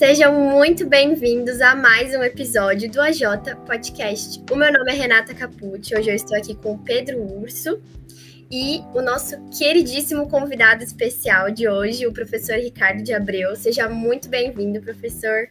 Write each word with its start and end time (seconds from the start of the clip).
Sejam 0.00 0.32
muito 0.32 0.86
bem-vindos 0.86 1.60
a 1.60 1.76
mais 1.76 2.14
um 2.14 2.22
episódio 2.22 2.90
do 2.90 3.02
AJ 3.02 3.20
Podcast. 3.66 4.42
O 4.50 4.56
meu 4.56 4.72
nome 4.72 4.90
é 4.90 4.94
Renata 4.94 5.34
Capucci, 5.34 5.94
hoje 5.94 6.08
eu 6.08 6.14
estou 6.14 6.38
aqui 6.38 6.54
com 6.54 6.72
o 6.72 6.78
Pedro 6.78 7.20
Urso 7.20 7.78
e 8.50 8.80
o 8.94 9.02
nosso 9.02 9.36
queridíssimo 9.50 10.26
convidado 10.26 10.82
especial 10.82 11.50
de 11.50 11.68
hoje, 11.68 12.06
o 12.06 12.14
professor 12.14 12.54
Ricardo 12.54 13.02
de 13.02 13.12
Abreu. 13.12 13.54
Seja 13.54 13.90
muito 13.90 14.30
bem-vindo, 14.30 14.80
professor. 14.80 15.50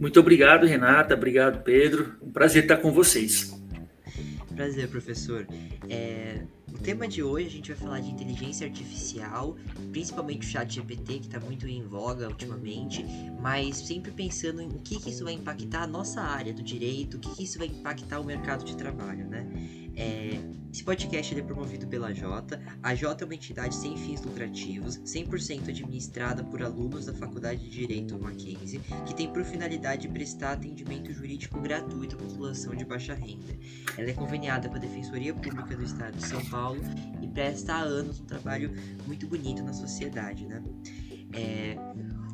Muito 0.00 0.18
obrigado, 0.18 0.64
Renata. 0.64 1.12
Obrigado, 1.12 1.62
Pedro. 1.62 2.16
Um 2.22 2.32
prazer 2.32 2.62
estar 2.62 2.78
com 2.78 2.90
vocês. 2.90 3.54
Prazer, 4.56 4.88
professor. 4.88 5.46
É, 5.86 6.42
o 6.72 6.78
tema 6.78 7.06
de 7.06 7.22
hoje 7.22 7.46
a 7.46 7.50
gente 7.50 7.72
vai 7.72 7.76
falar 7.76 8.00
de 8.00 8.10
inteligência 8.10 8.66
artificial, 8.66 9.54
principalmente 9.92 10.46
o 10.46 10.50
chat 10.50 10.74
GPT, 10.74 11.18
que 11.18 11.26
está 11.26 11.38
muito 11.38 11.68
em 11.68 11.82
voga 11.82 12.26
ultimamente, 12.26 13.04
mas 13.38 13.76
sempre 13.76 14.10
pensando 14.10 14.62
em 14.62 14.68
o 14.68 14.78
que, 14.78 14.98
que 14.98 15.10
isso 15.10 15.24
vai 15.24 15.34
impactar 15.34 15.82
a 15.82 15.86
nossa 15.86 16.22
área 16.22 16.54
do 16.54 16.62
direito, 16.62 17.18
o 17.18 17.20
que, 17.20 17.36
que 17.36 17.44
isso 17.44 17.58
vai 17.58 17.68
impactar 17.68 18.18
o 18.18 18.24
mercado 18.24 18.64
de 18.64 18.74
trabalho, 18.74 19.28
né? 19.28 19.46
É, 19.96 20.38
esse 20.70 20.84
podcast 20.84 21.34
é 21.34 21.42
promovido 21.42 21.86
pela 21.86 22.12
Jota. 22.12 22.60
A 22.82 22.94
Jota 22.94 23.24
é 23.24 23.26
uma 23.26 23.34
entidade 23.34 23.74
sem 23.74 23.96
fins 23.96 24.20
lucrativos, 24.20 24.98
100% 24.98 25.70
administrada 25.70 26.44
por 26.44 26.62
alunos 26.62 27.06
da 27.06 27.14
Faculdade 27.14 27.62
de 27.62 27.70
Direito 27.70 28.18
Mackenzie, 28.18 28.80
que 29.06 29.14
tem 29.14 29.32
por 29.32 29.42
finalidade 29.42 30.06
prestar 30.08 30.52
atendimento 30.52 31.10
jurídico 31.14 31.58
gratuito 31.60 32.14
à 32.16 32.18
população 32.18 32.74
de 32.76 32.84
baixa 32.84 33.14
renda. 33.14 33.56
Ela 33.96 34.10
é 34.10 34.12
conveniada 34.12 34.68
com 34.68 34.76
a 34.76 34.78
Defensoria 34.78 35.32
Pública 35.32 35.74
do 35.74 35.82
Estado 35.82 36.14
de 36.14 36.26
São 36.26 36.44
Paulo 36.44 36.80
e 37.22 37.28
presta 37.28 37.72
há 37.72 37.80
anos 37.80 38.20
um 38.20 38.26
trabalho 38.26 38.74
muito 39.06 39.26
bonito 39.26 39.62
na 39.62 39.72
sociedade. 39.72 40.46
Né? 40.46 40.62
É, 41.32 41.76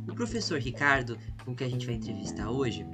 o 0.09 0.15
professor 0.17 0.59
Ricardo, 0.59 1.17
com 1.45 1.55
que 1.55 1.63
a 1.63 1.69
gente 1.69 1.87
vai 1.87 1.95
entrevistar 1.95 2.51
hoje, 2.51 2.85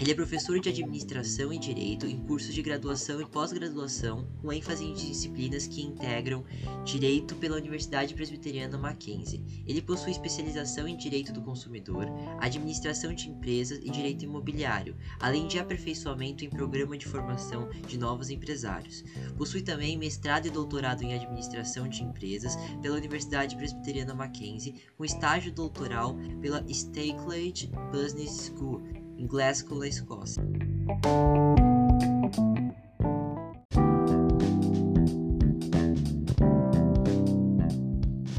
ele 0.00 0.10
é 0.10 0.14
professor 0.14 0.58
de 0.58 0.68
administração 0.68 1.52
e 1.52 1.58
direito 1.58 2.04
em 2.06 2.18
cursos 2.18 2.52
de 2.52 2.60
graduação 2.62 3.20
e 3.20 3.26
pós-graduação, 3.26 4.26
com 4.42 4.52
ênfase 4.52 4.84
em 4.84 4.92
disciplinas 4.92 5.68
que 5.68 5.82
integram 5.82 6.44
direito 6.84 7.36
pela 7.36 7.56
Universidade 7.56 8.12
Presbiteriana 8.12 8.76
Mackenzie. 8.76 9.62
Ele 9.64 9.80
possui 9.80 10.10
especialização 10.10 10.88
em 10.88 10.96
direito 10.96 11.32
do 11.32 11.42
consumidor, 11.42 12.06
administração 12.40 13.14
de 13.14 13.30
empresas 13.30 13.78
e 13.78 13.90
direito 13.90 14.24
imobiliário, 14.24 14.96
além 15.20 15.46
de 15.46 15.60
aperfeiçoamento 15.60 16.44
em 16.44 16.50
programa 16.50 16.98
de 16.98 17.06
formação 17.06 17.68
de 17.86 17.96
novos 17.96 18.30
empresários. 18.30 19.04
Possui 19.36 19.62
também 19.62 19.96
mestrado 19.96 20.46
e 20.46 20.50
doutorado 20.50 21.02
em 21.02 21.14
administração 21.14 21.88
de 21.88 22.02
empresas 22.02 22.56
pela 22.82 22.96
Universidade 22.96 23.56
Presbiteriana 23.56 24.12
Mackenzie, 24.12 24.74
com 24.96 25.04
estágio 25.04 25.52
doutoral 25.52 26.16
pela 26.40 26.64
Stakely 26.68 27.54
Business 27.92 28.50
School 28.50 28.82
em 29.18 29.26
Glasgow, 29.26 29.78
na 29.78 29.88
Escócia. 29.88 30.42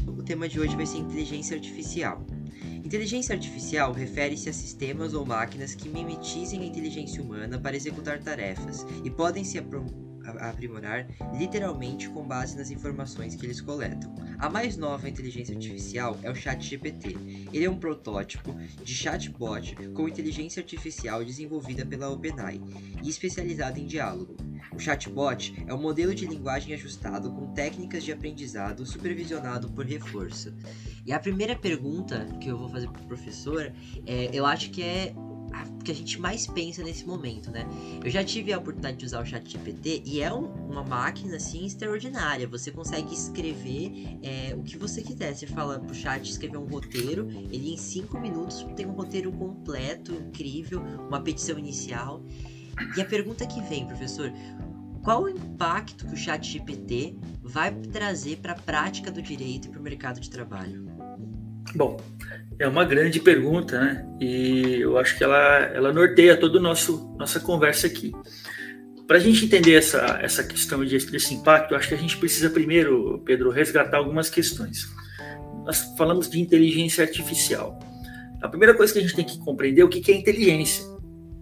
O 0.06 0.22
tema 0.22 0.48
de 0.48 0.60
hoje 0.60 0.76
vai 0.76 0.86
ser 0.86 0.98
inteligência 0.98 1.56
artificial. 1.56 2.24
Inteligência 2.84 3.34
artificial 3.34 3.92
refere-se 3.92 4.48
a 4.48 4.52
sistemas 4.52 5.12
ou 5.12 5.26
máquinas 5.26 5.74
que 5.74 5.88
mimetizem 5.88 6.62
a 6.62 6.66
inteligência 6.66 7.22
humana 7.22 7.58
para 7.58 7.76
executar 7.76 8.20
tarefas 8.20 8.86
e 9.04 9.10
podem 9.10 9.44
se 9.44 9.58
aprimorar 10.30 11.06
literalmente 11.36 12.08
com 12.08 12.26
base 12.26 12.56
nas 12.56 12.70
informações 12.70 13.34
que 13.34 13.46
eles 13.46 13.60
coletam. 13.60 14.14
A 14.38 14.50
mais 14.50 14.76
nova 14.76 15.08
inteligência 15.08 15.54
artificial 15.54 16.18
é 16.22 16.30
o 16.30 16.34
ChatGPT. 16.34 17.16
Ele 17.52 17.64
é 17.64 17.70
um 17.70 17.78
protótipo 17.78 18.54
de 18.82 18.94
chatbot 18.94 19.74
com 19.94 20.08
inteligência 20.08 20.60
artificial 20.60 21.24
desenvolvida 21.24 21.86
pela 21.86 22.10
OpenAI 22.10 22.60
e 23.02 23.08
especializado 23.08 23.78
em 23.78 23.86
diálogo. 23.86 24.36
O 24.74 24.78
chatbot 24.78 25.54
é 25.66 25.72
um 25.72 25.80
modelo 25.80 26.14
de 26.14 26.26
linguagem 26.26 26.74
ajustado 26.74 27.32
com 27.32 27.52
técnicas 27.54 28.04
de 28.04 28.12
aprendizado 28.12 28.84
supervisionado 28.84 29.70
por 29.70 29.86
reforço. 29.86 30.52
E 31.04 31.12
a 31.12 31.18
primeira 31.18 31.54
pergunta 31.54 32.26
que 32.40 32.48
eu 32.48 32.58
vou 32.58 32.68
fazer 32.68 32.88
para 32.88 33.02
o 33.02 33.06
professor, 33.06 33.72
é, 34.04 34.30
eu 34.32 34.44
acho 34.44 34.70
que 34.70 34.82
é 34.82 35.14
que 35.84 35.90
a 35.90 35.94
gente 35.94 36.20
mais 36.20 36.46
pensa 36.46 36.82
nesse 36.82 37.06
momento, 37.06 37.50
né? 37.50 37.66
Eu 38.04 38.10
já 38.10 38.24
tive 38.24 38.52
a 38.52 38.58
oportunidade 38.58 38.96
de 38.98 39.06
usar 39.06 39.22
o 39.22 39.24
chat 39.24 39.48
GPT 39.48 40.02
e 40.04 40.20
é 40.20 40.32
um, 40.32 40.46
uma 40.68 40.82
máquina, 40.82 41.36
assim, 41.36 41.64
extraordinária. 41.64 42.46
Você 42.48 42.70
consegue 42.70 43.14
escrever 43.14 44.18
é, 44.22 44.54
o 44.54 44.62
que 44.62 44.76
você 44.76 45.02
quiser. 45.02 45.34
Você 45.34 45.46
fala 45.46 45.78
pro 45.78 45.94
chat 45.94 46.28
escrever 46.28 46.58
um 46.58 46.66
roteiro, 46.66 47.28
ele 47.50 47.72
em 47.72 47.76
5 47.76 48.18
minutos 48.18 48.66
tem 48.74 48.86
um 48.86 48.92
roteiro 48.92 49.30
completo, 49.32 50.12
incrível, 50.12 50.82
uma 51.08 51.20
petição 51.20 51.58
inicial. 51.58 52.22
E 52.96 53.00
a 53.00 53.04
pergunta 53.04 53.46
que 53.46 53.60
vem, 53.62 53.86
professor, 53.86 54.32
qual 55.02 55.22
o 55.22 55.28
impacto 55.28 56.04
que 56.04 56.14
o 56.14 56.16
chat 56.16 56.44
GPT 56.44 57.16
vai 57.40 57.72
trazer 57.72 58.38
para 58.38 58.52
a 58.52 58.56
prática 58.56 59.08
do 59.08 59.22
direito 59.22 59.68
e 59.68 59.70
para 59.70 59.78
o 59.78 59.82
mercado 59.82 60.18
de 60.18 60.28
trabalho? 60.28 60.95
Bom, 61.74 62.00
é 62.58 62.66
uma 62.66 62.84
grande 62.84 63.20
pergunta, 63.20 63.78
né? 63.78 64.06
E 64.20 64.80
eu 64.80 64.96
acho 64.98 65.16
que 65.16 65.24
ela, 65.24 65.58
ela 65.74 65.92
norteia 65.92 66.36
toda 66.36 66.58
a 66.58 66.62
nossa 66.62 67.40
conversa 67.40 67.86
aqui. 67.86 68.12
Para 69.06 69.18
a 69.18 69.20
gente 69.20 69.44
entender 69.44 69.74
essa, 69.74 70.18
essa 70.20 70.42
questão 70.42 70.84
de, 70.84 70.98
desse 71.06 71.34
impacto, 71.34 71.74
acho 71.74 71.88
que 71.88 71.94
a 71.94 71.98
gente 71.98 72.16
precisa 72.16 72.50
primeiro, 72.50 73.22
Pedro, 73.24 73.50
resgatar 73.50 73.98
algumas 73.98 74.28
questões. 74.28 74.88
Nós 75.64 75.82
falamos 75.96 76.28
de 76.28 76.40
inteligência 76.40 77.04
artificial. 77.04 77.78
A 78.40 78.48
primeira 78.48 78.74
coisa 78.74 78.92
que 78.92 78.98
a 78.98 79.02
gente 79.02 79.14
tem 79.14 79.24
que 79.24 79.38
compreender 79.38 79.82
é 79.82 79.84
o 79.84 79.88
que 79.88 80.10
é 80.10 80.14
inteligência, 80.14 80.84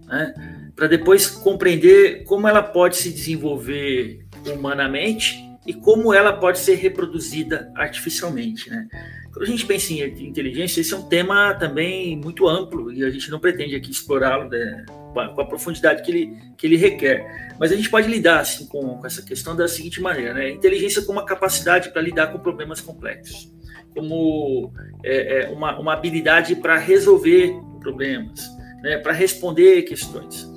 né? 0.05 0.33
Para 0.75 0.87
depois 0.87 1.27
compreender 1.27 2.23
como 2.25 2.47
ela 2.47 2.61
pode 2.61 2.97
se 2.97 3.09
desenvolver 3.09 4.25
humanamente 4.45 5.41
e 5.65 5.73
como 5.73 6.13
ela 6.13 6.33
pode 6.33 6.59
ser 6.59 6.75
reproduzida 6.75 7.71
artificialmente, 7.75 8.69
né? 8.69 8.87
Quando 9.35 9.43
a 9.43 9.51
gente 9.51 9.65
pensa 9.65 9.91
em 9.91 9.99
inteligência, 10.25 10.79
esse 10.79 10.93
é 10.93 10.97
um 10.97 11.09
tema 11.09 11.53
também 11.55 12.15
muito 12.15 12.47
amplo 12.47 12.89
e 12.89 13.03
a 13.03 13.09
gente 13.09 13.29
não 13.29 13.37
pretende 13.37 13.75
aqui 13.75 13.91
explorá-lo 13.91 14.49
né, 14.49 14.85
com 15.13 15.41
a 15.41 15.45
profundidade 15.45 16.03
que 16.03 16.09
ele, 16.09 16.37
que 16.57 16.65
ele 16.65 16.77
requer. 16.77 17.53
Mas 17.59 17.69
a 17.69 17.75
gente 17.75 17.89
pode 17.89 18.07
lidar 18.07 18.39
assim, 18.39 18.65
com, 18.65 18.97
com 18.97 19.05
essa 19.05 19.21
questão 19.21 19.53
da 19.53 19.67
seguinte 19.67 19.99
maneira: 19.99 20.33
né? 20.33 20.49
inteligência 20.49 21.01
como 21.01 21.19
uma 21.19 21.25
capacidade 21.25 21.89
para 21.89 22.01
lidar 22.01 22.27
com 22.27 22.39
problemas 22.39 22.79
complexos, 22.79 23.53
como 23.93 24.71
é, 25.03 25.41
é, 25.41 25.49
uma, 25.49 25.77
uma 25.77 25.91
habilidade 25.91 26.55
para 26.55 26.77
resolver 26.77 27.53
problemas, 27.81 28.39
né? 28.81 28.99
para 28.99 29.11
responder 29.11 29.81
questões. 29.81 30.49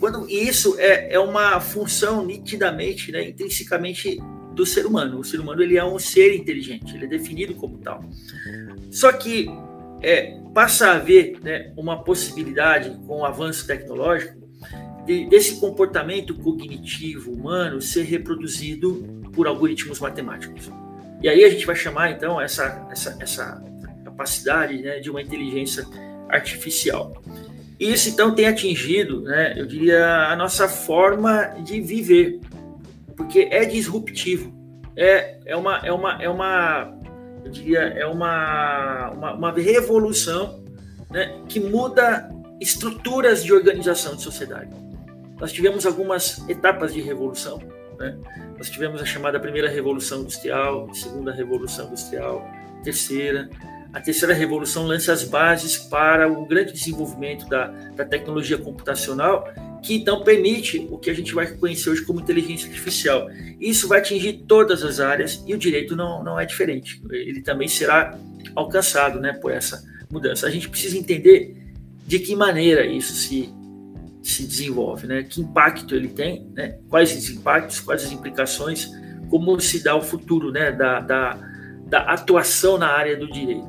Quando, 0.00 0.26
e 0.30 0.48
isso 0.48 0.76
é, 0.78 1.12
é 1.12 1.18
uma 1.20 1.60
função 1.60 2.24
nitidamente, 2.24 3.12
né, 3.12 3.28
intrinsecamente 3.28 4.18
do 4.54 4.64
ser 4.64 4.86
humano. 4.86 5.18
O 5.18 5.24
ser 5.24 5.40
humano 5.40 5.62
ele 5.62 5.76
é 5.76 5.84
um 5.84 5.98
ser 5.98 6.34
inteligente, 6.34 6.94
ele 6.94 7.04
é 7.04 7.08
definido 7.08 7.54
como 7.54 7.78
tal. 7.78 8.04
Só 8.90 9.12
que 9.12 9.50
é, 10.00 10.38
passa 10.54 10.88
a 10.88 10.96
haver 10.96 11.38
né, 11.42 11.72
uma 11.76 12.02
possibilidade 12.02 12.90
com 13.06 13.20
o 13.20 13.24
avanço 13.24 13.66
tecnológico 13.66 14.44
de, 15.04 15.26
desse 15.26 15.60
comportamento 15.60 16.34
cognitivo 16.34 17.32
humano 17.32 17.80
ser 17.80 18.04
reproduzido 18.04 19.04
por 19.32 19.46
algoritmos 19.46 20.00
matemáticos. 20.00 20.70
E 21.22 21.28
aí 21.28 21.44
a 21.44 21.50
gente 21.50 21.66
vai 21.66 21.74
chamar 21.74 22.10
então 22.10 22.40
essa, 22.40 22.86
essa, 22.90 23.16
essa 23.20 23.64
capacidade 24.04 24.80
né, 24.82 25.00
de 25.00 25.10
uma 25.10 25.22
inteligência 25.22 25.86
artificial. 26.28 27.22
Isso 27.78 28.08
então 28.08 28.34
tem 28.34 28.46
atingido, 28.46 29.22
né, 29.22 29.54
eu 29.56 29.66
diria, 29.66 30.28
a 30.28 30.36
nossa 30.36 30.68
forma 30.68 31.46
de 31.64 31.80
viver 31.80 32.40
porque 33.16 33.48
é 33.50 33.64
disruptivo. 33.64 34.52
É, 34.96 35.38
é, 35.46 35.56
uma, 35.56 35.78
é, 35.78 35.92
uma, 35.92 36.22
é 36.22 36.28
uma, 36.28 36.94
eu 37.44 37.50
diria, 37.50 37.80
é 37.80 38.06
uma, 38.06 39.10
uma, 39.10 39.34
uma 39.34 39.52
revolução 39.52 40.64
né, 41.10 41.40
que 41.48 41.60
muda 41.60 42.30
estruturas 42.60 43.42
de 43.42 43.52
organização 43.52 44.14
de 44.14 44.22
sociedade. 44.22 44.70
Nós 45.40 45.52
tivemos 45.52 45.84
algumas 45.84 46.48
etapas 46.48 46.94
de 46.94 47.00
revolução. 47.00 47.60
Né? 47.98 48.16
Nós 48.56 48.70
tivemos 48.70 49.02
a 49.02 49.04
chamada 49.04 49.38
primeira 49.40 49.68
revolução 49.68 50.20
industrial, 50.20 50.92
segunda 50.94 51.32
revolução 51.32 51.86
industrial, 51.86 52.46
terceira. 52.82 53.50
A 53.92 54.00
terceira 54.00 54.34
revolução 54.34 54.84
lança 54.86 55.12
as 55.12 55.24
bases 55.24 55.76
para 55.76 56.28
o 56.28 56.46
grande 56.46 56.72
desenvolvimento 56.72 57.48
da, 57.48 57.66
da 57.94 58.04
tecnologia 58.04 58.58
computacional 58.58 59.48
que 59.84 59.94
então 59.94 60.24
permite 60.24 60.88
o 60.90 60.96
que 60.96 61.10
a 61.10 61.14
gente 61.14 61.34
vai 61.34 61.46
conhecer 61.46 61.90
hoje 61.90 62.02
como 62.02 62.18
inteligência 62.18 62.66
artificial. 62.66 63.28
Isso 63.60 63.86
vai 63.86 63.98
atingir 63.98 64.44
todas 64.48 64.82
as 64.82 64.98
áreas 64.98 65.44
e 65.46 65.52
o 65.52 65.58
direito 65.58 65.94
não, 65.94 66.24
não 66.24 66.40
é 66.40 66.46
diferente. 66.46 67.02
Ele 67.10 67.42
também 67.42 67.68
será 67.68 68.18
alcançado 68.56 69.20
né, 69.20 69.34
por 69.34 69.52
essa 69.52 69.84
mudança. 70.10 70.46
A 70.46 70.50
gente 70.50 70.70
precisa 70.70 70.96
entender 70.96 71.54
de 72.06 72.18
que 72.18 72.34
maneira 72.34 72.86
isso 72.86 73.12
se, 73.12 73.52
se 74.22 74.46
desenvolve, 74.46 75.06
né? 75.06 75.22
que 75.22 75.42
impacto 75.42 75.94
ele 75.94 76.08
tem, 76.08 76.50
né? 76.54 76.78
quais 76.88 77.14
os 77.14 77.28
impactos, 77.28 77.78
quais 77.80 78.04
as 78.04 78.10
implicações, 78.12 78.90
como 79.28 79.60
se 79.60 79.84
dá 79.84 79.94
o 79.94 80.00
futuro 80.00 80.50
né? 80.50 80.72
da, 80.72 81.00
da, 81.00 81.38
da 81.86 82.00
atuação 82.04 82.78
na 82.78 82.88
área 82.88 83.18
do 83.18 83.30
direito. 83.30 83.68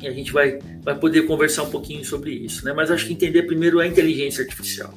e 0.00 0.06
a 0.06 0.12
gente 0.12 0.32
vai, 0.32 0.60
vai 0.80 0.96
poder 0.96 1.22
conversar 1.22 1.64
um 1.64 1.70
pouquinho 1.70 2.04
sobre 2.04 2.30
isso, 2.30 2.64
né? 2.64 2.72
Mas 2.72 2.88
acho 2.88 3.06
que 3.06 3.12
entender 3.12 3.42
primeiro 3.42 3.80
a 3.80 3.86
inteligência 3.86 4.44
artificial. 4.44 4.94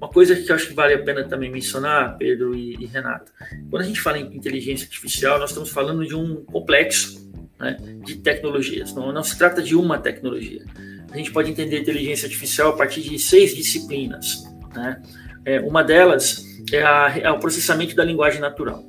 Uma 0.00 0.08
coisa 0.08 0.34
que 0.34 0.50
eu 0.50 0.56
acho 0.56 0.68
que 0.68 0.72
vale 0.72 0.94
a 0.94 0.98
pena 1.02 1.22
também 1.24 1.50
mencionar, 1.50 2.16
Pedro 2.16 2.56
e, 2.56 2.74
e 2.80 2.86
Renato, 2.86 3.30
quando 3.68 3.82
a 3.82 3.84
gente 3.84 4.00
fala 4.00 4.18
em 4.18 4.34
inteligência 4.34 4.86
artificial, 4.86 5.38
nós 5.38 5.50
estamos 5.50 5.68
falando 5.68 6.06
de 6.06 6.16
um 6.16 6.42
complexo 6.42 7.30
né, 7.58 7.76
de 8.02 8.16
tecnologias. 8.16 8.94
Não, 8.94 9.12
não 9.12 9.22
se 9.22 9.36
trata 9.36 9.60
de 9.60 9.76
uma 9.76 9.98
tecnologia. 9.98 10.64
A 11.12 11.18
gente 11.18 11.30
pode 11.30 11.50
entender 11.50 11.78
inteligência 11.78 12.24
artificial 12.24 12.70
a 12.70 12.76
partir 12.78 13.02
de 13.02 13.18
seis 13.18 13.54
disciplinas. 13.54 14.42
Né? 14.74 15.02
É, 15.44 15.60
uma 15.60 15.84
delas 15.84 16.46
é, 16.72 16.82
a, 16.82 17.18
é, 17.18 17.30
o 17.30 17.38
processamento 17.38 17.94
da 17.94 18.02
linguagem 18.02 18.40
natural. 18.40 18.82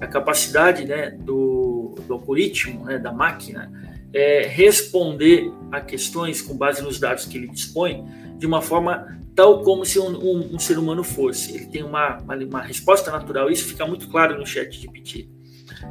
A 0.00 0.06
capacidade 0.08 0.84
né, 0.84 1.10
do, 1.10 1.94
do 2.08 2.14
algoritmo, 2.14 2.86
né, 2.86 2.98
da 2.98 3.12
máquina, 3.12 3.70
é 4.12 4.48
responder 4.48 5.48
a 5.70 5.80
questões 5.80 6.42
com 6.42 6.56
base 6.56 6.82
nos 6.82 6.98
dados 6.98 7.24
que 7.24 7.38
ele 7.38 7.46
dispõe 7.46 8.04
de 8.38 8.46
uma 8.46 8.60
forma 8.60 9.16
tal 9.34 9.62
como 9.62 9.84
se 9.84 9.98
um, 9.98 10.08
um, 10.08 10.54
um 10.54 10.58
ser 10.58 10.78
humano 10.78 11.04
fosse. 11.04 11.54
Ele 11.54 11.66
tem 11.66 11.82
uma, 11.82 12.18
uma, 12.18 12.36
uma, 12.36 12.62
resposta 12.62 13.10
natural, 13.10 13.50
isso 13.50 13.66
fica 13.66 13.86
muito 13.86 14.08
claro 14.08 14.38
no 14.38 14.46
chat 14.46 14.80
de 14.80 14.90
PT. 14.90 15.28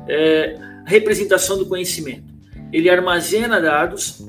É, 0.07 0.56
representação 0.86 1.57
do 1.57 1.68
conhecimento. 1.68 2.33
Ele 2.74 2.89
armazena 2.89 3.62
dados 3.62 4.19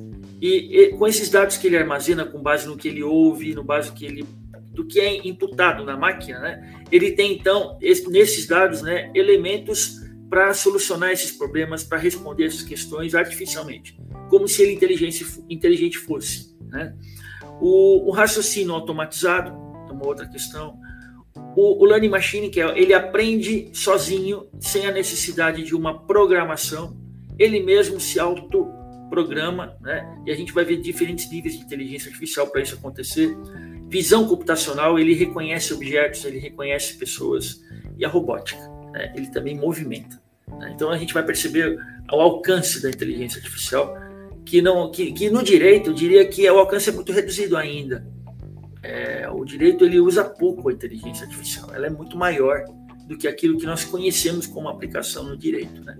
e, 0.40 0.80
e, 0.80 0.88
com 0.90 1.08
esses 1.08 1.30
dados 1.30 1.56
que 1.56 1.66
ele 1.66 1.78
armazena 1.78 2.24
com 2.26 2.42
base 2.42 2.66
no 2.66 2.76
que 2.76 2.88
ele 2.88 3.02
ouve, 3.02 3.54
no 3.54 3.64
base 3.64 3.90
que 3.92 4.04
ele 4.04 4.26
do 4.76 4.86
que 4.86 5.00
é 5.00 5.26
imputado 5.26 5.82
na 5.84 5.96
máquina, 5.96 6.38
né? 6.38 6.84
Ele 6.92 7.12
tem 7.12 7.32
então 7.32 7.78
esse, 7.80 8.08
nesses 8.10 8.46
dados, 8.46 8.82
né, 8.82 9.10
elementos 9.14 10.02
para 10.28 10.52
solucionar 10.52 11.12
esses 11.12 11.32
problemas, 11.32 11.82
para 11.82 11.96
responder 11.96 12.44
essas 12.44 12.60
questões 12.60 13.14
artificialmente, 13.14 13.98
como 14.28 14.46
se 14.46 14.62
ele 14.62 14.72
inteligente, 14.72 15.24
inteligente 15.48 15.96
fosse, 15.96 16.54
né? 16.68 16.94
O, 17.60 18.08
o 18.08 18.10
raciocínio 18.10 18.74
automatizado 18.74 19.50
é 19.88 19.92
uma 19.92 20.06
outra 20.06 20.26
questão. 20.26 20.78
O, 21.56 21.82
o 21.82 21.86
learning 21.86 22.08
machine, 22.08 22.50
que 22.50 22.60
é, 22.60 22.78
ele 22.78 22.92
aprende 22.92 23.70
sozinho, 23.72 24.46
sem 24.60 24.86
a 24.86 24.92
necessidade 24.92 25.62
de 25.62 25.74
uma 25.74 26.06
programação, 26.06 26.96
ele 27.38 27.62
mesmo 27.62 28.00
se 28.00 28.18
autoprograma, 28.18 29.76
né? 29.80 30.22
E 30.26 30.30
a 30.30 30.34
gente 30.34 30.52
vai 30.52 30.64
ver 30.64 30.80
diferentes 30.80 31.30
níveis 31.30 31.58
de 31.58 31.64
inteligência 31.64 32.08
artificial 32.08 32.46
para 32.46 32.62
isso 32.62 32.74
acontecer. 32.74 33.36
Visão 33.88 34.26
computacional, 34.26 34.98
ele 34.98 35.14
reconhece 35.14 35.72
objetos, 35.72 36.24
ele 36.24 36.38
reconhece 36.38 36.96
pessoas. 36.96 37.62
E 37.98 38.04
a 38.04 38.08
robótica, 38.08 38.60
né? 38.92 39.12
ele 39.16 39.30
também 39.30 39.56
movimenta. 39.56 40.20
Né? 40.58 40.72
Então 40.74 40.90
a 40.90 40.98
gente 40.98 41.14
vai 41.14 41.24
perceber 41.24 41.78
o 42.12 42.20
alcance 42.20 42.82
da 42.82 42.90
inteligência 42.90 43.38
artificial 43.38 43.96
que 44.46 44.62
não 44.62 44.90
que, 44.90 45.12
que 45.12 45.28
no 45.28 45.42
direito 45.42 45.90
eu 45.90 45.94
diria 45.94 46.26
que 46.26 46.48
o 46.48 46.58
alcance 46.58 46.88
é 46.88 46.92
muito 46.92 47.12
reduzido 47.12 47.56
ainda. 47.56 48.06
É, 48.82 49.28
o 49.28 49.44
direito 49.44 49.84
ele 49.84 49.98
usa 49.98 50.24
pouco 50.24 50.68
a 50.68 50.72
inteligência 50.72 51.24
artificial, 51.24 51.74
ela 51.74 51.88
é 51.88 51.90
muito 51.90 52.16
maior 52.16 52.64
do 53.08 53.18
que 53.18 53.26
aquilo 53.26 53.58
que 53.58 53.66
nós 53.66 53.84
conhecemos 53.84 54.46
como 54.46 54.68
aplicação 54.68 55.24
no 55.24 55.36
direito, 55.36 55.84
né? 55.84 55.98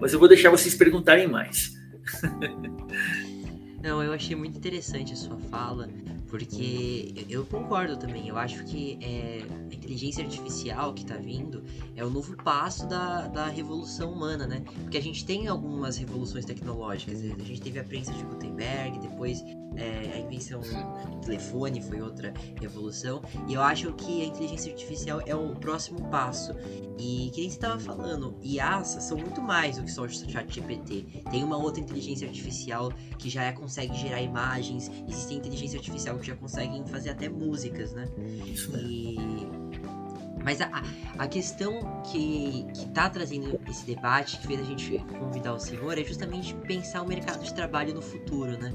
Mas 0.00 0.12
eu 0.12 0.18
vou 0.18 0.28
deixar 0.28 0.50
vocês 0.50 0.74
perguntarem 0.74 1.28
mais. 1.28 1.74
Não, 3.80 4.02
eu 4.02 4.12
achei 4.12 4.34
muito 4.34 4.58
interessante 4.58 5.12
a 5.12 5.16
sua 5.16 5.38
fala, 5.38 5.88
porque 6.28 7.14
eu 7.28 7.44
concordo 7.46 7.96
também. 7.96 8.28
Eu 8.28 8.36
acho 8.36 8.64
que 8.64 8.98
é, 9.02 9.42
a 9.70 9.74
inteligência 9.74 10.24
artificial 10.24 10.92
que 10.92 11.02
está 11.02 11.16
vindo 11.16 11.62
é 11.96 12.04
o 12.04 12.10
novo 12.10 12.36
passo 12.36 12.86
da, 12.86 13.26
da 13.28 13.46
revolução 13.46 14.12
humana, 14.12 14.46
né? 14.46 14.62
Porque 14.82 14.98
a 14.98 15.02
gente 15.02 15.24
tem 15.24 15.48
algumas 15.48 15.96
revoluções 15.96 16.44
tecnológicas. 16.44 17.20
A 17.20 17.44
gente 17.44 17.60
teve 17.60 17.78
a 17.78 17.84
prensa 17.84 18.12
de 18.12 18.22
Gutenberg, 18.22 18.98
depois 18.98 19.42
é, 19.76 20.16
a 20.16 20.18
invenção 20.18 20.60
do 20.60 21.20
telefone 21.20 21.80
foi 21.80 22.00
outra 22.00 22.32
revolução. 22.60 23.22
E 23.46 23.54
eu 23.54 23.62
acho 23.62 23.92
que 23.94 24.22
a 24.22 24.26
inteligência 24.26 24.72
artificial 24.72 25.22
é 25.24 25.34
o 25.34 25.54
próximo 25.54 26.08
passo. 26.10 26.52
E 26.98 27.30
que 27.32 27.40
nem 27.40 27.50
você 27.50 27.56
estava 27.56 27.78
falando, 27.78 28.36
IAs 28.42 28.88
são 29.00 29.16
muito 29.16 29.40
mais 29.40 29.76
do 29.76 29.84
que 29.84 29.90
só 29.90 30.02
o 30.02 30.08
chat 30.08 30.52
GPT. 30.52 31.22
Tem 31.30 31.44
uma 31.44 31.56
outra 31.56 31.80
inteligência 31.80 32.26
artificial 32.26 32.92
que 33.18 33.30
já 33.30 33.44
é, 33.44 33.52
consegue 33.52 33.94
gerar 33.94 34.20
imagens. 34.20 34.90
Existe 35.08 35.34
inteligência 35.34 35.78
artificial 35.78 36.17
já 36.26 36.36
conseguem 36.36 36.86
fazer 36.86 37.10
até 37.10 37.28
músicas, 37.28 37.92
né? 37.92 38.06
E 38.18 39.16
mas 40.48 40.62
a, 40.62 40.82
a 41.18 41.26
questão 41.26 42.02
que, 42.10 42.64
que 42.74 42.88
tá 42.88 43.10
trazendo 43.10 43.60
esse 43.68 43.84
debate, 43.84 44.38
que 44.38 44.46
fez 44.46 44.60
a 44.60 44.64
gente 44.64 44.98
convidar 45.18 45.52
o 45.52 45.58
senhor, 45.58 45.98
é 45.98 46.04
justamente 46.04 46.54
pensar 46.66 47.02
o 47.02 47.06
mercado 47.06 47.44
de 47.44 47.52
trabalho 47.52 47.92
no 47.92 48.00
futuro, 48.00 48.56
né? 48.58 48.72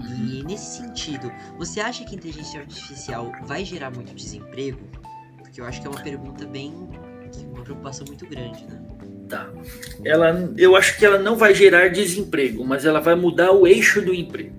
E 0.00 0.42
nesse 0.44 0.78
sentido, 0.78 1.30
você 1.58 1.80
acha 1.80 2.04
que 2.04 2.14
a 2.14 2.18
inteligência 2.18 2.60
artificial 2.60 3.32
vai 3.44 3.66
gerar 3.66 3.90
muito 3.90 4.14
desemprego? 4.14 4.80
Porque 5.36 5.60
eu 5.60 5.66
acho 5.66 5.82
que 5.82 5.86
é 5.86 5.90
uma 5.90 6.00
pergunta 6.00 6.46
bem. 6.46 6.72
uma 7.52 7.64
preocupação 7.64 8.06
muito 8.06 8.26
grande, 8.26 8.64
né? 8.64 8.80
Tá. 9.28 9.48
Ela, 10.04 10.52
eu 10.56 10.74
acho 10.74 10.98
que 10.98 11.04
ela 11.04 11.18
não 11.18 11.36
vai 11.36 11.54
gerar 11.54 11.88
desemprego, 11.88 12.66
mas 12.66 12.86
ela 12.86 12.98
vai 12.98 13.14
mudar 13.14 13.52
o 13.52 13.66
eixo 13.66 14.00
do 14.00 14.14
emprego. 14.14 14.56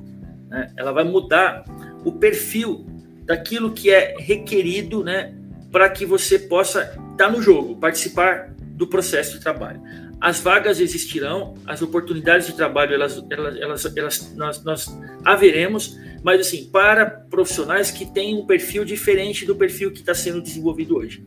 Né? 0.47 0.71
Ela 0.77 0.91
vai 0.91 1.03
mudar 1.03 1.65
o 2.03 2.11
perfil 2.13 2.85
daquilo 3.25 3.71
que 3.71 3.89
é 3.89 4.15
requerido 4.19 5.03
né, 5.03 5.33
para 5.71 5.89
que 5.89 6.05
você 6.05 6.37
possa 6.37 6.83
estar 6.83 7.15
tá 7.17 7.29
no 7.29 7.41
jogo, 7.41 7.77
participar 7.77 8.53
do 8.59 8.87
processo 8.87 9.37
de 9.37 9.39
trabalho. 9.41 9.81
As 10.19 10.39
vagas 10.39 10.79
existirão, 10.79 11.55
as 11.65 11.81
oportunidades 11.81 12.45
de 12.45 12.53
trabalho 12.53 12.93
elas, 12.93 13.23
elas, 13.29 13.55
elas, 13.55 13.97
elas 13.97 14.35
nós, 14.35 14.63
nós 14.63 14.99
haveremos, 15.23 15.97
mas 16.23 16.39
assim 16.39 16.65
para 16.65 17.05
profissionais 17.05 17.89
que 17.89 18.05
têm 18.05 18.35
um 18.35 18.45
perfil 18.45 18.85
diferente 18.85 19.45
do 19.45 19.55
perfil 19.55 19.91
que 19.91 19.99
está 19.99 20.13
sendo 20.13 20.41
desenvolvido 20.41 20.97
hoje. 20.97 21.25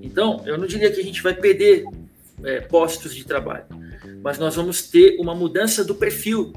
Então, 0.00 0.42
eu 0.46 0.56
não 0.56 0.66
diria 0.66 0.90
que 0.90 1.00
a 1.00 1.04
gente 1.04 1.22
vai 1.22 1.34
perder 1.34 1.84
é, 2.42 2.60
postos 2.60 3.14
de 3.14 3.24
trabalho, 3.24 3.66
mas 4.22 4.38
nós 4.38 4.56
vamos 4.56 4.82
ter 4.88 5.16
uma 5.18 5.34
mudança 5.34 5.84
do 5.84 5.94
perfil 5.94 6.54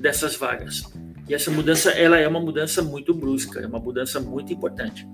dessas 0.00 0.34
vagas. 0.34 0.84
E 1.28 1.34
essa 1.34 1.50
mudança, 1.50 1.90
ela 1.90 2.18
é 2.18 2.26
uma 2.26 2.40
mudança 2.40 2.82
muito 2.82 3.14
brusca, 3.14 3.60
é 3.60 3.66
uma 3.66 3.78
mudança 3.78 4.20
muito 4.20 4.52
importante. 4.52 5.06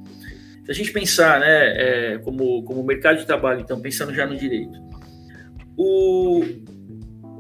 Se 0.65 0.71
a 0.71 0.75
gente 0.75 0.93
pensar, 0.93 1.41
né, 1.41 2.15
é, 2.15 2.19
como, 2.19 2.63
como 2.63 2.83
mercado 2.83 3.19
de 3.19 3.27
trabalho, 3.27 3.61
então, 3.61 3.81
pensando 3.81 4.15
já 4.15 4.27
no 4.27 4.37
direito, 4.37 4.79
o, 5.77 6.43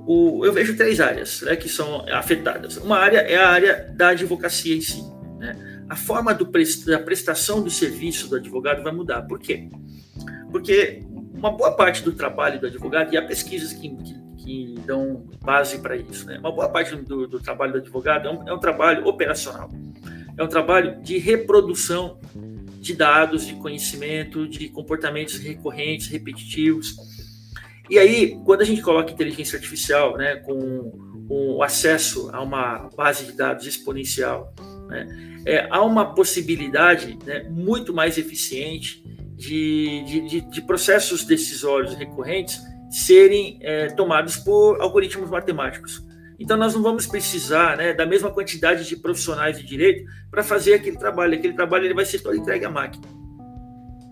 o, 0.06 0.46
eu 0.46 0.52
vejo 0.52 0.76
três 0.76 1.00
áreas 1.00 1.42
né, 1.42 1.56
que 1.56 1.68
são 1.68 2.06
afetadas. 2.10 2.76
Uma 2.76 2.98
área 2.98 3.18
é 3.18 3.36
a 3.36 3.48
área 3.48 3.92
da 3.96 4.08
advocacia 4.08 4.74
em 4.74 4.80
si. 4.80 5.02
Né? 5.38 5.84
A 5.88 5.96
forma 5.96 6.32
do, 6.32 6.50
da 6.86 6.98
prestação 6.98 7.62
do 7.62 7.70
serviço 7.70 8.28
do 8.28 8.36
advogado 8.36 8.82
vai 8.82 8.92
mudar. 8.92 9.22
Por 9.22 9.38
quê? 9.38 9.68
Porque 10.50 11.02
uma 11.34 11.50
boa 11.50 11.72
parte 11.72 12.02
do 12.02 12.12
trabalho 12.12 12.60
do 12.60 12.66
advogado, 12.66 13.12
e 13.12 13.16
há 13.16 13.22
pesquisas 13.22 13.72
que, 13.72 13.88
que, 13.88 14.14
que 14.48 14.76
dão 14.86 15.26
base 15.44 15.78
para 15.78 15.94
isso, 15.94 16.24
né? 16.24 16.38
uma 16.38 16.50
boa 16.50 16.70
parte 16.70 16.96
do, 16.96 17.26
do 17.26 17.38
trabalho 17.38 17.72
do 17.72 17.78
advogado 17.80 18.28
é 18.28 18.30
um, 18.32 18.48
é 18.48 18.54
um 18.54 18.58
trabalho 18.58 19.06
operacional. 19.06 19.70
É 20.38 20.42
um 20.42 20.48
trabalho 20.48 21.02
de 21.02 21.18
reprodução 21.18 22.18
de 22.80 22.94
dados, 22.94 23.46
de 23.46 23.56
conhecimento, 23.56 24.48
de 24.48 24.70
comportamentos 24.70 25.38
recorrentes, 25.38 26.06
repetitivos. 26.06 26.96
E 27.90 27.98
aí, 27.98 28.40
quando 28.46 28.62
a 28.62 28.64
gente 28.64 28.80
coloca 28.80 29.12
inteligência 29.12 29.56
artificial, 29.56 30.16
né, 30.16 30.36
com, 30.36 31.06
o 31.28 31.62
acesso 31.62 32.30
a 32.32 32.40
uma 32.40 32.88
base 32.96 33.26
de 33.26 33.32
dados 33.32 33.66
exponencial, 33.66 34.54
né, 34.88 35.42
é, 35.44 35.68
há 35.70 35.82
uma 35.82 36.14
possibilidade 36.14 37.18
né, 37.26 37.42
muito 37.50 37.92
mais 37.92 38.16
eficiente 38.16 39.04
de, 39.36 40.04
de, 40.06 40.20
de, 40.26 40.40
de 40.40 40.62
processos 40.62 41.22
decisórios 41.24 41.94
recorrentes 41.94 42.58
serem 42.90 43.58
é, 43.62 43.88
tomados 43.88 44.36
por 44.36 44.80
algoritmos 44.80 45.30
matemáticos. 45.30 46.06
Então, 46.38 46.56
nós 46.56 46.74
não 46.74 46.82
vamos 46.82 47.06
precisar 47.06 47.76
né, 47.76 47.92
da 47.92 48.06
mesma 48.06 48.30
quantidade 48.30 48.86
de 48.86 48.96
profissionais 48.96 49.58
de 49.58 49.66
direito 49.66 50.08
para 50.30 50.42
fazer 50.42 50.74
aquele 50.74 50.96
trabalho. 50.96 51.34
Aquele 51.34 51.52
trabalho 51.52 51.84
ele 51.84 51.94
vai 51.94 52.04
ser 52.04 52.20
todo 52.20 52.36
entregue 52.36 52.64
à 52.64 52.70
máquina. 52.70 53.06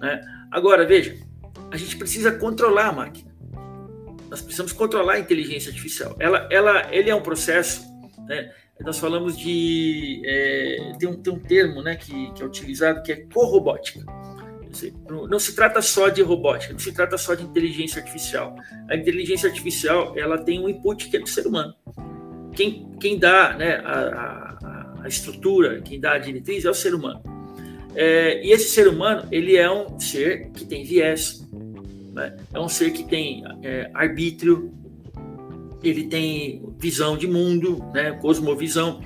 Né? 0.00 0.20
Agora, 0.50 0.84
veja, 0.84 1.16
a 1.70 1.76
gente 1.76 1.96
precisa 1.96 2.32
controlar 2.32 2.88
a 2.88 2.92
máquina. 2.92 3.34
Nós 4.28 4.42
precisamos 4.42 4.72
controlar 4.72 5.14
a 5.14 5.18
inteligência 5.20 5.70
artificial. 5.70 6.16
Ela, 6.18 6.48
ela, 6.50 6.92
ele 6.92 7.10
é 7.10 7.14
um 7.14 7.22
processo. 7.22 7.86
Né, 8.26 8.50
nós 8.80 8.98
falamos 8.98 9.38
de. 9.38 10.20
É, 10.26 10.92
tem, 10.98 11.08
um, 11.08 11.14
tem 11.14 11.32
um 11.32 11.38
termo 11.38 11.80
né, 11.80 11.94
que, 11.94 12.32
que 12.32 12.42
é 12.42 12.46
utilizado 12.46 13.02
que 13.02 13.12
é 13.12 13.16
corrobótica. 13.32 14.04
Não 15.08 15.38
se 15.38 15.54
trata 15.54 15.80
só 15.82 16.08
de 16.08 16.22
robótica, 16.22 16.72
não 16.72 16.80
se 16.80 16.92
trata 16.92 17.16
só 17.18 17.34
de 17.34 17.44
inteligência 17.44 18.00
artificial. 18.00 18.56
A 18.88 18.96
inteligência 18.96 19.48
artificial 19.48 20.16
ela 20.16 20.38
tem 20.38 20.60
um 20.60 20.68
input 20.68 21.08
que 21.08 21.16
é 21.16 21.20
do 21.20 21.28
ser 21.28 21.46
humano 21.46 21.74
quem, 22.56 22.88
quem 22.98 23.18
dá 23.18 23.54
né, 23.56 23.76
a, 23.84 24.56
a, 24.64 25.02
a, 25.04 25.08
estrutura, 25.08 25.80
quem 25.82 26.00
dá 26.00 26.14
a 26.14 26.18
diretriz 26.18 26.64
é 26.64 26.70
o 26.70 26.74
ser 26.74 26.94
humano. 26.94 27.22
É, 27.94 28.44
e 28.44 28.50
esse 28.50 28.70
ser 28.70 28.88
humano, 28.88 29.28
ele 29.30 29.56
é 29.56 29.70
um 29.70 30.00
ser 30.00 30.50
que 30.50 30.64
tem 30.64 30.82
viés, 30.82 31.46
né? 32.12 32.36
é 32.52 32.58
um 32.58 32.68
ser 32.68 32.90
que 32.90 33.04
tem 33.04 33.44
é, 33.62 33.90
arbítrio, 33.94 34.72
ele 35.82 36.04
tem 36.04 36.62
visão 36.78 37.16
de 37.16 37.28
mundo, 37.28 37.84
né, 37.94 38.12
cosmovisão. 38.12 39.00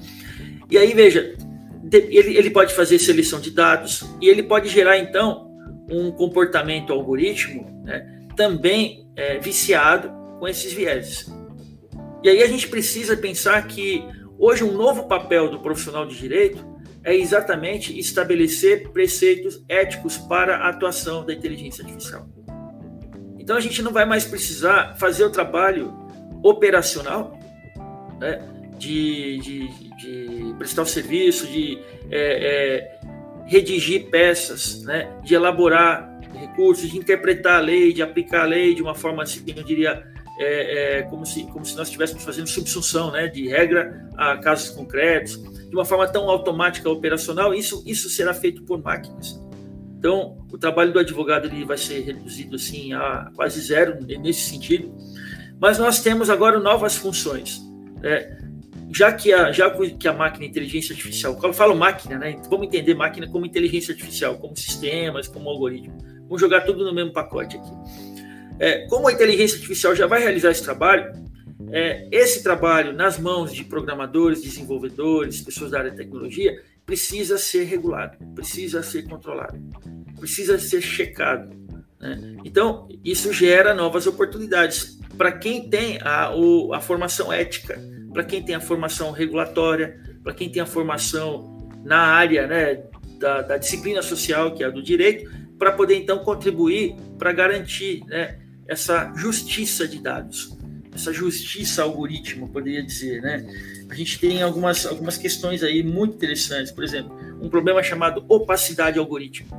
E 0.71 0.79
aí, 0.79 0.95
veja, 0.95 1.37
ele, 1.93 2.37
ele 2.37 2.51
pode 2.51 2.73
fazer 2.73 2.99
seleção 2.99 3.41
de 3.41 3.51
dados 3.51 4.05
e 4.21 4.29
ele 4.29 4.43
pode 4.43 4.69
gerar, 4.69 4.97
então, 4.97 5.50
um 5.91 6.11
comportamento 6.11 6.93
algoritmo 6.93 7.83
né, 7.85 8.27
também 8.37 9.09
é, 9.17 9.39
viciado 9.39 10.11
com 10.39 10.47
esses 10.47 10.73
vieses. 10.73 11.31
E 12.23 12.29
aí 12.29 12.43
a 12.43 12.47
gente 12.47 12.69
precisa 12.69 13.17
pensar 13.17 13.67
que 13.67 14.05
hoje 14.39 14.63
um 14.63 14.73
novo 14.73 15.05
papel 15.09 15.51
do 15.51 15.61
profissional 15.61 16.07
de 16.07 16.17
direito 16.17 16.65
é 17.03 17.15
exatamente 17.15 17.99
estabelecer 17.99 18.91
preceitos 18.91 19.63
éticos 19.69 20.19
para 20.19 20.57
a 20.57 20.69
atuação 20.69 21.25
da 21.25 21.33
inteligência 21.33 21.85
artificial. 21.85 22.29
Então 23.39 23.57
a 23.57 23.61
gente 23.61 23.83
não 23.83 23.93
vai 23.93 24.05
mais 24.05 24.25
precisar 24.25 24.97
fazer 24.99 25.25
o 25.25 25.31
trabalho 25.31 25.93
operacional 26.43 27.39
né, 28.19 28.43
de, 28.79 29.39
de, 29.39 29.69
de, 29.97 30.55
prestar 30.59 30.83
o 30.83 30.87
serviço, 30.87 31.47
de 31.47 31.79
é, 32.11 32.19
é, 32.21 33.00
redigir 33.51 34.09
peças, 34.11 34.81
né, 34.85 35.13
de 35.25 35.35
elaborar 35.35 36.09
recursos, 36.33 36.89
de 36.89 36.97
interpretar 36.97 37.57
a 37.57 37.61
lei, 37.61 37.93
de 37.93 38.01
aplicar 38.01 38.43
a 38.43 38.47
lei 38.47 38.77
de 38.77 38.81
uma 38.81 38.95
forma, 38.95 39.25
assim, 39.25 39.43
eu 39.45 39.65
diria, 39.65 40.07
é, 40.39 40.99
é, 40.99 41.03
como, 41.03 41.27
se, 41.27 41.43
como 41.47 41.65
se 41.65 41.77
nós 41.77 41.89
estivéssemos 41.89 42.23
fazendo 42.23 42.47
subsunção 42.47 43.11
né, 43.11 43.27
de 43.27 43.49
regra 43.49 44.09
a 44.17 44.37
casos 44.37 44.71
concretos, 44.71 45.43
de 45.69 45.75
uma 45.75 45.85
forma 45.85 46.07
tão 46.07 46.31
automática 46.31 46.89
operacional, 46.89 47.53
isso, 47.53 47.83
isso 47.85 48.09
será 48.09 48.33
feito 48.33 48.63
por 48.63 48.81
máquinas. 48.81 49.41
Então, 49.99 50.39
o 50.53 50.57
trabalho 50.57 50.93
do 50.93 51.01
advogado 51.01 51.47
ele 51.47 51.65
vai 51.65 51.77
ser 51.77 52.03
reduzido 52.03 52.55
assim 52.55 52.93
a 52.93 53.33
quase 53.35 53.61
zero 53.61 53.99
nesse 54.01 54.49
sentido. 54.49 54.95
Mas 55.61 55.77
nós 55.77 56.01
temos 56.01 56.31
agora 56.31 56.61
novas 56.61 56.97
funções. 56.97 57.61
Né? 58.01 58.40
Já 58.93 59.13
que 59.13 59.33
a, 59.33 59.53
já 59.53 59.71
que 59.71 60.09
a 60.09 60.13
máquina 60.13 60.45
inteligência 60.45 60.93
artificial, 60.93 61.35
quando 61.35 61.53
eu 61.53 61.55
falo 61.55 61.75
máquina, 61.77 62.19
né, 62.19 62.41
vamos 62.49 62.67
entender 62.67 62.95
máquina 62.95 63.29
como 63.29 63.47
inteligência 63.47 63.93
artificial, 63.93 64.37
como 64.39 64.57
sistemas, 64.57 65.29
como 65.29 65.49
algoritmo. 65.49 65.97
Vamos 66.23 66.41
jogar 66.41 66.63
tudo 66.63 66.85
no 66.85 66.93
mesmo 66.93 67.13
pacote 67.13 67.57
aqui. 67.57 67.71
É, 68.59 68.87
como 68.89 69.09
a 69.09 69.13
inteligência 69.13 69.57
artificial 69.57 69.95
já 69.95 70.07
vai 70.07 70.21
realizar 70.21 70.51
esse 70.51 70.63
trabalho, 70.63 71.13
é, 71.71 72.09
esse 72.11 72.43
trabalho 72.43 72.93
nas 72.93 73.19
mãos 73.19 73.53
de 73.53 73.65
programadores, 73.65 74.43
desenvolvedores, 74.43 75.41
pessoas 75.41 75.71
da 75.71 75.79
área 75.79 75.91
de 75.91 75.97
tecnologia, 75.97 76.61
precisa 76.85 77.39
ser 77.39 77.65
regulado, 77.65 78.19
precisa 78.35 78.83
ser 78.83 79.09
controlado, 79.09 79.57
precisa 80.19 80.59
ser 80.59 80.81
checado. 80.81 81.55
Né? 82.01 82.37
Então, 82.45 82.89
isso 83.05 83.33
gera 83.33 83.73
novas 83.73 84.07
oportunidades 84.07 84.99
para 85.17 85.33
quem 85.33 85.69
tem 85.69 85.99
a, 86.03 86.35
o, 86.35 86.73
a 86.75 86.81
formação 86.81 87.33
ética, 87.33 87.79
para 88.13 88.25
quem 88.25 88.43
tem 88.43 88.55
a 88.55 88.61
formação 88.61 89.11
regulatória, 89.11 90.01
para 90.23 90.35
quem 90.35 90.51
tem 90.51 90.63
a 90.63 90.67
formação 90.67 91.59
na 91.85 91.99
área 91.99 92.47
né, 92.47 92.83
da, 93.19 93.43
da 93.43 93.57
disciplina 93.57 94.03
social, 94.03 94.55
que 94.55 94.63
é 94.63 94.67
a 94.67 94.71
do 94.71 94.83
direito, 94.83 95.31
para 95.59 95.73
poder 95.73 95.97
então 95.97 96.19
contribuir 96.21 96.97
para 97.19 97.33
garantir 97.33 98.03
né, 98.07 98.39
essa 98.67 99.13
justiça 99.15 99.87
de 99.87 100.01
dados, 100.01 100.57
essa 100.95 101.13
justiça 101.13 101.83
algoritmo, 101.83 102.49
poderia 102.49 102.83
dizer, 102.83 103.21
né? 103.21 103.47
A 103.89 103.95
gente 103.95 104.19
tem 104.19 104.43
algumas, 104.43 104.87
algumas 104.87 105.19
questões 105.19 105.63
aí 105.63 105.83
muito 105.83 106.15
interessantes, 106.15 106.73
por 106.73 106.85
exemplo, 106.85 107.17
um 107.41 107.49
problema 107.49 107.83
chamado 107.83 108.25
opacidade 108.29 108.99
algorítmica. 108.99 109.57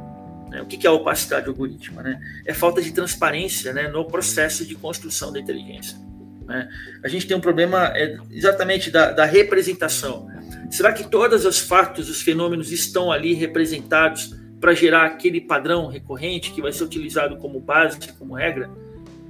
Né? 0.49 0.61
O 0.61 0.65
que 0.65 0.85
é 0.87 0.89
opacidade 0.89 1.47
algorítmica? 1.47 2.01
Né? 2.01 2.19
É 2.45 2.53
falta 2.53 2.81
de 2.81 2.91
transparência 2.91 3.73
né, 3.73 3.87
no 3.87 4.05
processo 4.05 4.65
de 4.65 4.75
construção 4.75 5.31
da 5.31 5.39
inteligência. 5.39 5.97
Né? 6.45 6.69
A 7.03 7.07
gente 7.07 7.27
tem 7.27 7.35
um 7.35 7.41
problema 7.41 7.91
é, 7.95 8.17
exatamente 8.31 8.89
da, 8.89 9.11
da 9.11 9.25
representação. 9.25 10.29
Será 10.69 10.93
que 10.93 11.09
todos 11.09 11.45
os 11.45 11.59
fatos, 11.59 12.09
os 12.09 12.21
fenômenos 12.21 12.71
estão 12.71 13.11
ali 13.11 13.33
representados 13.33 14.35
para 14.59 14.73
gerar 14.73 15.05
aquele 15.05 15.41
padrão 15.41 15.87
recorrente 15.87 16.51
que 16.51 16.61
vai 16.61 16.71
ser 16.71 16.83
utilizado 16.83 17.37
como 17.37 17.59
base, 17.59 17.97
como 18.13 18.35
regra? 18.35 18.69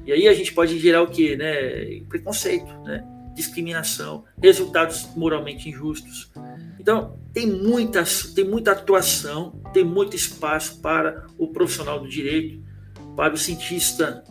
E 0.05 0.11
aí 0.11 0.27
a 0.27 0.33
gente 0.33 0.53
pode 0.53 0.77
gerar 0.79 1.01
o 1.01 1.07
quê? 1.07 1.35
Né? 1.35 2.01
Preconceito, 2.09 2.71
né? 2.83 3.03
discriminação, 3.33 4.23
resultados 4.41 5.07
moralmente 5.15 5.69
injustos. 5.69 6.31
Então, 6.79 7.17
tem, 7.33 7.47
muitas, 7.47 8.33
tem 8.33 8.43
muita 8.43 8.71
atuação, 8.71 9.61
tem 9.73 9.83
muito 9.83 10.15
espaço 10.15 10.81
para 10.81 11.25
o 11.37 11.47
profissional 11.47 11.99
do 11.99 12.07
direito, 12.07 12.61
para 13.15 13.33
o 13.33 13.37
cientista 13.37 14.23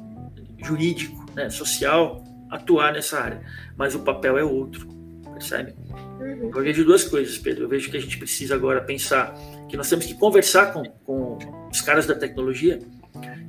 jurídico, 0.63 1.27
né, 1.35 1.49
social, 1.49 2.20
atuar 2.51 2.93
nessa 2.93 3.21
área. 3.21 3.41
Mas 3.77 3.95
o 3.95 4.01
papel 4.01 4.37
é 4.37 4.45
outro, 4.45 4.87
percebe? 5.33 5.75
Uhum. 6.21 6.51
Eu 6.55 6.63
vejo 6.63 6.85
duas 6.85 7.05
coisas, 7.05 7.39
Pedro. 7.39 7.65
Eu 7.65 7.69
vejo 7.69 7.91
que 7.91 7.97
a 7.97 8.01
gente 8.01 8.19
precisa 8.19 8.55
agora 8.55 8.81
pensar 8.81 9.35
que 9.69 9.77
nós 9.77 9.89
temos 9.89 10.05
que 10.05 10.15
conversar 10.15 10.73
com, 10.73 10.85
com 11.05 11.39
os 11.71 11.81
caras 11.81 12.07
da 12.07 12.15
tecnologia. 12.15 12.79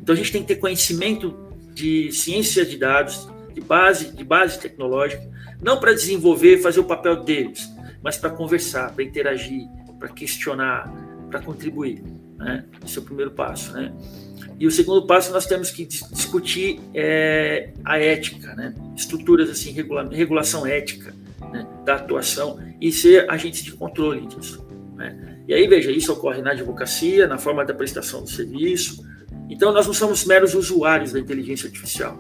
Então, 0.01 0.13
a 0.13 0.17
gente 0.17 0.31
tem 0.31 0.41
que 0.41 0.47
ter 0.47 0.55
conhecimento 0.55 1.35
de 1.73 2.11
ciência 2.11 2.65
de 2.65 2.77
dados, 2.77 3.27
de 3.53 3.61
base, 3.61 4.15
de 4.15 4.23
base 4.23 4.59
tecnológica, 4.59 5.21
não 5.61 5.79
para 5.79 5.93
desenvolver, 5.93 6.57
fazer 6.57 6.79
o 6.79 6.83
papel 6.83 7.23
deles, 7.23 7.69
mas 8.01 8.17
para 8.17 8.29
conversar, 8.29 8.93
para 8.93 9.03
interagir, 9.03 9.67
para 9.99 10.09
questionar, 10.09 10.91
para 11.29 11.39
contribuir. 11.39 12.03
Né? 12.37 12.65
Esse 12.83 12.97
é 12.97 13.01
o 13.01 13.03
primeiro 13.03 13.31
passo. 13.31 13.71
Né? 13.73 13.93
E 14.61 14.67
o 14.67 14.71
segundo 14.71 15.05
passo, 15.07 15.31
nós 15.31 15.45
temos 15.45 15.71
que 15.71 15.85
discutir 15.85 16.79
é, 16.93 17.71
a 17.83 17.97
ética, 17.97 18.53
né? 18.55 18.75
estruturas 18.95 19.49
assim, 19.49 19.71
regula 19.71 20.07
regulação 20.09 20.65
ética 20.67 21.13
né? 21.51 21.67
da 21.83 21.95
atuação 21.95 22.59
e 22.79 22.91
ser 22.91 23.29
agentes 23.29 23.63
de 23.63 23.71
controle 23.71 24.27
disso. 24.27 24.65
Né? 24.95 25.39
E 25.47 25.53
aí, 25.53 25.67
veja, 25.67 25.91
isso 25.91 26.13
ocorre 26.13 26.41
na 26.41 26.51
advocacia, 26.51 27.27
na 27.27 27.37
forma 27.37 27.65
da 27.65 27.73
prestação 27.73 28.21
do 28.21 28.29
serviço, 28.29 29.03
então, 29.51 29.73
nós 29.73 29.85
não 29.85 29.93
somos 29.93 30.23
meros 30.23 30.55
usuários 30.55 31.11
da 31.11 31.19
inteligência 31.19 31.67
artificial. 31.67 32.17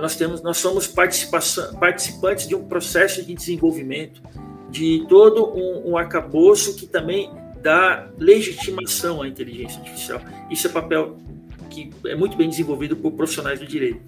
Nós, 0.00 0.16
temos, 0.16 0.42
nós 0.42 0.56
somos 0.56 0.86
participantes 0.86 2.48
de 2.48 2.54
um 2.54 2.64
processo 2.64 3.22
de 3.22 3.34
desenvolvimento, 3.34 4.22
de 4.70 5.04
todo 5.06 5.46
um, 5.54 5.90
um 5.90 5.96
arcabouço 5.98 6.74
que 6.74 6.86
também 6.86 7.30
dá 7.62 8.08
legitimação 8.18 9.20
à 9.20 9.28
inteligência 9.28 9.78
artificial. 9.78 10.22
Isso 10.50 10.66
é 10.66 10.70
papel 10.70 11.18
que 11.74 11.90
é 12.08 12.14
muito 12.14 12.36
bem 12.36 12.48
desenvolvido 12.48 12.96
por 12.96 13.12
profissionais 13.12 13.58
do 13.58 13.66
direito. 13.66 14.00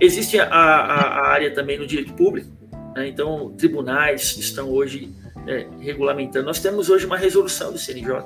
Existe 0.00 0.38
a, 0.38 0.46
a, 0.46 1.00
a 1.00 1.28
área 1.28 1.50
também 1.52 1.78
no 1.78 1.86
direito 1.86 2.12
público, 2.14 2.50
né? 2.94 3.08
então 3.08 3.54
tribunais 3.56 4.36
estão 4.36 4.70
hoje 4.70 5.10
é, 5.46 5.66
regulamentando. 5.80 6.46
Nós 6.46 6.60
temos 6.60 6.90
hoje 6.90 7.06
uma 7.06 7.16
resolução 7.16 7.72
do 7.72 7.78
CNJ, 7.78 8.24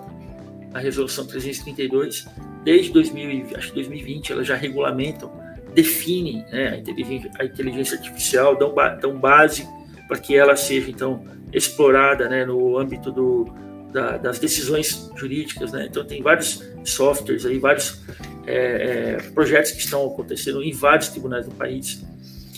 a 0.72 0.78
resolução 0.78 1.26
332, 1.26 2.26
desde 2.64 2.92
2000, 2.92 3.56
acho 3.56 3.74
2020, 3.74 4.32
elas 4.32 4.46
já 4.46 4.56
regulamentam, 4.56 5.32
definem 5.74 6.44
né, 6.50 6.68
a, 6.68 6.76
inteligência, 6.76 7.30
a, 7.38 7.44
inteligência, 7.44 7.96
artificial, 7.96 8.56
dão, 8.56 8.74
dão 9.00 9.18
base 9.18 9.68
para 10.08 10.18
que 10.18 10.36
ela 10.36 10.56
seja, 10.56 10.90
então, 10.90 11.24
explorada 11.52 12.28
né, 12.28 12.44
no 12.44 12.78
âmbito 12.78 13.10
do, 13.10 13.44
da, 13.92 14.16
das 14.16 14.38
decisões 14.38 15.10
jurídicas. 15.16 15.72
Né? 15.72 15.86
Então, 15.88 16.04
tem 16.04 16.22
vários 16.22 16.62
softwares, 16.84 17.44
aí, 17.46 17.58
vários 17.58 18.00
é, 18.46 18.54
é, 18.54 19.16
projetos 19.32 19.72
que 19.72 19.80
estão 19.80 20.06
acontecendo 20.06 20.62
em 20.62 20.72
vários 20.72 21.08
tribunais 21.08 21.46
do 21.46 21.52
país. 21.52 22.02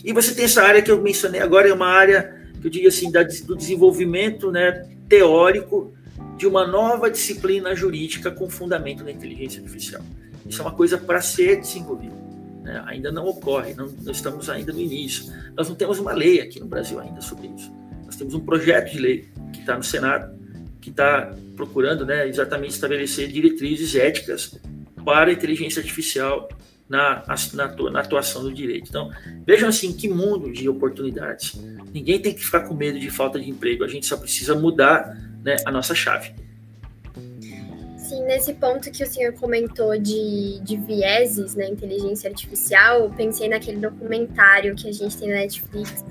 E 0.04 0.12
você 0.12 0.34
tem 0.34 0.44
essa 0.44 0.62
área 0.62 0.82
que 0.82 0.90
eu 0.90 1.00
mencionei 1.00 1.40
agora, 1.40 1.68
é 1.68 1.72
uma 1.72 1.88
área 1.88 2.36
que 2.60 2.66
eu 2.66 2.70
digo 2.70 2.88
assim, 2.88 3.10
da, 3.10 3.22
do 3.22 3.56
desenvolvimento 3.56 4.50
né, 4.50 4.88
teórico 5.08 5.92
de 6.36 6.46
uma 6.46 6.66
nova 6.66 7.10
disciplina 7.10 7.74
jurídica 7.74 8.30
com 8.30 8.48
fundamento 8.48 9.02
na 9.04 9.10
inteligência 9.10 9.60
artificial. 9.60 10.02
Isso 10.46 10.60
é 10.60 10.64
uma 10.64 10.74
coisa 10.74 10.96
para 10.96 11.20
ser 11.20 11.60
desenvolvida. 11.60 12.14
Né? 12.62 12.82
Ainda 12.86 13.10
não 13.10 13.26
ocorre, 13.26 13.74
não, 13.74 13.88
não 13.88 14.12
estamos 14.12 14.48
ainda 14.48 14.72
no 14.72 14.80
início. 14.80 15.32
Nós 15.56 15.68
não 15.68 15.74
temos 15.74 15.98
uma 15.98 16.12
lei 16.12 16.40
aqui 16.40 16.60
no 16.60 16.66
Brasil 16.66 16.98
ainda 17.00 17.20
sobre 17.20 17.48
isso. 17.48 17.72
Nós 18.04 18.16
temos 18.16 18.34
um 18.34 18.40
projeto 18.40 18.92
de 18.92 18.98
lei 18.98 19.28
que 19.52 19.60
está 19.60 19.76
no 19.76 19.82
Senado, 19.82 20.37
que 20.80 20.90
está 20.90 21.34
procurando 21.56 22.06
né, 22.06 22.28
exatamente 22.28 22.72
estabelecer 22.72 23.28
diretrizes 23.28 23.94
éticas 23.94 24.58
para 25.04 25.30
a 25.30 25.32
inteligência 25.32 25.80
artificial 25.80 26.48
na, 26.88 27.22
na, 27.52 27.90
na, 27.90 28.00
atuação 28.00 28.42
do 28.42 28.52
direito. 28.52 28.88
Então, 28.88 29.10
vejam 29.46 29.68
assim, 29.68 29.92
que 29.92 30.08
mundo 30.08 30.50
de 30.50 30.68
oportunidades. 30.68 31.54
Ninguém 31.92 32.20
tem 32.20 32.34
que 32.34 32.44
ficar 32.44 32.60
com 32.60 32.74
medo 32.74 32.98
de 32.98 33.10
falta 33.10 33.38
de 33.38 33.50
emprego, 33.50 33.84
a 33.84 33.88
gente 33.88 34.06
só 34.06 34.16
precisa 34.16 34.54
mudar 34.54 35.16
né, 35.44 35.56
a 35.64 35.70
nossa 35.70 35.94
chave. 35.94 36.32
Sim, 37.98 38.24
nesse 38.24 38.54
ponto 38.54 38.90
que 38.90 39.04
o 39.04 39.06
senhor 39.06 39.34
comentou 39.34 39.98
de, 39.98 40.60
de 40.62 40.76
vieses 40.78 41.54
na 41.54 41.66
inteligência 41.66 42.30
artificial, 42.30 43.12
pensei 43.14 43.50
naquele 43.50 43.76
documentário 43.76 44.74
que 44.74 44.88
a 44.88 44.92
gente 44.92 45.18
tem 45.18 45.28
na 45.28 45.34
Netflix, 45.34 46.02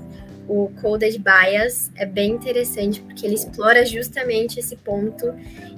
o 0.48 0.70
Coded 0.80 1.18
Bias, 1.18 1.92
é 1.94 2.06
bem 2.06 2.32
interessante 2.32 3.02
porque 3.02 3.26
ele 3.26 3.34
explora 3.34 3.84
justamente 3.84 4.58
esse 4.58 4.74
ponto 4.76 5.34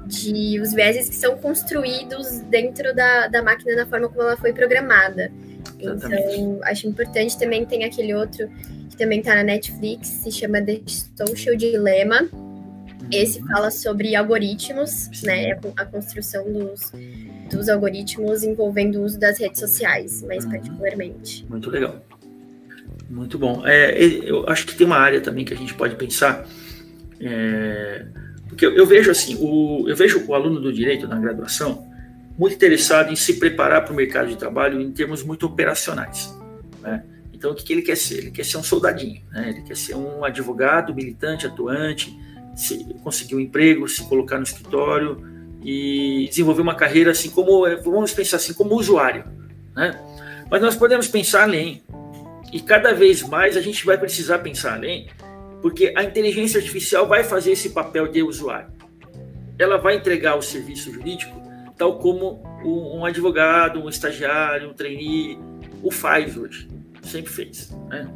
de 0.06 0.60
os 0.60 0.72
vieses 0.72 1.08
que 1.08 1.16
são 1.16 1.36
construídos 1.36 2.40
dentro 2.42 2.94
da, 2.94 3.28
da 3.28 3.42
máquina 3.42 3.76
da 3.76 3.86
forma 3.86 4.08
como 4.08 4.22
ela 4.22 4.36
foi 4.36 4.52
programada. 4.52 5.30
Exatamente. 5.78 6.40
Então, 6.40 6.60
acho 6.62 6.86
importante 6.86 7.38
também 7.38 7.66
tem 7.66 7.84
aquele 7.84 8.14
outro 8.14 8.48
que 8.88 8.96
também 8.96 9.18
está 9.18 9.34
na 9.34 9.42
Netflix, 9.42 10.08
se 10.08 10.30
chama 10.30 10.62
The 10.62 10.80
Social 11.16 11.56
Dilemma. 11.56 12.28
Esse 13.10 13.40
uhum. 13.40 13.48
fala 13.48 13.70
sobre 13.72 14.14
algoritmos, 14.14 15.10
né? 15.24 15.58
A 15.76 15.84
construção 15.84 16.44
dos, 16.52 16.92
dos 17.50 17.68
algoritmos 17.68 18.44
envolvendo 18.44 19.00
o 19.00 19.02
uso 19.02 19.18
das 19.18 19.38
redes 19.38 19.58
sociais, 19.58 20.22
mais 20.22 20.44
uhum. 20.44 20.52
particularmente. 20.52 21.44
Muito 21.48 21.70
legal. 21.70 22.00
Muito 23.10 23.36
bom. 23.36 23.66
É, 23.66 24.00
eu 24.00 24.48
acho 24.48 24.64
que 24.64 24.76
tem 24.76 24.86
uma 24.86 24.96
área 24.96 25.20
também 25.20 25.44
que 25.44 25.52
a 25.52 25.56
gente 25.56 25.74
pode 25.74 25.96
pensar. 25.96 26.46
É, 27.20 28.06
porque 28.48 28.64
eu, 28.64 28.72
eu, 28.72 28.86
vejo 28.86 29.10
assim, 29.10 29.36
o, 29.40 29.84
eu 29.88 29.96
vejo 29.96 30.24
o 30.26 30.34
aluno 30.34 30.60
do 30.60 30.72
direito 30.72 31.08
na 31.08 31.18
graduação 31.18 31.90
muito 32.38 32.54
interessado 32.54 33.12
em 33.12 33.16
se 33.16 33.34
preparar 33.34 33.84
para 33.84 33.92
o 33.92 33.96
mercado 33.96 34.28
de 34.28 34.36
trabalho 34.36 34.80
em 34.80 34.90
termos 34.92 35.22
muito 35.22 35.44
operacionais. 35.44 36.34
Né? 36.80 37.04
Então, 37.34 37.50
o 37.50 37.54
que, 37.54 37.64
que, 37.64 37.72
ele 37.72 37.82
quer 37.82 37.96
ser? 37.96 38.18
Ele 38.18 38.30
quer 38.30 38.44
ser 38.44 38.56
um 38.56 38.62
soldadinho, 38.62 39.22
né? 39.30 39.50
ele 39.50 39.62
quer 39.62 39.76
ser 39.76 39.94
um 39.94 40.24
advogado, 40.24 40.94
militante, 40.94 41.46
atuante, 41.46 42.16
se, 42.54 42.82
conseguir 43.02 43.34
um 43.34 43.40
emprego, 43.40 43.86
se 43.88 44.08
colocar 44.08 44.36
no 44.36 44.44
escritório 44.44 45.22
e 45.62 46.28
desenvolver 46.30 46.62
uma 46.62 46.74
carreira 46.74 47.10
assim 47.10 47.28
como, 47.28 47.66
vamos 47.82 48.12
pensar 48.12 48.36
assim, 48.36 48.54
como 48.54 48.74
usuário. 48.74 49.24
Né? 49.76 49.98
Mas 50.50 50.62
nós 50.62 50.76
podemos 50.76 51.08
pensar 51.08 51.42
além. 51.42 51.82
E 52.52 52.60
cada 52.60 52.92
vez 52.92 53.22
mais 53.22 53.56
a 53.56 53.60
gente 53.60 53.84
vai 53.84 53.96
precisar 53.96 54.38
pensar 54.38 54.74
além, 54.74 55.08
porque 55.62 55.92
a 55.96 56.02
inteligência 56.02 56.58
artificial 56.58 57.06
vai 57.06 57.22
fazer 57.22 57.52
esse 57.52 57.70
papel 57.70 58.08
de 58.08 58.22
usuário. 58.22 58.70
Ela 59.58 59.76
vai 59.76 59.96
entregar 59.96 60.36
o 60.36 60.42
serviço 60.42 60.92
jurídico 60.92 61.40
tal 61.76 61.98
como 61.98 62.42
um 62.62 63.06
advogado, 63.06 63.82
um 63.82 63.88
estagiário, 63.88 64.68
um 64.68 64.74
trainee 64.74 65.38
o 65.82 65.90
faz 65.90 66.36
hoje, 66.36 66.68
sempre 67.02 67.32
fez. 67.32 67.74
Né? 67.88 68.06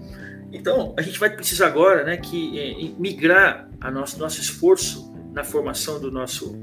Então, 0.53 0.95
a 0.99 1.03
gente 1.03 1.19
vai 1.19 1.31
precisar 1.31 1.69
agora 1.69 2.05
né, 2.05 2.17
que 2.19 2.59
é, 2.59 3.01
migrar 3.01 3.69
a 3.81 3.91
nosso, 3.91 4.19
nosso 4.19 4.39
esforço 4.41 5.13
na 5.33 5.43
formação 5.43 5.99
do 5.99 6.11
nosso, 6.13 6.55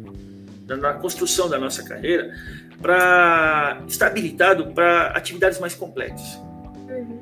na 0.68 0.94
construção 0.94 1.50
da 1.50 1.58
nossa 1.58 1.84
carreira, 1.84 2.34
para 2.80 3.82
estar 3.88 4.08
habilitado 4.08 4.68
para 4.68 5.08
atividades 5.08 5.60
mais 5.60 5.74
complexas. 5.74 6.40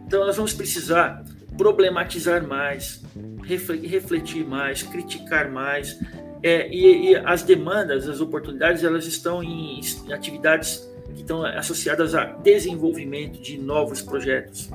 Então, 0.10 0.26
nós 0.26 0.38
vamos 0.38 0.54
precisar 0.54 1.24
problematizar 1.56 2.44
mais, 2.44 3.00
refletir 3.44 4.44
mais, 4.44 4.82
criticar 4.82 5.52
mais, 5.52 6.00
é, 6.42 6.68
e, 6.68 7.12
e, 7.12 7.16
as 7.16 7.44
demandas, 7.44 8.10
as 8.10 8.20
oportunidades, 8.20 8.84
elas 8.84 9.06
estão 9.06 9.44
em, 9.44 9.80
em, 9.80 10.12
atividades 10.12 10.90
que 11.14 11.22
estão 11.22 11.46
associadas 11.46 12.16
a 12.16 12.26
desenvolvimento 12.26 13.40
de 13.40 13.60
novos 13.60 14.02
projetos, 14.02 14.72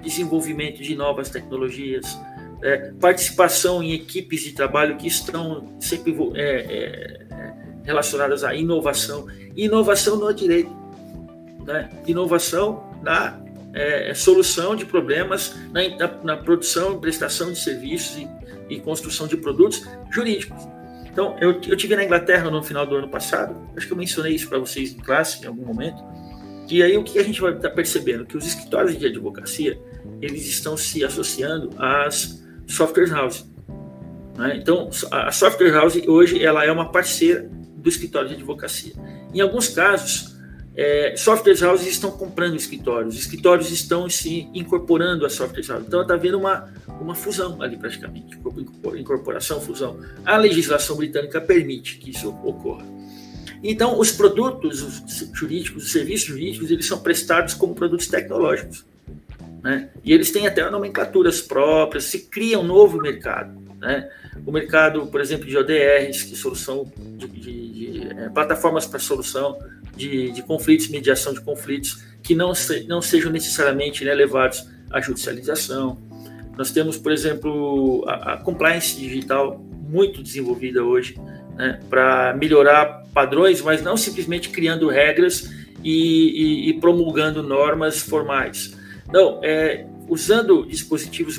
desenvolvimento 0.00 0.80
de 0.80 0.94
novas 0.94 1.28
tecnologias, 1.28 2.16
é, 2.62 2.92
participação 3.00 3.82
em 3.82 3.94
equipes 3.94 4.42
de 4.42 4.52
trabalho 4.52 4.96
que 4.96 5.08
estão 5.08 5.76
sempre 5.80 6.16
é, 6.36 6.40
é, 6.40 7.26
é 7.32 7.54
relacionadas 7.82 8.44
à 8.44 8.54
inovação. 8.54 9.26
inovação 9.56 10.14
no 10.14 10.32
direito, 10.32 10.70
né? 11.66 11.90
inovação 12.06 12.96
na 13.02 13.47
é, 13.78 14.12
solução 14.14 14.74
de 14.74 14.84
problemas, 14.84 15.54
na, 15.72 15.88
na, 15.96 16.24
na, 16.24 16.36
produção 16.36 16.98
prestação 16.98 17.52
de 17.52 17.58
serviços 17.60 18.16
e, 18.16 18.28
e 18.74 18.80
construção 18.80 19.28
de 19.28 19.36
produtos 19.36 19.86
jurídicos. 20.10 20.60
Então, 21.10 21.36
eu, 21.40 21.60
eu 21.66 21.76
tive 21.76 21.94
na 21.94 22.04
Inglaterra 22.04 22.50
no 22.50 22.62
final 22.62 22.84
do 22.84 22.96
ano 22.96 23.08
passado, 23.08 23.56
acho 23.76 23.86
que 23.86 23.92
eu 23.92 23.96
mencionei 23.96 24.34
isso 24.34 24.48
para 24.48 24.58
vocês 24.58 24.92
em 24.92 24.98
classe 24.98 25.44
em 25.44 25.46
algum 25.46 25.64
momento, 25.64 26.02
e 26.68 26.82
aí 26.82 26.96
o 26.96 27.04
que 27.04 27.18
a 27.18 27.22
gente 27.22 27.40
vai 27.40 27.52
estar 27.52 27.70
tá 27.70 27.74
percebendo? 27.74 28.26
Que 28.26 28.36
os 28.36 28.46
escritórios 28.46 28.98
de 28.98 29.06
advocacia, 29.06 29.80
eles 30.20 30.46
estão 30.46 30.76
se 30.76 31.04
associando 31.04 31.70
às 31.78 32.44
software 32.66 33.10
houses. 33.12 33.46
Né? 34.36 34.58
Então, 34.60 34.90
a 35.10 35.32
software 35.32 35.70
house 35.70 35.96
hoje 36.06 36.44
ela 36.44 36.64
é 36.64 36.70
uma 36.70 36.90
parceira 36.90 37.48
do 37.76 37.88
escritório 37.88 38.28
de 38.28 38.34
advocacia. 38.34 38.92
Em 39.32 39.40
alguns 39.40 39.68
casos, 39.68 40.37
é, 40.80 41.16
software 41.16 41.60
houses 41.64 41.88
estão 41.88 42.12
comprando 42.12 42.54
escritórios, 42.54 43.18
escritórios 43.18 43.72
estão 43.72 44.08
se 44.08 44.48
incorporando 44.54 45.26
a 45.26 45.28
software 45.28 45.68
houses. 45.68 45.88
Então 45.88 46.02
está 46.02 46.14
havendo 46.14 46.38
uma, 46.38 46.72
uma 47.00 47.16
fusão 47.16 47.60
ali 47.60 47.76
praticamente, 47.76 48.38
incorporação, 48.96 49.60
fusão. 49.60 49.98
A 50.24 50.36
legislação 50.36 50.96
britânica 50.96 51.40
permite 51.40 51.98
que 51.98 52.10
isso 52.10 52.28
ocorra. 52.44 52.86
Então, 53.60 53.98
os 53.98 54.12
produtos 54.12 55.02
jurídicos, 55.34 55.86
os 55.86 55.90
serviços 55.90 56.28
jurídicos, 56.28 56.70
eles 56.70 56.86
são 56.86 57.00
prestados 57.00 57.54
como 57.54 57.74
produtos 57.74 58.06
tecnológicos. 58.06 58.86
Né? 59.60 59.90
E 60.04 60.12
eles 60.12 60.30
têm 60.30 60.46
até 60.46 60.70
nomenclaturas 60.70 61.40
próprias, 61.40 62.04
se 62.04 62.20
cria 62.20 62.56
um 62.56 62.62
novo 62.62 62.98
mercado. 62.98 63.60
Né? 63.80 64.08
O 64.46 64.52
mercado, 64.52 65.08
por 65.08 65.20
exemplo, 65.20 65.44
de 65.44 65.56
ODRs, 65.56 66.22
que 66.22 66.36
solução 66.36 66.88
de, 66.96 67.26
de, 67.26 67.72
de 67.72 68.08
é, 68.10 68.28
plataformas 68.28 68.86
para 68.86 69.00
solução 69.00 69.58
de, 69.98 70.30
de, 70.30 70.42
conflitos, 70.42 70.88
mediação 70.88 71.34
de 71.34 71.40
conflitos, 71.40 72.02
que 72.22 72.34
não, 72.34 72.54
se, 72.54 72.84
não 72.84 73.02
sejam 73.02 73.30
necessariamente 73.30 74.04
né, 74.04 74.14
levados 74.14 74.66
à 74.90 75.00
judicialização. 75.00 75.98
Nós 76.56 76.70
temos, 76.70 76.96
por 76.96 77.12
exemplo, 77.12 78.04
a, 78.08 78.34
a 78.34 78.36
compliance 78.38 78.96
digital 78.98 79.58
muito 79.88 80.22
desenvolvida 80.22 80.82
hoje 80.82 81.18
né, 81.56 81.80
para 81.90 82.34
melhorar 82.34 83.04
padrões, 83.12 83.60
mas 83.60 83.82
não 83.82 83.96
simplesmente 83.96 84.48
criando 84.50 84.88
regras 84.88 85.50
e, 85.82 86.68
e, 86.68 86.70
e 86.70 86.80
promulgando 86.80 87.42
normas 87.42 88.00
formais. 88.00 88.76
Não, 89.12 89.40
é, 89.42 89.86
usando 90.08 90.66
dispositivos 90.66 91.38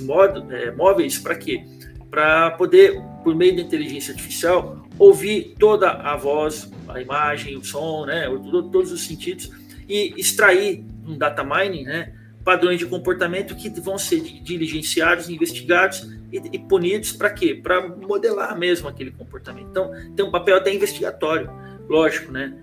é, 0.52 0.72
móveis 0.72 1.17
para 1.17 1.36
quê? 1.36 1.63
Para 2.10 2.52
poder, 2.52 3.02
por 3.24 3.36
meio 3.36 3.56
da 3.56 3.62
inteligência 3.62 4.12
artificial, 4.12 4.88
ouvir 5.00 5.56
toda 5.58 5.90
a 5.90 6.16
voz, 6.18 6.70
a 6.88 7.02
imagem, 7.02 7.58
o 7.58 7.64
som, 7.64 8.06
né, 8.06 8.26
todos 8.72 8.92
os 8.92 9.08
sentidos 9.08 9.50
e 9.88 10.14
extrair 10.18 10.84
um 11.08 11.18
data 11.18 11.44
mining, 11.44 11.84
né, 11.84 12.14
padrões 12.44 12.78
de 12.78 12.86
comportamento 12.86 13.56
que 13.56 13.70
vão 13.80 13.98
ser 13.98 14.20
diligenciados, 14.20 15.30
investigados 15.30 16.08
e, 16.32 16.38
e 16.54 16.60
punidos 16.60 17.12
para 17.12 17.30
quê? 17.30 17.56
Para 17.56 17.88
modelar 17.88 18.58
mesmo 18.58 18.88
aquele 18.88 19.12
comportamento. 19.12 19.68
Então, 19.70 19.92
tem 20.16 20.26
um 20.26 20.32
papel 20.32 20.58
até 20.58 20.74
investigatório, 20.74 21.50
lógico, 21.88 22.32
né? 22.32 22.54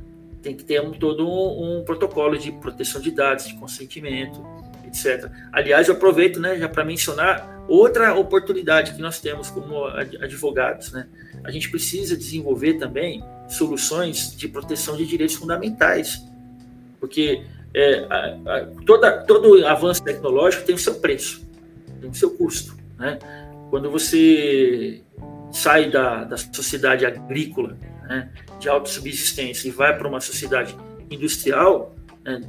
Tem 0.42 0.54
que 0.54 0.64
ter 0.64 0.80
um, 0.80 0.92
todo 0.92 1.28
um, 1.28 1.80
um 1.80 1.84
protocolo 1.84 2.38
de 2.38 2.52
proteção 2.52 3.00
de 3.00 3.10
dados, 3.10 3.48
de 3.48 3.54
consentimento, 3.54 4.44
etc. 4.86 5.30
Aliás, 5.52 5.88
eu 5.88 5.94
aproveito 5.94 6.38
né, 6.38 6.56
já 6.56 6.68
para 6.68 6.84
mencionar 6.84 7.64
outra 7.68 8.14
oportunidade 8.14 8.94
que 8.94 9.00
nós 9.00 9.20
temos 9.20 9.50
como 9.50 9.84
advogados. 9.86 10.92
Né? 10.92 11.06
A 11.46 11.50
gente 11.52 11.70
precisa 11.70 12.16
desenvolver 12.16 12.74
também 12.74 13.22
soluções 13.48 14.36
de 14.36 14.48
proteção 14.48 14.96
de 14.96 15.06
direitos 15.06 15.36
fundamentais, 15.36 16.26
porque 16.98 17.44
é, 17.72 18.00
a, 18.10 18.56
a, 18.56 18.66
toda, 18.84 19.22
todo 19.22 19.64
avanço 19.64 20.02
tecnológico 20.02 20.64
tem 20.64 20.74
o 20.74 20.78
seu 20.78 20.96
preço, 20.96 21.46
tem 22.00 22.10
o 22.10 22.14
seu 22.14 22.30
custo. 22.30 22.76
Né? 22.98 23.18
Quando 23.70 23.88
você 23.90 25.02
sai 25.52 25.88
da, 25.88 26.24
da 26.24 26.36
sociedade 26.36 27.06
agrícola, 27.06 27.78
né, 28.08 28.28
de 28.58 28.68
autossubsistência, 28.68 29.68
e 29.68 29.70
vai 29.70 29.96
para 29.96 30.08
uma 30.08 30.20
sociedade 30.20 30.76
industrial, 31.08 31.94
né, 32.24 32.40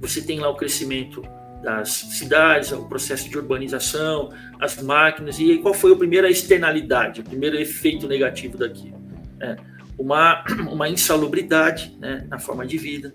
você 0.00 0.22
tem 0.22 0.40
lá 0.40 0.48
o 0.48 0.56
crescimento 0.56 1.22
das 1.62 1.90
cidades, 1.90 2.72
o 2.72 2.84
processo 2.84 3.28
de 3.28 3.36
urbanização, 3.36 4.30
as 4.58 4.80
máquinas, 4.82 5.38
e 5.38 5.58
qual 5.58 5.74
foi 5.74 5.92
a 5.92 5.96
primeira 5.96 6.30
externalidade, 6.30 7.20
o 7.20 7.24
primeiro 7.24 7.56
efeito 7.58 8.08
negativo 8.08 8.56
daquilo? 8.56 8.98
É, 9.40 9.56
uma, 9.98 10.44
uma 10.72 10.88
insalubridade 10.88 11.96
né, 12.00 12.26
na 12.28 12.38
forma 12.38 12.66
de 12.66 12.78
vida, 12.78 13.14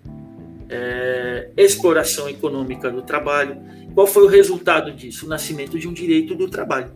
é, 0.70 1.50
exploração 1.58 2.30
econômica 2.30 2.90
do 2.90 3.02
trabalho. 3.02 3.58
Qual 3.94 4.06
foi 4.06 4.24
o 4.24 4.28
resultado 4.28 4.92
disso? 4.92 5.26
O 5.26 5.30
nascimento 5.30 5.78
de 5.80 5.88
um 5.88 5.94
direito 5.94 6.36
do 6.36 6.50
trabalho, 6.50 6.92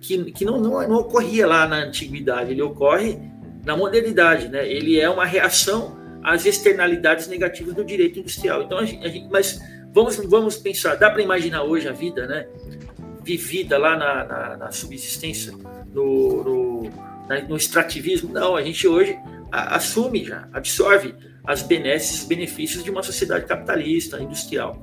que, 0.00 0.32
que 0.32 0.44
não, 0.44 0.60
não, 0.60 0.86
não 0.88 0.96
ocorria 0.96 1.46
lá 1.46 1.66
na 1.66 1.76
antiguidade, 1.76 2.52
ele 2.52 2.62
ocorre 2.62 3.18
na 3.64 3.76
modernidade, 3.76 4.48
né? 4.48 4.68
ele 4.68 5.00
é 5.00 5.08
uma 5.08 5.24
reação 5.24 5.96
às 6.22 6.44
externalidades 6.44 7.28
negativas 7.28 7.74
do 7.74 7.84
direito 7.84 8.18
industrial. 8.18 8.62
Então, 8.62 8.78
a 8.78 8.84
gente, 8.84 9.04
a 9.04 9.08
gente 9.08 9.28
mas 9.30 9.60
vamos, 9.94 10.16
vamos 10.16 10.56
pensar, 10.56 10.96
dá 10.96 11.08
para 11.08 11.22
imaginar 11.22 11.62
hoje 11.62 11.88
a 11.88 11.92
vida, 11.92 12.26
né? 12.26 12.46
Vivida 13.22 13.78
lá 13.78 13.96
na, 13.96 14.24
na, 14.24 14.56
na 14.56 14.72
subsistência, 14.72 15.52
no, 15.94 16.44
no, 16.44 16.90
na, 17.28 17.40
no, 17.42 17.56
extrativismo? 17.56 18.30
Não, 18.30 18.56
a 18.56 18.62
gente 18.62 18.86
hoje 18.86 19.16
assume 19.50 20.24
já, 20.24 20.48
absorve 20.52 21.14
as 21.44 21.62
benesses, 21.62 22.22
os 22.22 22.26
benefícios 22.26 22.82
de 22.82 22.90
uma 22.90 23.02
sociedade 23.02 23.46
capitalista, 23.46 24.20
industrial. 24.20 24.82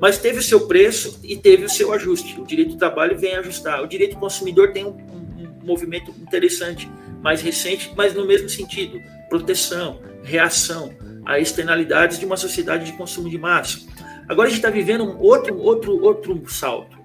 Mas 0.00 0.18
teve 0.18 0.38
o 0.38 0.42
seu 0.42 0.66
preço 0.66 1.20
e 1.22 1.36
teve 1.36 1.64
o 1.64 1.68
seu 1.68 1.92
ajuste. 1.92 2.40
O 2.40 2.44
direito 2.44 2.72
do 2.72 2.76
trabalho 2.76 3.16
vem 3.16 3.34
ajustar. 3.36 3.82
O 3.82 3.86
direito 3.86 4.14
do 4.14 4.20
consumidor 4.20 4.72
tem 4.72 4.84
um, 4.84 4.90
um 4.90 5.64
movimento 5.64 6.10
interessante, 6.20 6.90
mais 7.22 7.40
recente, 7.40 7.92
mas 7.96 8.14
no 8.14 8.26
mesmo 8.26 8.48
sentido: 8.48 9.00
proteção, 9.28 10.00
reação 10.22 10.94
a 11.24 11.38
externalidades 11.38 12.18
de 12.18 12.24
uma 12.24 12.36
sociedade 12.36 12.86
de 12.86 12.92
consumo 12.96 13.28
de 13.28 13.36
massa. 13.36 13.80
Agora 14.28 14.48
a 14.48 14.50
gente 14.50 14.58
está 14.58 14.70
vivendo 14.70 15.04
um 15.04 15.18
outro, 15.18 15.56
outro, 15.58 16.02
outro 16.02 16.42
salto. 16.48 16.98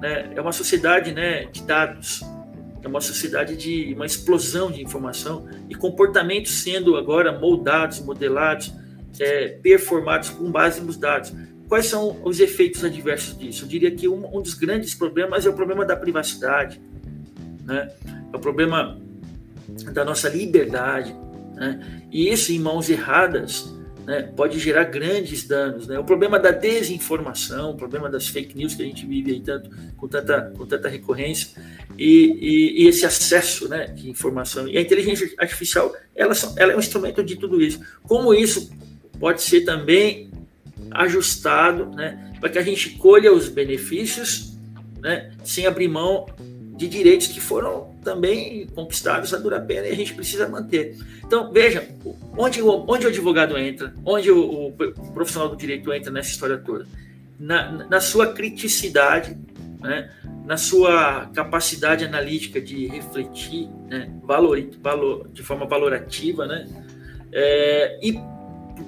Né? 0.00 0.32
É 0.34 0.40
uma 0.40 0.52
sociedade 0.52 1.12
né, 1.12 1.44
de 1.44 1.62
dados, 1.62 2.22
é 2.82 2.88
uma 2.88 3.00
sociedade 3.00 3.56
de 3.56 3.92
uma 3.94 4.06
explosão 4.06 4.70
de 4.70 4.82
informação 4.82 5.46
e 5.68 5.74
comportamentos 5.74 6.62
sendo 6.62 6.96
agora 6.96 7.38
moldados, 7.38 8.00
modelados, 8.00 8.72
é, 9.20 9.48
performados 9.48 10.30
com 10.30 10.50
base 10.50 10.80
nos 10.80 10.96
dados. 10.96 11.32
Quais 11.68 11.86
são 11.86 12.20
os 12.24 12.40
efeitos 12.40 12.84
adversos 12.84 13.36
disso? 13.36 13.64
Eu 13.64 13.68
diria 13.68 13.90
que 13.90 14.08
um, 14.08 14.36
um 14.36 14.40
dos 14.40 14.54
grandes 14.54 14.94
problemas 14.94 15.44
é 15.44 15.50
o 15.50 15.52
problema 15.52 15.84
da 15.84 15.96
privacidade, 15.96 16.80
né? 17.64 17.92
é 18.32 18.36
o 18.36 18.40
problema 18.40 18.98
da 19.92 20.04
nossa 20.04 20.28
liberdade. 20.28 21.14
Né? 21.54 22.04
E 22.10 22.32
isso, 22.32 22.52
em 22.52 22.58
mãos 22.60 22.88
erradas, 22.88 23.75
né, 24.06 24.22
pode 24.36 24.60
gerar 24.60 24.84
grandes 24.84 25.46
danos. 25.46 25.88
Né? 25.88 25.98
O 25.98 26.04
problema 26.04 26.38
da 26.38 26.52
desinformação, 26.52 27.72
o 27.72 27.76
problema 27.76 28.08
das 28.08 28.28
fake 28.28 28.56
news 28.56 28.74
que 28.74 28.82
a 28.82 28.86
gente 28.86 29.04
vive 29.04 29.32
aí 29.32 29.40
tanto, 29.40 29.68
com, 29.96 30.06
tanta, 30.06 30.52
com 30.56 30.64
tanta 30.64 30.88
recorrência, 30.88 31.60
e, 31.98 32.38
e, 32.40 32.84
e 32.84 32.88
esse 32.88 33.04
acesso 33.04 33.68
né, 33.68 33.86
de 33.86 34.08
informação. 34.08 34.68
E 34.68 34.78
a 34.78 34.80
inteligência 34.80 35.28
artificial, 35.38 35.92
ela, 36.14 36.34
ela 36.56 36.72
é 36.72 36.76
um 36.76 36.78
instrumento 36.78 37.22
de 37.24 37.34
tudo 37.34 37.60
isso. 37.60 37.80
Como 38.04 38.32
isso 38.32 38.70
pode 39.18 39.42
ser 39.42 39.62
também 39.62 40.30
ajustado 40.92 41.86
né, 41.86 42.32
para 42.38 42.48
que 42.48 42.58
a 42.58 42.62
gente 42.62 42.90
colha 42.90 43.32
os 43.32 43.48
benefícios 43.48 44.56
né, 45.00 45.32
sem 45.42 45.66
abrir 45.66 45.88
mão 45.88 46.26
de 46.76 46.86
direitos 46.86 47.26
que 47.26 47.40
foram 47.40 47.95
também 48.06 48.68
conquistados 48.68 49.34
a 49.34 49.36
dura 49.36 49.58
pena 49.58 49.88
e 49.88 49.90
a 49.90 49.96
gente 49.96 50.14
precisa 50.14 50.48
manter. 50.48 50.96
Então, 51.24 51.52
veja, 51.52 51.88
onde, 52.38 52.62
onde 52.62 53.04
o 53.04 53.08
advogado 53.08 53.58
entra, 53.58 53.92
onde 54.04 54.30
o, 54.30 54.68
o 54.68 55.12
profissional 55.12 55.48
do 55.48 55.56
direito 55.56 55.92
entra 55.92 56.12
nessa 56.12 56.30
história 56.30 56.56
toda? 56.56 56.86
Na, 57.36 57.84
na 57.88 58.00
sua 58.00 58.32
criticidade, 58.32 59.36
né? 59.80 60.08
na 60.44 60.56
sua 60.56 61.26
capacidade 61.34 62.04
analítica 62.04 62.60
de 62.60 62.86
refletir 62.86 63.68
né? 63.88 64.08
valor, 64.22 64.64
valor, 64.80 65.28
de 65.32 65.42
forma 65.42 65.66
valorativa 65.66 66.46
né? 66.46 66.64
É, 67.32 67.98
e 68.00 68.20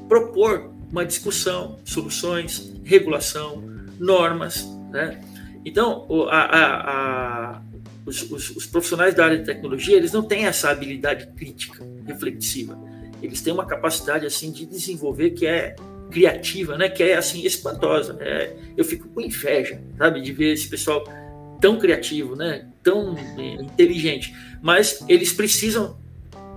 propor 0.09 0.71
uma 0.93 1.05
discussão, 1.05 1.81
soluções, 1.85 2.73
regulação, 2.85 3.65
normas. 3.99 4.65
Né? 4.93 5.21
Então, 5.65 6.07
a, 6.31 6.39
a, 6.39 7.55
a 7.57 7.63
os, 8.09 8.23
os, 8.31 8.57
os, 8.57 8.67
profissionais 8.67 9.15
da 9.15 9.25
área 9.25 9.39
de 9.39 9.45
tecnologia, 9.45 9.97
eles 9.97 10.13
não 10.13 10.23
têm 10.23 10.47
essa 10.47 10.71
habilidade 10.71 11.27
crítica, 11.37 11.85
reflexiva. 12.07 12.79
Eles 13.23 13.41
têm 13.41 13.53
uma 13.53 13.67
capacidade 13.67 14.25
assim 14.25 14.51
de 14.51 14.65
desenvolver 14.65 15.31
que 15.31 15.47
é 15.47 15.77
criativa, 16.11 16.79
né? 16.79 16.89
Que 16.89 17.03
é 17.03 17.17
assim 17.17 17.45
espantosa. 17.45 18.17
É, 18.21 18.55
eu 18.77 18.85
fico 18.85 19.09
com 19.09 19.21
inveja, 19.21 19.81
sabe, 19.97 20.21
de 20.21 20.33
ver 20.33 20.53
esse 20.53 20.69
pessoal 20.69 21.05
tão 21.61 21.79
criativo, 21.79 22.35
né? 22.35 22.69
Tão 22.83 23.17
é, 23.37 23.63
inteligente. 23.63 24.35
Mas 24.63 25.05
eles 25.09 25.33
precisam 25.33 25.99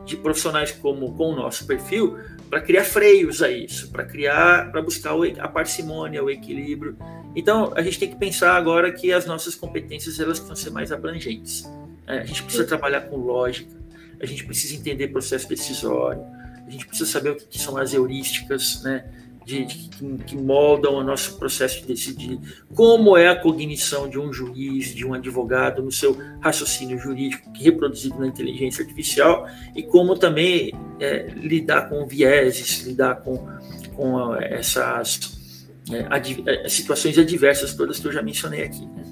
de 0.06 0.16
profissionais 0.16 0.72
como 0.72 1.14
com 1.14 1.32
o 1.32 1.36
nosso 1.36 1.66
perfil 1.66 2.18
para 2.50 2.62
criar 2.62 2.84
freios 2.84 3.42
a 3.42 3.50
isso, 3.50 3.90
para 3.92 4.04
criar, 4.04 4.72
para 4.72 4.82
buscar 4.82 5.14
a 5.40 5.48
parcimônia, 5.48 6.24
o 6.24 6.30
equilíbrio. 6.30 6.98
Então, 7.36 7.72
a 7.76 7.82
gente 7.82 8.00
tem 8.00 8.10
que 8.10 8.16
pensar 8.16 8.56
agora 8.56 8.92
que 8.92 9.12
as 9.12 9.26
nossas 9.26 9.56
competências 9.56 10.20
elas 10.20 10.40
precisam 10.40 10.56
ser 10.56 10.70
mais 10.72 10.92
abrangentes. 10.92 11.70
É, 12.08 12.20
a 12.20 12.26
gente 12.26 12.44
precisa 12.44 12.66
trabalhar 12.66 13.02
com 13.02 13.18
lógica, 13.18 13.76
a 14.20 14.26
gente 14.26 14.46
precisa 14.46 14.76
entender 14.76 15.08
processo 15.08 15.48
decisório, 15.48 16.24
a 16.68 16.70
gente 16.70 16.86
precisa 16.86 17.10
saber 17.10 17.32
o 17.32 17.36
que 17.36 17.58
são 17.58 17.78
as 17.78 17.94
heurísticas, 17.94 18.84
né? 18.84 19.06
de, 19.46 19.66
de 19.66 19.76
que, 19.76 20.18
que, 20.26 20.38
moldam 20.38 20.96
o 20.96 21.04
nosso 21.04 21.38
processo 21.38 21.82
de 21.82 21.88
decidir, 21.88 22.40
como 22.76 23.18
é 23.18 23.28
a 23.28 23.36
cognição 23.36 24.08
de 24.08 24.20
um 24.20 24.32
juiz, 24.32 24.94
de 24.94 25.06
um 25.06 25.14
advogado 25.14 25.82
no 25.82 25.92
seu 25.92 26.18
raciocínio 26.40 26.98
jurídico, 27.00 27.50
é 27.56 27.64
reproduzido 27.64 28.20
na 28.20 28.28
inteligência 28.28 28.84
artificial, 28.84 29.48
e 29.76 29.82
como 29.82 30.16
também 30.18 30.74
é, 31.00 31.28
lidar 31.36 31.90
com 31.90 32.06
vieses, 32.06 32.86
lidar 32.86 33.16
com, 33.22 33.48
com 33.96 34.36
essas 34.36 35.41
é, 35.90 36.06
ad, 36.10 36.44
é, 36.46 36.70
situações 36.70 37.18
adversas 37.18 37.74
todas 37.74 38.00
que 38.00 38.08
eu 38.08 38.12
já 38.12 38.22
mencionei 38.22 38.64
aqui. 38.64 38.86
Né? 38.86 39.04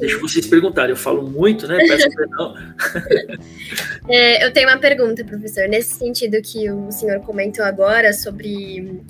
Deixa 0.00 0.18
vocês 0.18 0.46
perguntarem, 0.46 0.90
eu 0.90 0.96
falo 0.96 1.22
muito, 1.22 1.68
né? 1.68 1.78
Peço 1.86 2.08
perdão. 2.16 2.54
é, 4.08 4.44
eu 4.44 4.52
tenho 4.52 4.68
uma 4.68 4.78
pergunta, 4.78 5.24
professor. 5.24 5.68
Nesse 5.68 5.94
sentido 5.94 6.40
que 6.42 6.70
o 6.70 6.90
senhor 6.90 7.20
comentou 7.20 7.64
agora 7.64 8.12
sobre 8.12 9.02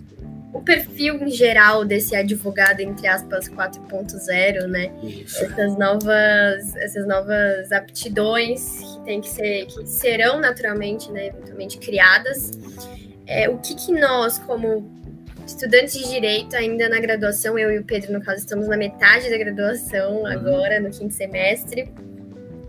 o 0.53 0.61
perfil 0.61 1.17
em 1.17 1.31
geral 1.31 1.85
desse 1.85 2.15
advogado, 2.15 2.81
entre 2.81 3.09
aspas, 3.09 3.49
4.0, 3.49 4.67
né? 4.67 4.93
Isso. 5.03 5.45
Essas 5.45 5.77
novas, 5.77 6.77
essas 6.77 7.07
novas 7.09 7.73
aptidões 7.73 8.79
que 8.79 9.05
tem 9.05 9.21
que 9.21 9.29
ser, 9.29 9.67
que 9.67 9.87
serão 9.87 10.39
naturalmente, 10.39 11.11
né, 11.11 11.29
eventualmente 11.29 11.79
criadas. 11.79 12.53
É, 13.27 13.49
o 13.49 13.59
que, 13.59 13.75
que 13.75 13.93
nós, 13.93 14.39
como 14.39 15.04
estudantes 15.47 15.99
de 15.99 16.09
direito, 16.09 16.57
ainda 16.57 16.89
na 16.89 17.01
graduação, 17.01 17.59
eu 17.59 17.71
e 17.71 17.79
o 17.79 17.85
Pedro, 17.85 18.13
no 18.13 18.23
caso, 18.23 18.39
estamos 18.39 18.69
na 18.69 18.77
metade 18.77 19.31
da 19.31 19.37
graduação 19.37 20.21
uhum. 20.21 20.27
agora, 20.27 20.81
no 20.81 20.91
quinto 20.91 21.13
semestre. 21.13 21.93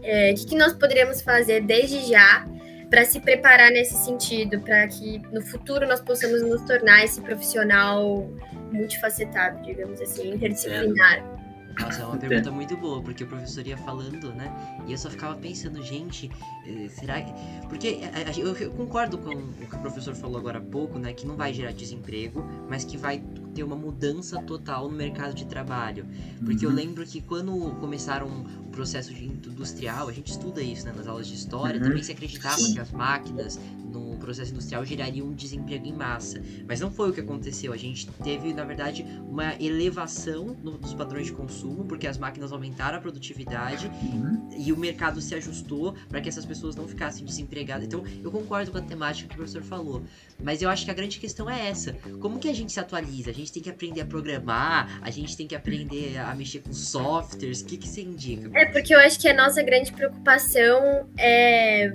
É, 0.03 0.31
o 0.31 0.35
que, 0.35 0.45
que 0.47 0.55
nós 0.55 0.73
poderíamos 0.73 1.21
fazer 1.21 1.61
desde 1.61 2.09
já 2.09 2.45
para 2.89 3.03
se 3.03 3.19
preparar 3.19 3.71
nesse 3.71 3.95
sentido, 4.05 4.59
para 4.61 4.87
que 4.87 5.21
no 5.31 5.41
futuro 5.41 5.87
nós 5.87 5.99
possamos 5.99 6.41
nos 6.41 6.61
tornar 6.61 7.03
esse 7.03 7.19
profissional 7.21 8.29
multifacetado, 8.71 9.61
digamos 9.63 9.99
assim, 10.01 10.33
interdisciplinar. 10.33 11.34
Nossa, 11.79 12.01
é 12.01 12.05
uma 12.05 12.17
pergunta 12.17 12.51
muito 12.51 12.77
boa, 12.77 13.01
porque 13.01 13.23
o 13.23 13.27
professor 13.27 13.65
ia 13.67 13.77
falando, 13.77 14.33
né? 14.33 14.51
E 14.87 14.91
eu 14.93 14.97
só 14.97 15.09
ficava 15.09 15.35
pensando, 15.35 15.81
gente, 15.83 16.31
eh, 16.65 16.87
será 16.89 17.21
que. 17.21 17.33
Porque 17.67 17.99
eu 18.37 18.71
concordo 18.71 19.17
com 19.17 19.29
o 19.29 19.67
que 19.67 19.75
o 19.75 19.79
professor 19.79 20.15
falou 20.15 20.37
agora 20.37 20.59
há 20.59 20.61
pouco, 20.61 20.97
né? 20.97 21.13
Que 21.13 21.27
não 21.27 21.35
vai 21.35 21.53
gerar 21.53 21.73
desemprego, 21.73 22.45
mas 22.69 22.85
que 22.85 22.97
vai 22.97 23.21
ter 23.55 23.63
uma 23.63 23.75
mudança 23.75 24.41
total 24.41 24.89
no 24.89 24.95
mercado 24.95 25.33
de 25.33 25.45
trabalho. 25.45 26.05
Porque 26.43 26.65
uhum. 26.65 26.71
eu 26.71 26.75
lembro 26.75 27.05
que 27.05 27.21
quando 27.21 27.51
começaram 27.79 28.27
o 28.27 28.69
processo 28.69 29.11
industrial, 29.13 30.09
a 30.09 30.11
gente 30.11 30.31
estuda 30.31 30.61
isso 30.61 30.85
né, 30.85 30.93
nas 30.95 31.07
aulas 31.07 31.27
de 31.27 31.33
história, 31.33 31.79
uhum. 31.79 31.87
também 31.87 32.03
se 32.03 32.11
acreditava 32.11 32.57
que 32.57 32.79
as 32.79 32.91
máquinas 32.91 33.59
no 33.95 34.17
processo 34.17 34.51
industrial 34.51 34.83
gerariam 34.83 35.27
um 35.27 35.33
desemprego 35.33 35.85
em 35.87 35.93
massa. 35.93 36.41
Mas 36.67 36.81
não 36.81 36.91
foi 36.91 37.09
o 37.09 37.13
que 37.13 37.21
aconteceu. 37.21 37.71
A 37.71 37.77
gente 37.77 38.07
teve, 38.23 38.53
na 38.53 38.63
verdade, 38.63 39.05
uma 39.27 39.55
elevação 39.61 40.55
no, 40.61 40.77
dos 40.77 40.93
padrões 40.93 41.27
de 41.27 41.33
consumo, 41.33 41.85
porque 41.85 42.05
as 42.05 42.17
máquinas 42.17 42.51
aumentaram 42.51 42.97
a 42.97 43.01
produtividade 43.01 43.87
uhum. 43.87 44.49
e 44.57 44.73
o 44.73 44.77
mercado 44.77 45.21
se 45.21 45.33
ajustou 45.35 45.95
para 46.09 46.19
que 46.19 46.27
essas 46.27 46.45
pessoas 46.45 46.75
não 46.75 46.87
ficassem 46.87 47.25
desempregadas. 47.25 47.85
Então, 47.85 48.03
eu 48.21 48.31
concordo 48.31 48.71
com 48.71 48.77
a 48.77 48.81
temática 48.81 49.29
que 49.29 49.35
o 49.35 49.37
professor 49.37 49.63
falou. 49.63 50.03
Mas 50.43 50.61
eu 50.61 50.69
acho 50.69 50.83
que 50.83 50.91
a 50.91 50.93
grande 50.93 51.19
questão 51.19 51.49
é 51.49 51.69
essa. 51.69 51.93
Como 52.19 52.39
que 52.39 52.49
a 52.49 52.53
gente 52.53 52.71
se 52.71 52.79
atualiza? 52.79 53.29
A 53.29 53.33
gente 53.33 53.44
tem 53.51 53.61
que 53.61 53.69
aprender 53.69 54.01
a 54.01 54.05
programar, 54.05 54.99
a 55.01 55.09
gente 55.09 55.35
tem 55.35 55.47
que 55.47 55.55
aprender 55.55 56.17
a 56.17 56.33
mexer 56.35 56.59
com 56.59 56.73
softwares. 56.73 57.61
O 57.61 57.65
que, 57.65 57.77
que 57.77 57.87
você 57.87 58.01
indica? 58.01 58.49
É, 58.57 58.65
porque 58.65 58.93
eu 58.93 58.99
acho 58.99 59.19
que 59.19 59.27
a 59.27 59.33
nossa 59.33 59.61
grande 59.63 59.91
preocupação 59.91 61.07
é 61.17 61.93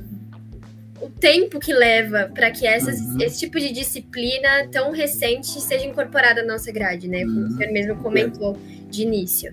o 1.00 1.08
tempo 1.08 1.58
que 1.58 1.72
leva 1.72 2.30
para 2.34 2.50
que 2.50 2.66
essas, 2.66 3.00
uhum. 3.00 3.18
esse 3.20 3.38
tipo 3.40 3.58
de 3.58 3.72
disciplina 3.72 4.68
tão 4.70 4.92
recente 4.92 5.60
seja 5.60 5.86
incorporada 5.86 6.42
na 6.42 6.52
nossa 6.52 6.70
grade, 6.70 7.08
né? 7.08 7.20
Como 7.20 7.40
uhum. 7.40 7.46
o 7.46 7.50
senhor 7.52 7.72
mesmo 7.72 7.96
comentou 7.96 8.54
é. 8.56 8.90
de 8.90 9.02
início. 9.02 9.52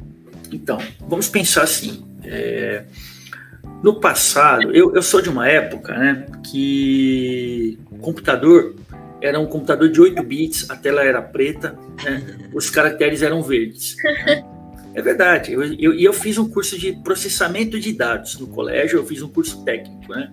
Então, 0.52 0.78
vamos 1.00 1.30
pensar 1.30 1.64
assim. 1.64 2.06
É... 2.24 2.84
No 3.84 4.00
passado, 4.00 4.76
eu, 4.76 4.96
eu 4.96 5.02
sou 5.04 5.22
de 5.22 5.30
uma 5.30 5.48
época 5.48 5.96
né, 5.96 6.26
que 6.50 7.78
o 7.92 7.98
computador 8.00 8.76
era 9.22 9.40
um 9.40 9.46
computador 9.46 9.90
de 9.90 10.00
8 10.00 10.24
bits, 10.24 10.70
a 10.70 10.76
tela 10.76 11.04
era 11.04 11.22
preta, 11.22 11.78
né, 12.04 12.50
os 12.54 12.70
caracteres 12.70 13.22
eram 13.22 13.42
verdes. 13.42 13.96
Né? 14.04 14.44
É 14.94 15.02
verdade. 15.02 15.52
E 15.52 15.54
eu, 15.54 15.64
eu, 15.74 15.94
eu, 15.94 16.14
fiz 16.14 16.38
um 16.38 16.50
curso 16.50 16.78
de 16.78 16.94
processamento 17.04 17.80
de 17.80 17.94
dados 17.94 18.40
no 18.40 18.48
colégio, 18.48 18.98
eu 18.98 19.06
fiz 19.06 19.22
um 19.22 19.30
curso 19.30 19.64
técnico, 19.64 20.12
né? 20.12 20.32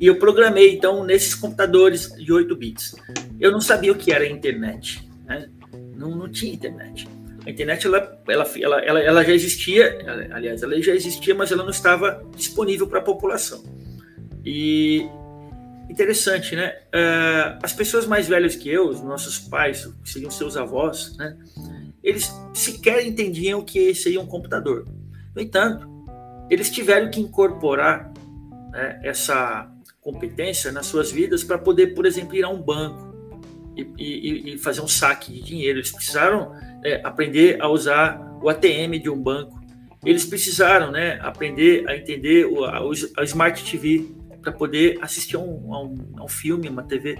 E 0.00 0.06
eu 0.06 0.16
programei, 0.16 0.72
então, 0.72 1.02
nesses 1.02 1.34
computadores 1.34 2.14
de 2.14 2.32
8 2.32 2.54
bits. 2.54 2.94
Eu 3.40 3.50
não 3.50 3.60
sabia 3.60 3.90
o 3.90 3.96
que 3.96 4.12
era 4.12 4.24
internet, 4.24 5.04
né? 5.26 5.48
Não, 5.96 6.14
não 6.14 6.28
tinha 6.28 6.54
internet. 6.54 7.08
A 7.44 7.50
internet, 7.50 7.86
ela, 7.86 8.22
ela, 8.28 8.46
ela, 8.84 9.00
ela 9.00 9.24
já 9.24 9.32
existia, 9.32 9.98
aliás, 10.30 10.62
ela 10.62 10.80
já 10.80 10.94
existia, 10.94 11.34
mas 11.34 11.50
ela 11.50 11.64
não 11.64 11.70
estava 11.70 12.24
disponível 12.36 12.86
para 12.86 13.00
a 13.00 13.02
população. 13.02 13.64
E 14.44 15.08
interessante, 15.88 16.54
né? 16.54 16.76
Uh, 16.88 17.58
as 17.62 17.72
pessoas 17.72 18.06
mais 18.06 18.28
velhas 18.28 18.54
que 18.54 18.68
eu, 18.68 18.88
os 18.88 19.00
nossos 19.00 19.38
pais, 19.38 19.86
que 20.02 20.10
seriam 20.10 20.30
seus 20.30 20.56
avós, 20.56 21.16
né? 21.16 21.36
Eles 22.02 22.32
sequer 22.54 23.06
entendiam 23.06 23.62
que 23.62 23.94
seria 23.94 24.20
um 24.20 24.26
computador. 24.26 24.86
No 25.34 25.42
entanto, 25.42 25.88
eles 26.50 26.70
tiveram 26.70 27.10
que 27.10 27.20
incorporar 27.20 28.12
né, 28.70 29.00
essa 29.02 29.70
competência 30.00 30.72
nas 30.72 30.86
suas 30.86 31.10
vidas 31.10 31.44
para 31.44 31.58
poder, 31.58 31.88
por 31.88 32.06
exemplo, 32.06 32.34
ir 32.34 32.44
a 32.44 32.48
um 32.48 32.62
banco 32.62 33.08
e, 33.76 33.82
e, 33.98 34.54
e 34.54 34.58
fazer 34.58 34.80
um 34.80 34.88
saque 34.88 35.32
de 35.32 35.42
dinheiro, 35.42 35.78
eles 35.78 35.92
precisaram 35.92 36.54
é, 36.84 37.00
aprender 37.04 37.60
a 37.60 37.68
usar 37.68 38.18
o 38.42 38.48
ATM 38.48 38.98
de 39.00 39.10
um 39.10 39.20
banco, 39.20 39.60
eles 40.04 40.24
precisaram 40.24 40.90
né, 40.90 41.18
aprender 41.20 41.88
a 41.88 41.96
entender 41.96 42.46
o, 42.46 42.64
a, 42.64 42.80
a 43.18 43.24
Smart 43.24 43.62
TV 43.62 44.08
para 44.40 44.52
poder 44.52 44.98
assistir 45.02 45.36
a 45.36 45.40
um, 45.40 45.74
a, 45.74 45.82
um, 45.82 45.96
a 46.18 46.24
um, 46.24 46.28
filme, 46.28 46.68
uma 46.68 46.82
TV. 46.82 47.18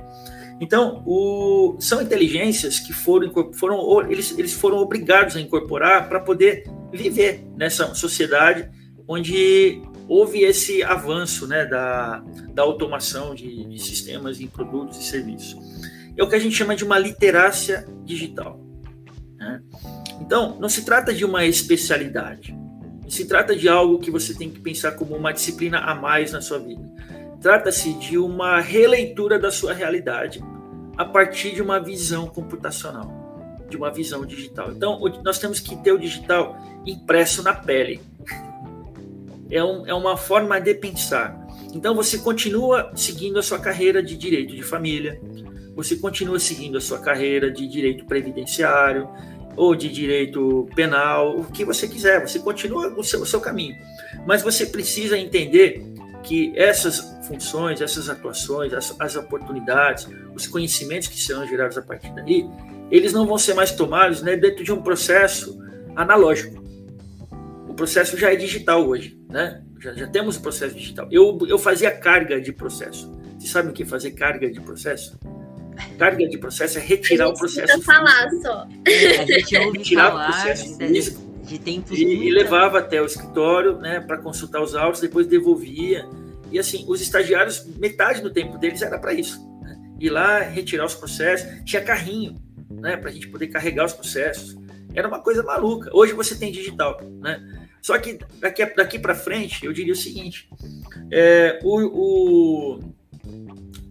Então, 0.60 1.02
o, 1.06 1.76
são 1.80 2.02
inteligências 2.02 2.78
que 2.80 2.92
foram, 2.92 3.32
foram 3.54 4.10
eles, 4.10 4.36
eles 4.38 4.52
foram 4.52 4.78
obrigados 4.78 5.36
a 5.36 5.40
incorporar 5.40 6.08
para 6.08 6.20
poder 6.20 6.64
viver 6.92 7.44
nessa 7.56 7.94
sociedade 7.94 8.70
onde 9.06 9.80
houve 10.06 10.42
esse 10.42 10.82
avanço 10.82 11.46
né, 11.46 11.64
da, 11.64 12.22
da 12.52 12.62
automação 12.62 13.34
de, 13.34 13.64
de 13.64 13.78
sistemas 13.78 14.40
em 14.40 14.46
produtos 14.46 14.98
e 14.98 15.04
serviços. 15.04 15.58
É 16.16 16.22
o 16.22 16.28
que 16.28 16.34
a 16.34 16.38
gente 16.38 16.54
chama 16.54 16.74
de 16.74 16.84
uma 16.84 16.98
literácia 16.98 17.86
digital. 18.04 18.60
Né? 19.36 19.62
Então, 20.20 20.58
não 20.58 20.68
se 20.68 20.84
trata 20.84 21.14
de 21.14 21.24
uma 21.24 21.46
especialidade. 21.46 22.56
Se 23.08 23.24
trata 23.24 23.56
de 23.56 23.68
algo 23.68 23.98
que 23.98 24.10
você 24.10 24.34
tem 24.34 24.50
que 24.50 24.60
pensar 24.60 24.92
como 24.92 25.16
uma 25.16 25.32
disciplina 25.32 25.78
a 25.78 25.94
mais 25.94 26.32
na 26.32 26.40
sua 26.40 26.58
vida. 26.58 26.82
Trata-se 27.40 27.94
de 27.94 28.18
uma 28.18 28.60
releitura 28.60 29.38
da 29.38 29.50
sua 29.50 29.72
realidade 29.72 30.42
a 30.96 31.04
partir 31.04 31.54
de 31.54 31.62
uma 31.62 31.80
visão 31.80 32.26
computacional, 32.26 33.08
de 33.68 33.76
uma 33.76 33.90
visão 33.90 34.26
digital. 34.26 34.72
Então, 34.72 35.00
nós 35.24 35.38
temos 35.38 35.60
que 35.60 35.76
ter 35.76 35.92
o 35.92 35.98
digital 35.98 36.56
impresso 36.84 37.42
na 37.42 37.54
pele. 37.54 38.00
É, 39.50 39.62
um, 39.62 39.86
é 39.86 39.94
uma 39.94 40.16
forma 40.16 40.60
de 40.60 40.74
pensar. 40.74 41.38
Então, 41.72 41.94
você 41.94 42.18
continua 42.18 42.90
seguindo 42.94 43.38
a 43.38 43.42
sua 43.42 43.58
carreira 43.58 44.02
de 44.02 44.16
direito 44.16 44.54
de 44.54 44.62
família, 44.62 45.20
você 45.76 45.94
continua 45.94 46.40
seguindo 46.40 46.76
a 46.76 46.80
sua 46.80 46.98
carreira 46.98 47.50
de 47.50 47.66
direito 47.68 48.04
previdenciário, 48.04 49.08
ou 49.58 49.74
de 49.74 49.88
direito 49.88 50.68
penal, 50.74 51.36
o 51.36 51.44
que 51.44 51.64
você 51.64 51.88
quiser, 51.88 52.26
você 52.26 52.38
continua 52.38 52.94
o 52.96 53.02
seu, 53.02 53.20
o 53.20 53.26
seu 53.26 53.40
caminho. 53.40 53.76
Mas 54.24 54.40
você 54.40 54.64
precisa 54.64 55.18
entender 55.18 55.84
que 56.22 56.52
essas 56.56 57.00
funções, 57.26 57.80
essas 57.80 58.08
atuações, 58.08 58.72
as, 58.72 58.94
as, 59.00 59.16
oportunidades, 59.16 60.08
os 60.34 60.46
conhecimentos 60.46 61.08
que 61.08 61.18
serão 61.18 61.46
gerados 61.46 61.76
a 61.76 61.82
partir 61.82 62.14
daí, 62.14 62.48
eles 62.90 63.12
não 63.12 63.26
vão 63.26 63.36
ser 63.36 63.54
mais 63.54 63.72
tomados 63.72 64.22
né, 64.22 64.36
dentro 64.36 64.62
de 64.62 64.72
um 64.72 64.80
processo 64.80 65.58
analógico. 65.96 66.62
O 67.68 67.74
processo 67.74 68.16
já 68.16 68.32
é 68.32 68.36
digital 68.36 68.86
hoje, 68.86 69.18
né? 69.28 69.62
Já, 69.80 69.92
já 69.92 70.06
temos 70.06 70.36
o 70.36 70.40
processo 70.40 70.74
digital. 70.74 71.08
Eu, 71.10 71.38
eu 71.48 71.58
fazia 71.58 71.90
carga 71.90 72.40
de 72.40 72.52
processo. 72.52 73.12
Você 73.38 73.48
sabe 73.48 73.68
o 73.68 73.72
que 73.72 73.82
é 73.82 73.86
fazer 73.86 74.12
carga 74.12 74.50
de 74.50 74.60
processo? 74.60 75.18
Carga 75.98 76.28
de 76.28 76.38
processo 76.38 76.78
é 76.78 76.80
retirar 76.80 77.28
o 77.28 77.34
processo. 77.34 77.82
falar 77.82 78.30
só. 78.42 78.66
É, 78.86 79.20
a 79.20 79.26
gente 79.26 79.56
ouve 79.56 79.78
retirar 79.78 80.10
falar 80.10 80.28
o 80.28 80.32
processo 80.32 80.78
de, 80.78 81.10
de 81.42 81.58
tempos 81.58 81.98
e, 81.98 82.04
e 82.04 82.30
levava 82.30 82.78
até 82.78 83.00
o 83.00 83.06
escritório, 83.06 83.78
né, 83.78 84.00
para 84.00 84.18
consultar 84.18 84.62
os 84.62 84.74
autos, 84.74 85.00
depois 85.00 85.26
devolvia. 85.26 86.08
E 86.50 86.58
assim, 86.58 86.84
os 86.88 87.00
estagiários, 87.00 87.64
metade 87.76 88.22
do 88.22 88.30
tempo 88.30 88.58
deles 88.58 88.82
era 88.82 88.98
para 88.98 89.12
isso. 89.12 89.40
Né? 89.60 89.78
Ir 90.00 90.10
lá, 90.10 90.40
retirar 90.40 90.86
os 90.86 90.94
processos, 90.94 91.64
tinha 91.64 91.82
carrinho, 91.82 92.40
né, 92.70 92.96
para 92.96 93.10
a 93.10 93.12
gente 93.12 93.28
poder 93.28 93.48
carregar 93.48 93.84
os 93.84 93.92
processos. 93.92 94.56
Era 94.94 95.06
uma 95.06 95.20
coisa 95.20 95.42
maluca. 95.42 95.90
Hoje 95.92 96.12
você 96.12 96.34
tem 96.34 96.50
digital, 96.50 97.00
né? 97.20 97.40
Só 97.80 97.98
que 97.98 98.18
daqui, 98.40 98.66
daqui 98.74 98.98
para 98.98 99.14
frente, 99.14 99.64
eu 99.64 99.72
diria 99.72 99.92
o 99.92 99.96
seguinte: 99.96 100.48
é, 101.10 101.58
o, 101.62 102.76
o 102.76 102.94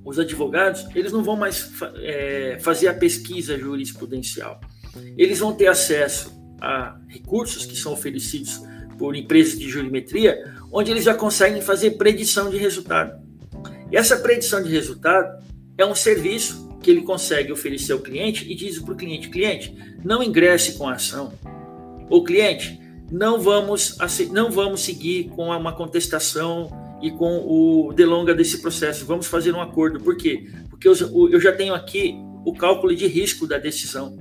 os 0.08 0.18
advogados, 0.18 0.88
eles 0.96 1.12
não 1.12 1.22
vão 1.22 1.36
mais 1.36 1.70
é, 1.98 2.58
fazer 2.62 2.88
a 2.88 2.94
pesquisa 2.94 3.58
jurisprudencial. 3.58 4.62
Eles 5.18 5.40
vão 5.40 5.54
ter 5.54 5.68
acesso 5.68 6.34
a 6.62 6.98
recursos 7.10 7.66
que 7.66 7.76
são 7.76 7.92
oferecidos 7.92 8.62
por 8.98 9.18
empresas 9.18 9.60
de 9.60 9.68
jurimetria, 9.70 10.54
onde 10.72 10.92
eles 10.92 11.04
já 11.04 11.14
conseguem 11.14 11.62
fazer 11.62 11.92
predição 11.92 12.50
de 12.50 12.58
resultado. 12.58 13.22
E 13.92 13.98
essa 13.98 14.16
predição 14.18 14.64
de 14.64 14.70
resultado 14.70 15.44
é 15.78 15.86
um 15.86 15.94
serviço 15.94 16.70
que 16.82 16.90
ele 16.90 17.02
consegue 17.02 17.52
oferecer 17.52 17.92
ao 17.92 18.00
cliente 18.00 18.50
e 18.50 18.56
diz 18.56 18.80
para 18.80 18.94
o 18.94 18.98
cliente: 18.98 19.30
cliente, 19.30 19.76
não 20.06 20.24
ingresse 20.24 20.78
com 20.78 20.88
a 20.88 20.94
ação. 20.94 21.34
O 22.10 22.24
cliente, 22.24 22.80
não 23.12 23.42
vamos, 23.42 23.98
não 24.32 24.50
vamos 24.50 24.82
seguir 24.82 25.26
com 25.36 25.50
uma 25.50 25.74
contestação 25.74 26.87
e 27.02 27.12
com 27.12 27.46
o 27.46 27.94
delonga 27.94 28.34
desse 28.34 28.62
processo. 28.62 29.06
Vamos 29.06 29.28
fazer 29.28 29.54
um 29.54 29.62
acordo. 29.62 30.00
Por 30.00 30.18
quê? 30.18 30.48
Porque 30.70 30.88
eu, 30.88 31.40
já 31.40 31.52
tenho 31.52 31.74
aqui 31.74 32.16
o 32.46 32.54
cálculo 32.54 32.96
de 32.96 33.08
risco 33.08 33.48
da 33.48 33.58
decisão, 33.58 34.18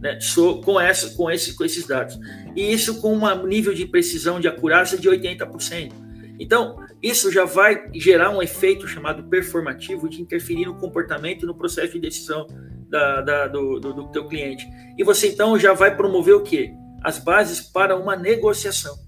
né? 0.00 0.18
Com, 0.64 0.80
essa, 0.80 1.16
com, 1.16 1.30
esse, 1.30 1.54
com 1.54 1.64
esses 1.64 1.86
dados. 1.86 2.18
E 2.54 2.72
isso 2.72 3.00
com 3.00 3.16
um 3.16 3.46
nível 3.46 3.74
de 3.74 3.86
precisão, 3.86 4.40
de 4.40 4.48
acurácia 4.48 4.98
de 4.98 5.08
80%. 5.08 5.92
Então, 6.38 6.76
isso 7.02 7.30
já 7.30 7.44
vai 7.44 7.90
gerar 7.94 8.30
um 8.30 8.42
efeito 8.42 8.88
chamado 8.88 9.24
performativo 9.24 10.08
de 10.08 10.22
interferir 10.22 10.64
no 10.64 10.74
comportamento 10.74 11.42
e 11.42 11.46
no 11.46 11.54
processo 11.54 11.92
de 11.92 11.98
decisão 11.98 12.46
da, 12.88 13.20
da, 13.20 13.46
do, 13.46 13.78
do, 13.78 13.92
do 13.92 14.08
teu 14.08 14.26
cliente. 14.26 14.66
E 14.96 15.04
você, 15.04 15.28
então, 15.28 15.58
já 15.58 15.74
vai 15.74 15.94
promover 15.94 16.34
o 16.34 16.42
quê? 16.42 16.72
As 17.02 17.18
bases 17.18 17.60
para 17.60 17.96
uma 17.96 18.16
negociação. 18.16 18.98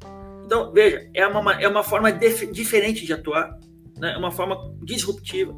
Então, 0.45 0.73
veja, 0.73 1.09
é 1.15 1.27
uma, 1.27 1.53
é 1.61 1.69
uma 1.69 1.83
forma 1.83 2.11
diferente 2.13 3.07
de 3.07 3.13
atuar, 3.13 3.59
né? 3.99 4.15
é 4.15 4.17
uma 4.17 4.31
forma 4.31 4.57
disruptiva, 4.83 5.55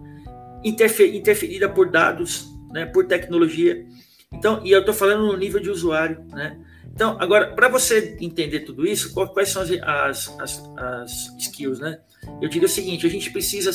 interfer, 0.62 1.14
interferida 1.14 1.68
por 1.68 1.90
dados, 1.90 2.46
né? 2.72 2.86
por 2.86 3.06
tecnologia. 3.06 3.84
Então, 4.32 4.60
e 4.64 4.70
eu 4.70 4.80
estou 4.80 4.94
falando 4.94 5.26
no 5.26 5.36
nível 5.36 5.60
de 5.60 5.70
usuário. 5.70 6.24
Né? 6.30 6.58
Então, 6.92 7.16
agora, 7.20 7.54
para 7.54 7.68
você 7.68 8.16
entender 8.20 8.60
tudo 8.60 8.86
isso, 8.86 9.12
quais 9.12 9.48
são 9.48 9.62
as, 9.62 9.70
as, 9.82 10.40
as, 10.40 10.72
as, 10.76 11.36
skills? 11.40 11.80
Né? 11.80 11.98
Eu 12.40 12.48
diria 12.48 12.66
o 12.66 12.70
seguinte: 12.70 13.06
a 13.06 13.10
gente 13.10 13.30
precisa, 13.30 13.70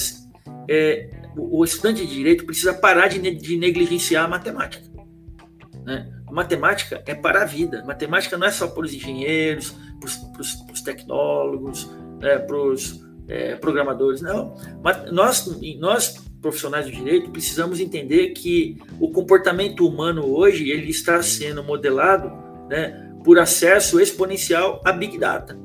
é, 0.70 1.10
o, 1.36 1.60
o, 1.60 1.64
estudante 1.66 2.06
de 2.06 2.14
direito 2.14 2.46
precisa 2.46 2.74
parar 2.74 3.08
de, 3.08 3.20
de 3.20 3.58
negligenciar 3.58 4.26
a 4.26 4.28
matemática. 4.28 4.88
Né? 5.86 6.10
Matemática 6.32 7.04
é 7.06 7.16
para 7.16 7.42
a 7.42 7.46
vida. 7.46 7.84
Matemática 7.86 8.38
não 8.38 8.48
é 8.48 8.52
só 8.52 8.68
para 8.68 8.86
os 8.86 8.94
engenheiros, 8.94 9.76
para 10.00 10.42
os 10.74 10.82
tecnólogos, 10.82 11.90
né, 12.20 12.38
para 12.40 12.58
os 12.58 13.06
é, 13.28 13.56
programadores, 13.56 14.22
não. 14.22 14.56
Mas 14.84 15.12
nós, 15.12 15.60
nós, 15.80 16.16
profissionais 16.42 16.86
do 16.86 16.92
direito, 16.92 17.30
precisamos 17.30 17.80
entender 17.80 18.30
que 18.30 18.78
o 19.00 19.12
comportamento 19.12 19.88
humano 19.88 20.26
hoje 20.26 20.70
ele 20.70 20.90
está 20.90 21.22
sendo 21.22 21.64
modelado 21.64 22.32
né, 22.70 23.14
por 23.24 23.38
acesso 23.38 24.00
exponencial 24.00 24.82
a 24.84 24.92
Big 24.92 25.18
Data. 25.18 25.58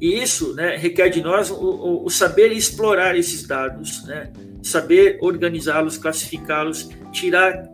E 0.00 0.22
isso 0.22 0.54
né, 0.54 0.76
requer 0.76 1.08
de 1.10 1.20
nós 1.20 1.50
o, 1.50 2.04
o 2.04 2.08
saber 2.08 2.52
explorar 2.52 3.16
esses 3.16 3.46
dados, 3.46 4.04
né, 4.06 4.32
saber 4.62 5.18
organizá-los, 5.20 5.98
classificá-los, 5.98 6.88
tirar 7.12 7.68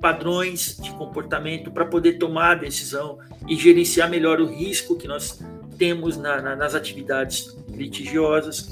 padrões 0.00 0.76
de 0.76 0.90
comportamento 0.92 1.70
para 1.70 1.84
poder 1.84 2.14
tomar 2.18 2.52
a 2.52 2.54
decisão 2.56 3.18
e 3.48 3.56
gerenciar 3.56 4.10
melhor 4.10 4.40
o 4.40 4.46
risco 4.46 4.96
que 4.96 5.08
nós 5.08 5.40
temos 5.78 6.16
na, 6.16 6.42
na, 6.42 6.56
nas 6.56 6.74
atividades 6.74 7.56
litigiosas. 7.68 8.68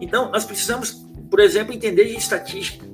Então, 0.00 0.30
nós 0.30 0.44
precisamos, 0.44 0.92
por 1.30 1.40
exemplo, 1.40 1.74
entender 1.74 2.04
de 2.04 2.16
estatística. 2.16 2.86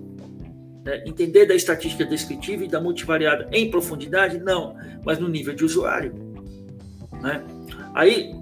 Né? 0.85 1.03
Entender 1.05 1.47
da 1.47 1.55
estatística 1.55 2.05
descritiva 2.05 2.65
e 2.65 2.69
da 2.69 2.81
multivariada 2.81 3.49
em 3.53 3.71
profundidade? 3.71 4.39
Não, 4.39 4.77
mas 5.05 5.19
no 5.19 5.29
nível 5.29 5.55
de 5.55 5.65
usuário. 5.65 6.15
Né? 7.21 7.45
Aí, 7.95 8.33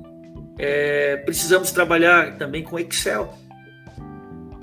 é, 0.59 1.17
precisamos 1.17 1.73
trabalhar 1.73 2.39
também 2.39 2.63
com 2.63 2.79
Excel. 2.79 3.35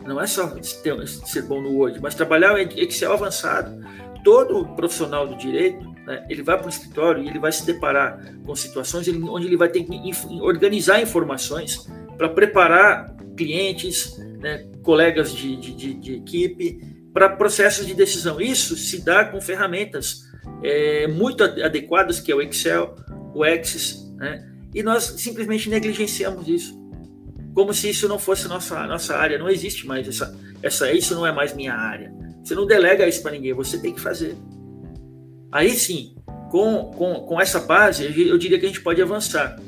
Não 0.05 0.19
é 0.19 0.25
só 0.25 0.57
ser 0.61 1.43
bom 1.43 1.61
no 1.61 1.71
Word, 1.73 1.99
mas 2.01 2.15
trabalhar 2.15 2.57
em 2.59 2.79
Excel 2.79 3.13
avançado 3.13 3.81
todo 4.23 4.65
profissional 4.75 5.27
do 5.27 5.35
direito, 5.35 5.90
né, 6.05 6.25
ele 6.29 6.41
vai 6.41 6.57
para 6.57 6.67
o 6.67 6.69
escritório 6.69 7.23
e 7.23 7.27
ele 7.27 7.39
vai 7.39 7.51
se 7.51 7.65
deparar 7.65 8.33
com 8.43 8.55
situações 8.55 9.07
onde 9.07 9.47
ele 9.47 9.57
vai 9.57 9.69
ter 9.69 9.83
que 9.83 10.11
organizar 10.41 11.01
informações 11.01 11.87
para 12.17 12.29
preparar 12.29 13.15
clientes, 13.35 14.17
né, 14.39 14.67
colegas 14.83 15.33
de, 15.33 15.55
de, 15.55 15.93
de, 15.93 16.15
equipe, 16.15 16.79
para 17.13 17.29
processos 17.29 17.85
de 17.85 17.93
decisão. 17.93 18.39
Isso 18.39 18.75
se 18.75 19.03
dá 19.03 19.25
com 19.25 19.39
ferramentas 19.41 20.21
é, 20.63 21.07
muito 21.07 21.43
adequadas, 21.43 22.19
que 22.19 22.31
é 22.31 22.35
o 22.35 22.41
Excel, 22.41 22.95
o 23.33 23.43
Access, 23.43 24.11
né, 24.17 24.47
e 24.73 24.83
nós 24.83 25.03
simplesmente 25.17 25.69
negligenciamos 25.69 26.47
isso. 26.47 26.81
Como 27.53 27.73
se 27.73 27.89
isso 27.89 28.07
não 28.07 28.17
fosse 28.17 28.47
nossa, 28.47 28.87
nossa 28.87 29.17
área, 29.17 29.37
não 29.37 29.49
existe 29.49 29.85
mais 29.85 30.07
essa, 30.07 30.33
essa, 30.63 30.91
isso 30.91 31.13
não 31.13 31.27
é 31.27 31.31
mais 31.31 31.53
minha 31.53 31.73
área. 31.73 32.13
Você 32.43 32.55
não 32.55 32.65
delega 32.65 33.07
isso 33.07 33.21
para 33.21 33.31
ninguém, 33.31 33.53
você 33.53 33.77
tem 33.79 33.93
que 33.93 33.99
fazer. 33.99 34.35
Aí 35.51 35.71
sim, 35.71 36.15
com, 36.49 36.85
com, 36.85 37.15
com 37.21 37.41
essa 37.41 37.59
base, 37.59 38.05
eu 38.05 38.37
diria 38.37 38.59
que 38.59 38.65
a 38.65 38.69
gente 38.69 38.81
pode 38.81 39.01
avançar. 39.01 39.59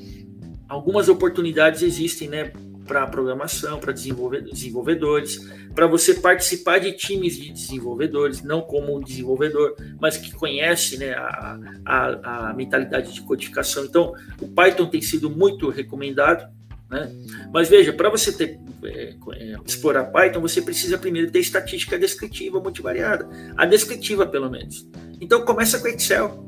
Algumas 0.68 1.10
oportunidades 1.10 1.82
existem, 1.82 2.28
né, 2.30 2.52
para 2.86 3.08
programação, 3.08 3.80
para 3.80 3.94
desenvolvedores, 3.94 5.40
para 5.74 5.88
você 5.88 6.16
participar 6.16 6.80
de 6.80 6.92
times 6.92 7.38
de 7.38 7.52
desenvolvedores, 7.52 8.44
não 8.44 8.62
como 8.62 8.96
um 8.96 9.02
desenvolvedor, 9.02 9.76
mas 10.00 10.18
que 10.18 10.32
conhece 10.32 10.98
né, 10.98 11.14
a, 11.14 11.60
a, 11.86 12.50
a 12.50 12.54
mentalidade 12.54 13.14
de 13.14 13.22
codificação. 13.22 13.86
Então, 13.86 14.14
o 14.42 14.48
Python 14.48 14.88
tem 14.88 15.02
sido 15.02 15.30
muito 15.30 15.70
recomendado. 15.70 16.48
Né? 16.94 17.12
Mas 17.52 17.68
veja, 17.68 17.92
para 17.92 18.08
você 18.10 18.32
ter, 18.32 18.60
é, 18.84 19.16
é, 19.34 19.56
explorar 19.66 20.06
Python, 20.06 20.40
você 20.40 20.62
precisa 20.62 20.96
primeiro 20.96 21.32
ter 21.32 21.40
estatística 21.40 21.98
descritiva 21.98 22.60
multivariada, 22.60 23.28
a 23.58 23.66
descritiva 23.66 24.28
pelo 24.28 24.50
menos. 24.50 24.88
Então 25.20 25.44
começa 25.44 25.80
com 25.80 25.88
Excel, 25.88 26.46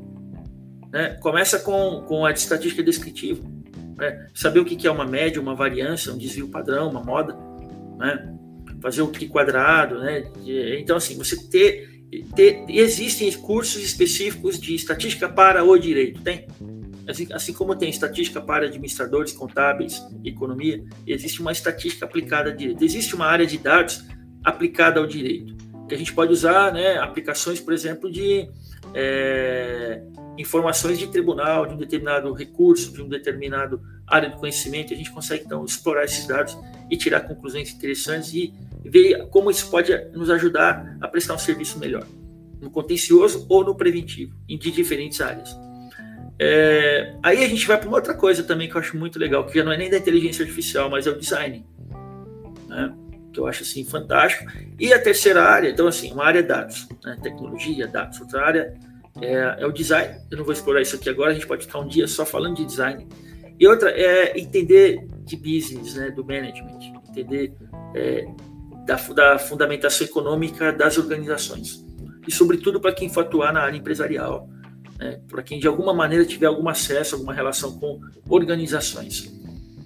né? 0.92 1.18
começa 1.20 1.58
com, 1.58 2.04
com 2.06 2.24
a 2.24 2.30
estatística 2.30 2.82
descritiva 2.82 3.42
né? 3.96 4.28
saber 4.32 4.60
o 4.60 4.64
que 4.64 4.86
é 4.86 4.90
uma 4.90 5.06
média, 5.06 5.40
uma 5.40 5.54
variância, 5.54 6.12
um 6.12 6.18
desvio 6.18 6.48
padrão, 6.48 6.90
uma 6.90 7.02
moda, 7.02 7.36
né? 7.98 8.32
fazer 8.80 9.02
o 9.02 9.08
que 9.08 9.26
quadrado, 9.26 9.98
né? 9.98 10.24
Então, 10.78 10.98
assim, 10.98 11.16
você 11.16 11.48
ter, 11.48 12.04
ter, 12.36 12.64
existem 12.68 13.32
cursos 13.32 13.82
específicos 13.82 14.60
de 14.60 14.74
estatística 14.74 15.28
para 15.28 15.64
o 15.64 15.76
direito, 15.78 16.20
tem? 16.20 16.46
Assim, 17.08 17.28
assim 17.32 17.52
como 17.52 17.74
tem 17.76 17.88
estatística 17.88 18.40
para 18.40 18.66
administradores 18.66 19.32
contábeis 19.32 20.02
economia, 20.24 20.84
existe 21.06 21.40
uma 21.40 21.52
estatística 21.52 22.04
aplicada 22.04 22.50
ao 22.50 22.56
direito. 22.56 22.82
Existe 22.84 23.14
uma 23.14 23.26
área 23.26 23.46
de 23.46 23.58
dados 23.58 24.04
aplicada 24.44 25.00
ao 25.00 25.06
direito, 25.06 25.56
que 25.88 25.94
a 25.94 25.98
gente 25.98 26.12
pode 26.12 26.32
usar, 26.32 26.72
né, 26.72 26.98
aplicações, 26.98 27.60
por 27.60 27.72
exemplo, 27.72 28.10
de 28.10 28.48
é, 28.94 30.02
informações 30.38 30.98
de 30.98 31.06
tribunal, 31.08 31.66
de 31.66 31.74
um 31.74 31.76
determinado 31.76 32.32
recurso, 32.32 32.92
de 32.92 33.02
um 33.02 33.08
determinado 33.08 33.80
área 34.06 34.30
do 34.30 34.36
conhecimento, 34.36 34.92
a 34.92 34.96
gente 34.96 35.10
consegue 35.10 35.44
então 35.44 35.64
explorar 35.64 36.04
esses 36.04 36.26
dados 36.26 36.56
e 36.90 36.96
tirar 36.96 37.20
conclusões 37.20 37.72
interessantes 37.72 38.32
e 38.32 38.54
ver 38.84 39.26
como 39.30 39.50
isso 39.50 39.68
pode 39.70 39.92
nos 40.12 40.30
ajudar 40.30 40.96
a 41.00 41.08
prestar 41.08 41.34
um 41.34 41.38
serviço 41.38 41.78
melhor, 41.78 42.06
no 42.60 42.70
contencioso 42.70 43.44
ou 43.48 43.64
no 43.64 43.74
preventivo, 43.74 44.34
em 44.48 44.56
de 44.56 44.70
diferentes 44.70 45.20
áreas. 45.20 45.65
É, 46.38 47.14
aí 47.22 47.44
a 47.44 47.48
gente 47.48 47.66
vai 47.66 47.78
para 47.78 47.88
uma 47.88 47.96
outra 47.96 48.14
coisa 48.14 48.42
também 48.42 48.68
que 48.68 48.76
eu 48.76 48.80
acho 48.80 48.96
muito 48.96 49.18
legal, 49.18 49.46
que 49.46 49.58
já 49.58 49.64
não 49.64 49.72
é 49.72 49.76
nem 49.76 49.90
da 49.90 49.96
inteligência 49.96 50.42
artificial, 50.42 50.90
mas 50.90 51.06
é 51.06 51.10
o 51.10 51.18
design, 51.18 51.64
né? 52.68 52.94
que 53.32 53.40
eu 53.40 53.46
acho 53.46 53.62
assim 53.62 53.84
fantástico. 53.84 54.50
E 54.78 54.92
a 54.92 55.00
terceira 55.00 55.42
área, 55.42 55.70
então 55.70 55.86
assim, 55.86 56.12
uma 56.12 56.24
área 56.24 56.40
é 56.40 56.42
dados, 56.42 56.88
né? 57.04 57.16
tecnologia, 57.22 57.86
dados, 57.86 58.20
outra 58.20 58.44
área 58.44 58.74
é, 59.20 59.56
é, 59.58 59.66
o 59.66 59.72
design. 59.72 60.14
Eu 60.30 60.38
não 60.38 60.44
vou 60.44 60.52
explorar 60.52 60.82
isso 60.82 60.96
aqui 60.96 61.08
agora, 61.08 61.30
a 61.30 61.34
gente 61.34 61.46
pode 61.46 61.66
ficar 61.66 61.78
um 61.78 61.88
dia 61.88 62.06
só 62.06 62.26
falando 62.26 62.56
de 62.56 62.64
design. 62.64 63.06
E 63.58 63.66
outra 63.66 63.90
é 63.90 64.38
entender 64.38 65.06
de 65.24 65.36
business, 65.36 65.94
né, 65.94 66.10
do 66.10 66.24
management, 66.24 66.78
entender 67.08 67.54
é, 67.94 68.26
da, 68.86 68.96
da, 68.96 69.38
fundamentação 69.38 70.06
econômica 70.06 70.72
das 70.72 70.98
organizações. 70.98 71.84
E, 72.28 72.32
sobretudo, 72.32 72.80
para 72.80 72.92
quem 72.92 73.08
for 73.08 73.20
atuar 73.20 73.52
na 73.52 73.62
área 73.62 73.76
empresarial, 73.76 74.48
né, 74.98 75.20
para 75.28 75.42
quem 75.42 75.58
de 75.58 75.66
alguma 75.66 75.92
maneira 75.92 76.24
tiver 76.24 76.46
algum 76.46 76.68
acesso, 76.68 77.14
alguma 77.14 77.32
relação 77.34 77.78
com 77.78 78.00
organizações. 78.28 79.32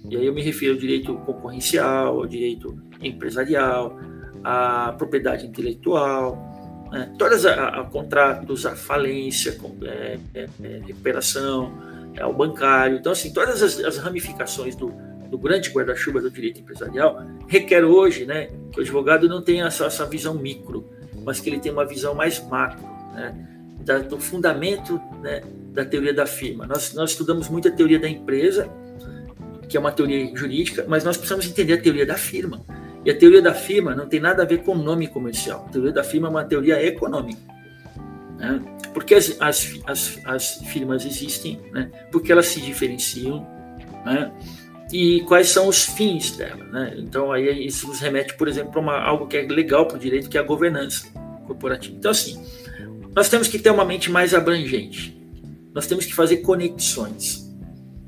E 0.09 0.17
aí 0.17 0.27
eu 0.27 0.35
me 0.35 0.43
refiro 0.43 0.75
ao 0.75 0.79
direito 0.79 1.15
concorrencial, 1.19 2.19
ao 2.19 2.27
direito 2.27 2.77
empresarial, 3.01 3.99
à 4.43 4.93
propriedade 4.97 5.47
intelectual, 5.47 6.51
né? 6.91 7.13
Todas 7.17 7.47
a, 7.47 7.85
contratos, 7.85 8.67
a 8.67 8.75
falência, 8.75 9.57
é, 9.83 10.19
é, 10.35 10.49
é, 10.63 10.81
recuperação, 10.85 11.73
é, 12.15 12.23
ao 12.23 12.35
bancário. 12.35 12.99
Então, 12.99 13.13
assim, 13.13 13.33
todas 13.33 13.63
as, 13.63 13.79
as 13.79 13.99
ramificações 13.99 14.75
do, 14.75 14.93
do 15.31 15.39
grande 15.39 15.71
guarda-chuva 15.71 16.21
do 16.21 16.31
direito 16.31 16.61
empresarial 16.61 17.23
requer 17.49 17.85
hoje 17.85 18.27
né, 18.27 18.51
que 18.73 18.81
o 18.81 18.83
advogado 18.83 19.29
não 19.29 19.41
tenha 19.41 19.67
essa, 19.67 19.87
essa 19.87 20.05
visão 20.05 20.35
micro, 20.35 20.91
mas 21.25 21.41
que 21.41 21.49
ele 21.49 21.61
tenha 21.61 21.73
uma 21.73 21.87
visão 21.87 22.15
mais 22.15 22.45
macro, 22.49 22.87
né, 23.15 23.60
da, 23.85 23.99
do 23.99 24.19
fundamento 24.19 25.01
né, 25.23 25.43
da 25.73 25.85
teoria 25.85 26.13
da 26.13 26.27
firma. 26.27 26.67
Nós, 26.67 26.95
nós 26.95 27.11
estudamos 27.11 27.49
muito 27.49 27.69
a 27.69 27.71
teoria 27.71 27.99
da 27.99 28.09
empresa, 28.09 28.71
que 29.69 29.77
é 29.77 29.81
uma 29.81 29.93
teoria 29.93 30.35
jurídica, 30.35 30.85
mas 30.89 31.05
nós 31.05 31.17
precisamos 31.17 31.47
entender 31.47 31.75
a 31.75 31.81
teoria 31.81 32.07
da 32.07 32.17
firma. 32.17 32.61
E 33.05 33.11
a 33.11 33.17
teoria 33.17 33.41
da 33.41 33.55
firma 33.55 33.95
não 33.95 34.07
tem 34.07 34.21
nada 34.21 34.43
a 34.43 34.47
ver 34.47 34.63
com 34.63 34.75
nome 34.75 35.07
comercial. 35.07 35.65
A 35.69 35.73
teoria 35.73 35.93
da 35.93 36.05
firma 36.05 36.29
é 36.29 36.31
uma 36.31 36.45
teoria 36.45 36.83
econômica. 36.85 37.41
Né? 38.37 38.61
Porque 38.93 39.15
as, 39.15 39.37
as, 39.41 39.81
as, 39.87 40.19
as, 40.25 40.55
firmas 40.67 41.05
existem, 41.05 41.61
né? 41.73 41.91
porque 42.11 42.33
elas 42.33 42.47
se 42.47 42.61
diferenciam, 42.61 43.47
né? 44.05 44.33
e 44.93 45.21
quais 45.23 45.49
são 45.49 45.69
os 45.69 45.85
fins 45.85 46.37
dela. 46.37 46.65
Né? 46.65 46.95
Então, 46.99 47.33
aí 47.33 47.67
isso 47.67 47.87
nos 47.87 48.01
remete, 48.01 48.35
por 48.35 48.49
exemplo, 48.49 48.83
para 48.83 49.03
algo 49.03 49.27
que 49.27 49.37
é 49.37 49.43
legal 49.43 49.87
para 49.87 49.97
o 49.97 50.01
direito, 50.01 50.29
que 50.29 50.37
é 50.37 50.41
a 50.41 50.45
governança 50.45 51.07
corporativa. 51.47 51.97
Então, 51.97 52.11
assim, 52.11 52.43
nós 53.15 53.29
temos 53.29 53.49
que 53.49 53.59
ter 53.59 53.71
uma 53.71 53.85
mente 53.85 54.11
mais 54.11 54.35
abrangente. 54.35 55.17
Nós 55.75 55.87
temos 55.87 56.05
que 56.05 56.15
fazer 56.15 56.39
conexões. 56.39 57.49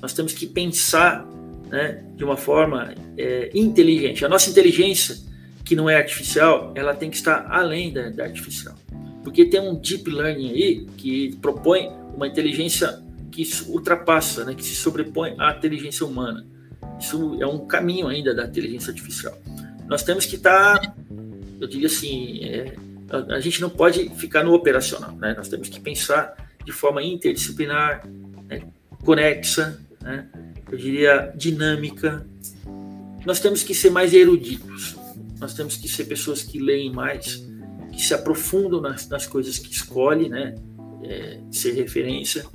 Nós 0.01 0.13
temos 0.13 0.33
que 0.33 0.45
pensar 0.45 1.25
né, 1.69 2.03
de 2.15 2.23
uma 2.23 2.37
forma 2.37 2.93
é, 3.17 3.49
inteligente. 3.53 4.25
A 4.25 4.29
nossa 4.29 4.49
inteligência, 4.49 5.17
que 5.63 5.75
não 5.75 5.89
é 5.89 5.95
artificial, 5.95 6.71
ela 6.75 6.93
tem 6.93 7.09
que 7.09 7.17
estar 7.17 7.47
além 7.49 7.91
da, 7.91 8.09
da 8.09 8.23
artificial. 8.23 8.75
Porque 9.23 9.45
tem 9.45 9.59
um 9.59 9.75
deep 9.75 10.09
learning 10.09 10.51
aí 10.51 10.85
que 10.97 11.35
propõe 11.37 11.89
uma 12.15 12.27
inteligência 12.27 13.01
que 13.31 13.43
ultrapassa, 13.67 14.45
né, 14.45 14.53
que 14.53 14.63
se 14.63 14.75
sobrepõe 14.75 15.35
à 15.39 15.51
inteligência 15.51 16.05
humana. 16.05 16.45
Isso 16.99 17.37
é 17.41 17.47
um 17.47 17.65
caminho 17.65 18.07
ainda 18.07 18.33
da 18.35 18.45
inteligência 18.45 18.91
artificial. 18.91 19.37
Nós 19.87 20.03
temos 20.03 20.25
que 20.25 20.35
estar, 20.35 20.95
eu 21.59 21.67
diria 21.67 21.87
assim, 21.87 22.43
é, 22.43 22.75
a, 23.29 23.39
gente 23.39 23.61
não 23.61 23.69
pode 23.69 24.09
ficar 24.15 24.43
no 24.43 24.53
operacional, 24.53 25.15
né? 25.15 25.33
Nós 25.37 25.47
temos 25.47 25.69
que 25.69 25.79
pensar 25.79 26.33
de 26.65 26.71
forma 26.71 27.03
interdisciplinar, 27.03 28.07
né, 28.47 28.63
conexa, 29.03 29.79
né? 30.01 30.27
eu 30.71 30.77
diria, 30.77 31.31
dinâmica. 31.35 32.25
Nós 33.25 33.39
temos 33.39 33.63
que 33.63 33.73
ser 33.75 33.91
mais 33.91 34.13
eruditos, 34.13 34.95
nós 35.39 35.53
temos 35.53 35.77
que 35.77 35.87
ser 35.87 36.05
pessoas 36.05 36.41
que 36.41 36.59
leem 36.59 36.91
mais, 36.91 37.45
que 37.91 38.01
se 38.01 38.13
aprofundam 38.13 38.81
nas, 38.81 39.07
nas 39.07 39.27
coisas 39.27 39.59
que 39.59 39.71
escolhe, 39.71 40.27
né, 40.27 40.55
é, 41.03 41.39
ser 41.51 41.73
referência, 41.73 42.45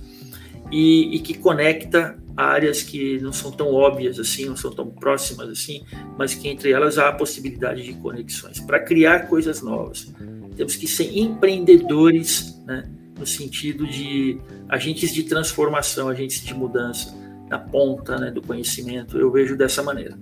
e, 0.71 1.17
e, 1.17 1.21
que 1.21 1.35
conecta 1.35 2.19
áreas 2.37 2.83
que 2.83 3.19
não 3.21 3.33
são 3.33 3.51
tão 3.51 3.73
óbvias 3.73 4.19
assim, 4.19 4.45
não 4.45 4.57
são 4.57 4.71
tão 4.71 4.91
próximas 4.91 5.49
assim, 5.49 5.83
mas 6.19 6.35
que 6.35 6.49
entre 6.49 6.71
elas 6.71 6.99
há 6.99 7.09
a 7.09 7.13
possibilidade 7.13 7.83
de 7.83 7.95
conexões, 7.95 8.61
para 8.61 8.79
criar 8.79 9.29
coisas 9.29 9.63
novas. 9.63 10.13
Temos 10.59 10.75
que 10.75 10.89
ser 10.89 11.17
empreendedores, 11.17 12.61
né, 12.67 12.85
no 13.17 13.25
sentido 13.25 13.87
de 13.87 14.41
agentes 14.69 15.15
de 15.15 15.23
transformação, 15.23 16.09
agentes 16.09 16.45
de 16.45 16.53
mudança 16.53 17.17
da 17.49 17.61
ponta 17.61 18.19
né, 18.19 18.33
do 18.33 18.43
conhecimento. 18.43 19.17
Eu 19.17 19.31
vejo 19.31 19.57
dessa 19.57 19.85
maneira. 19.85 20.19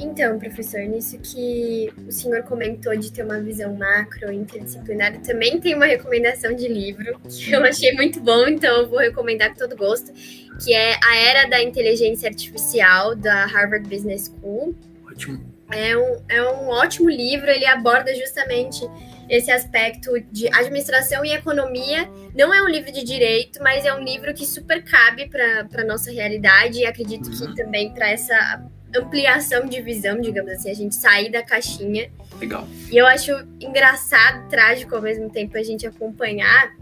Então, 0.00 0.36
professor, 0.36 0.80
nisso 0.80 1.16
que 1.20 1.92
o 2.08 2.10
senhor 2.10 2.42
comentou 2.42 2.96
de 2.96 3.12
ter 3.12 3.24
uma 3.24 3.38
visão 3.38 3.72
macro, 3.76 4.32
interdisciplinar, 4.32 5.20
também 5.20 5.60
tem 5.60 5.76
uma 5.76 5.86
recomendação 5.86 6.52
de 6.56 6.66
livro 6.66 7.20
que 7.20 7.52
eu 7.52 7.62
achei 7.62 7.92
muito 7.92 8.20
bom, 8.20 8.48
então 8.48 8.78
eu 8.78 8.88
vou 8.88 8.98
recomendar 8.98 9.50
com 9.50 9.58
todo 9.58 9.76
gosto, 9.76 10.12
que 10.60 10.74
é 10.74 10.98
A 11.04 11.14
Era 11.14 11.48
da 11.48 11.62
Inteligência 11.62 12.28
Artificial, 12.28 13.14
da 13.14 13.46
Harvard 13.46 13.88
Business 13.88 14.26
School. 14.26 14.74
Ótimo. 15.08 15.51
É 15.72 15.96
um, 15.96 16.22
é 16.28 16.42
um 16.42 16.68
ótimo 16.68 17.08
livro, 17.08 17.50
ele 17.50 17.66
aborda 17.66 18.14
justamente 18.14 18.88
esse 19.28 19.50
aspecto 19.50 20.10
de 20.30 20.46
administração 20.48 21.24
e 21.24 21.32
economia. 21.32 22.08
Não 22.34 22.52
é 22.52 22.62
um 22.62 22.68
livro 22.68 22.92
de 22.92 23.02
direito, 23.02 23.62
mas 23.62 23.84
é 23.84 23.94
um 23.94 24.00
livro 24.00 24.34
que 24.34 24.44
super 24.44 24.84
cabe 24.84 25.28
para 25.28 25.66
a 25.80 25.84
nossa 25.84 26.10
realidade 26.10 26.80
e 26.80 26.86
acredito 26.86 27.30
uhum. 27.30 27.54
que 27.54 27.56
também 27.56 27.92
para 27.94 28.10
essa 28.10 28.62
ampliação 28.94 29.66
de 29.66 29.80
visão, 29.80 30.20
digamos 30.20 30.52
assim, 30.52 30.70
a 30.70 30.74
gente 30.74 30.94
sair 30.94 31.30
da 31.30 31.42
caixinha. 31.42 32.10
Legal. 32.38 32.68
E 32.90 32.96
eu 32.96 33.06
acho 33.06 33.32
engraçado, 33.60 34.48
trágico 34.48 34.94
ao 34.94 35.02
mesmo 35.02 35.30
tempo 35.30 35.56
a 35.56 35.62
gente 35.62 35.86
acompanhar 35.86 36.74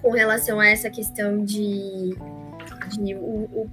com 0.00 0.10
relação 0.10 0.58
a 0.58 0.66
essa 0.66 0.88
questão 0.88 1.44
de, 1.44 2.16
de 2.98 3.14
o, 3.14 3.48
o 3.52 3.70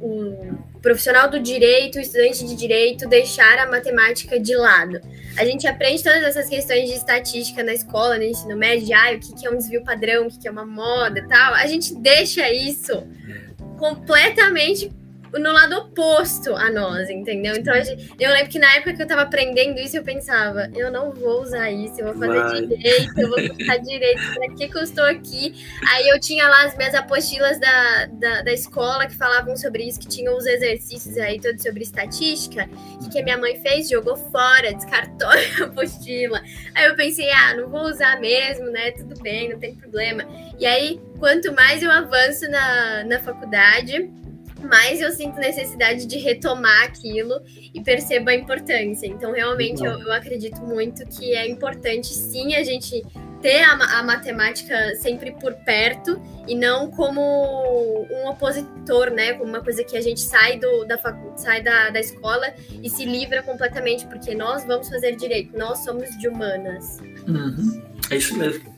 um 0.00 0.56
profissional 0.80 1.30
do 1.30 1.40
direito, 1.40 1.98
estudante 1.98 2.44
de 2.44 2.54
direito, 2.54 3.08
deixar 3.08 3.58
a 3.58 3.66
matemática 3.66 4.38
de 4.38 4.54
lado. 4.54 5.00
A 5.36 5.44
gente 5.44 5.66
aprende 5.66 6.02
todas 6.02 6.22
essas 6.22 6.48
questões 6.48 6.88
de 6.88 6.96
estatística 6.96 7.62
na 7.62 7.72
escola, 7.72 8.16
no 8.16 8.22
ensino 8.22 8.56
médio, 8.56 8.96
ah, 8.96 9.12
o 9.12 9.18
que 9.18 9.46
é 9.46 9.50
um 9.50 9.56
desvio 9.56 9.82
padrão, 9.82 10.26
o 10.26 10.30
que 10.30 10.46
é 10.46 10.50
uma 10.50 10.66
moda 10.66 11.26
tal. 11.28 11.54
A 11.54 11.66
gente 11.66 11.94
deixa 11.94 12.50
isso 12.52 13.06
completamente 13.78 14.92
no 15.38 15.52
lado 15.52 15.76
oposto 15.76 16.54
a 16.54 16.70
nós, 16.70 17.10
entendeu? 17.10 17.54
Então 17.56 17.74
eu 18.18 18.30
lembro 18.30 18.48
que 18.48 18.58
na 18.58 18.72
época 18.74 18.94
que 18.94 19.02
eu 19.02 19.06
tava 19.06 19.22
aprendendo 19.22 19.78
isso, 19.80 19.96
eu 19.96 20.02
pensava, 20.02 20.70
eu 20.74 20.90
não 20.90 21.12
vou 21.12 21.42
usar 21.42 21.70
isso, 21.70 22.00
eu 22.00 22.06
vou 22.06 22.14
fazer 22.14 22.40
Vai. 22.40 22.66
direito, 22.66 23.20
eu 23.20 23.28
vou 23.28 23.38
cursar 23.48 23.80
direito, 23.80 24.34
pra 24.34 24.54
que, 24.54 24.68
que 24.68 24.76
eu 24.76 24.82
estou 24.82 25.04
aqui? 25.04 25.54
Aí 25.92 26.08
eu 26.08 26.20
tinha 26.20 26.46
lá 26.48 26.64
as 26.64 26.76
minhas 26.76 26.94
apostilas 26.94 27.58
da, 27.58 28.06
da, 28.06 28.42
da, 28.42 28.52
escola 28.52 29.06
que 29.06 29.16
falavam 29.16 29.56
sobre 29.56 29.84
isso, 29.84 29.98
que 29.98 30.08
tinham 30.08 30.36
os 30.36 30.46
exercícios 30.46 31.16
aí 31.18 31.40
todos 31.40 31.62
sobre 31.62 31.82
estatística, 31.82 32.68
e 33.04 33.08
que 33.08 33.18
a 33.18 33.22
minha 33.22 33.38
mãe 33.38 33.60
fez, 33.60 33.88
jogou 33.88 34.16
fora, 34.16 34.72
descartou 34.72 35.28
a 35.60 35.64
apostila. 35.64 36.40
Aí 36.74 36.86
eu 36.86 36.96
pensei, 36.96 37.30
ah, 37.30 37.54
não 37.54 37.68
vou 37.68 37.82
usar 37.82 38.20
mesmo, 38.20 38.70
né? 38.70 38.92
Tudo 38.92 39.20
bem, 39.20 39.50
não 39.50 39.58
tem 39.58 39.74
problema. 39.74 40.24
E 40.58 40.66
aí, 40.66 41.00
quanto 41.18 41.52
mais 41.52 41.82
eu 41.82 41.90
avanço 41.90 42.48
na, 42.50 43.04
na 43.04 43.18
faculdade, 43.20 44.10
mais 44.64 45.00
eu 45.00 45.10
sinto 45.12 45.38
necessidade 45.38 46.06
de 46.06 46.18
retomar 46.18 46.84
aquilo 46.84 47.40
e 47.72 47.80
percebo 47.82 48.30
a 48.30 48.34
importância. 48.34 49.06
Então, 49.06 49.32
realmente, 49.32 49.84
eu, 49.84 49.98
eu, 49.98 50.12
acredito 50.12 50.60
muito 50.62 51.04
que 51.06 51.34
é 51.34 51.48
importante, 51.48 52.08
sim, 52.08 52.54
a 52.54 52.62
gente 52.62 53.04
ter 53.40 53.62
a, 53.62 53.98
a, 53.98 54.02
matemática 54.02 54.94
sempre 54.96 55.32
por 55.32 55.52
perto 55.52 56.20
e 56.48 56.54
não 56.54 56.90
como 56.90 57.20
um 58.10 58.28
opositor, 58.28 59.10
né? 59.10 59.34
Como 59.34 59.50
uma 59.50 59.62
coisa 59.62 59.84
que 59.84 59.96
a 59.96 60.00
gente 60.00 60.20
sai, 60.20 60.58
do, 60.58 60.84
da, 60.84 60.98
sai 61.36 61.62
da, 61.62 61.90
da 61.90 62.00
escola 62.00 62.54
e 62.82 62.88
se 62.88 63.04
livra 63.04 63.42
completamente, 63.42 64.06
porque 64.06 64.34
nós 64.34 64.64
vamos 64.64 64.88
fazer 64.88 65.16
direito, 65.16 65.56
nós 65.58 65.84
somos 65.84 66.08
de 66.18 66.28
humanas. 66.28 67.00
Uhum. 67.28 67.82
É 68.10 68.16
isso 68.16 68.36
mesmo. 68.36 68.74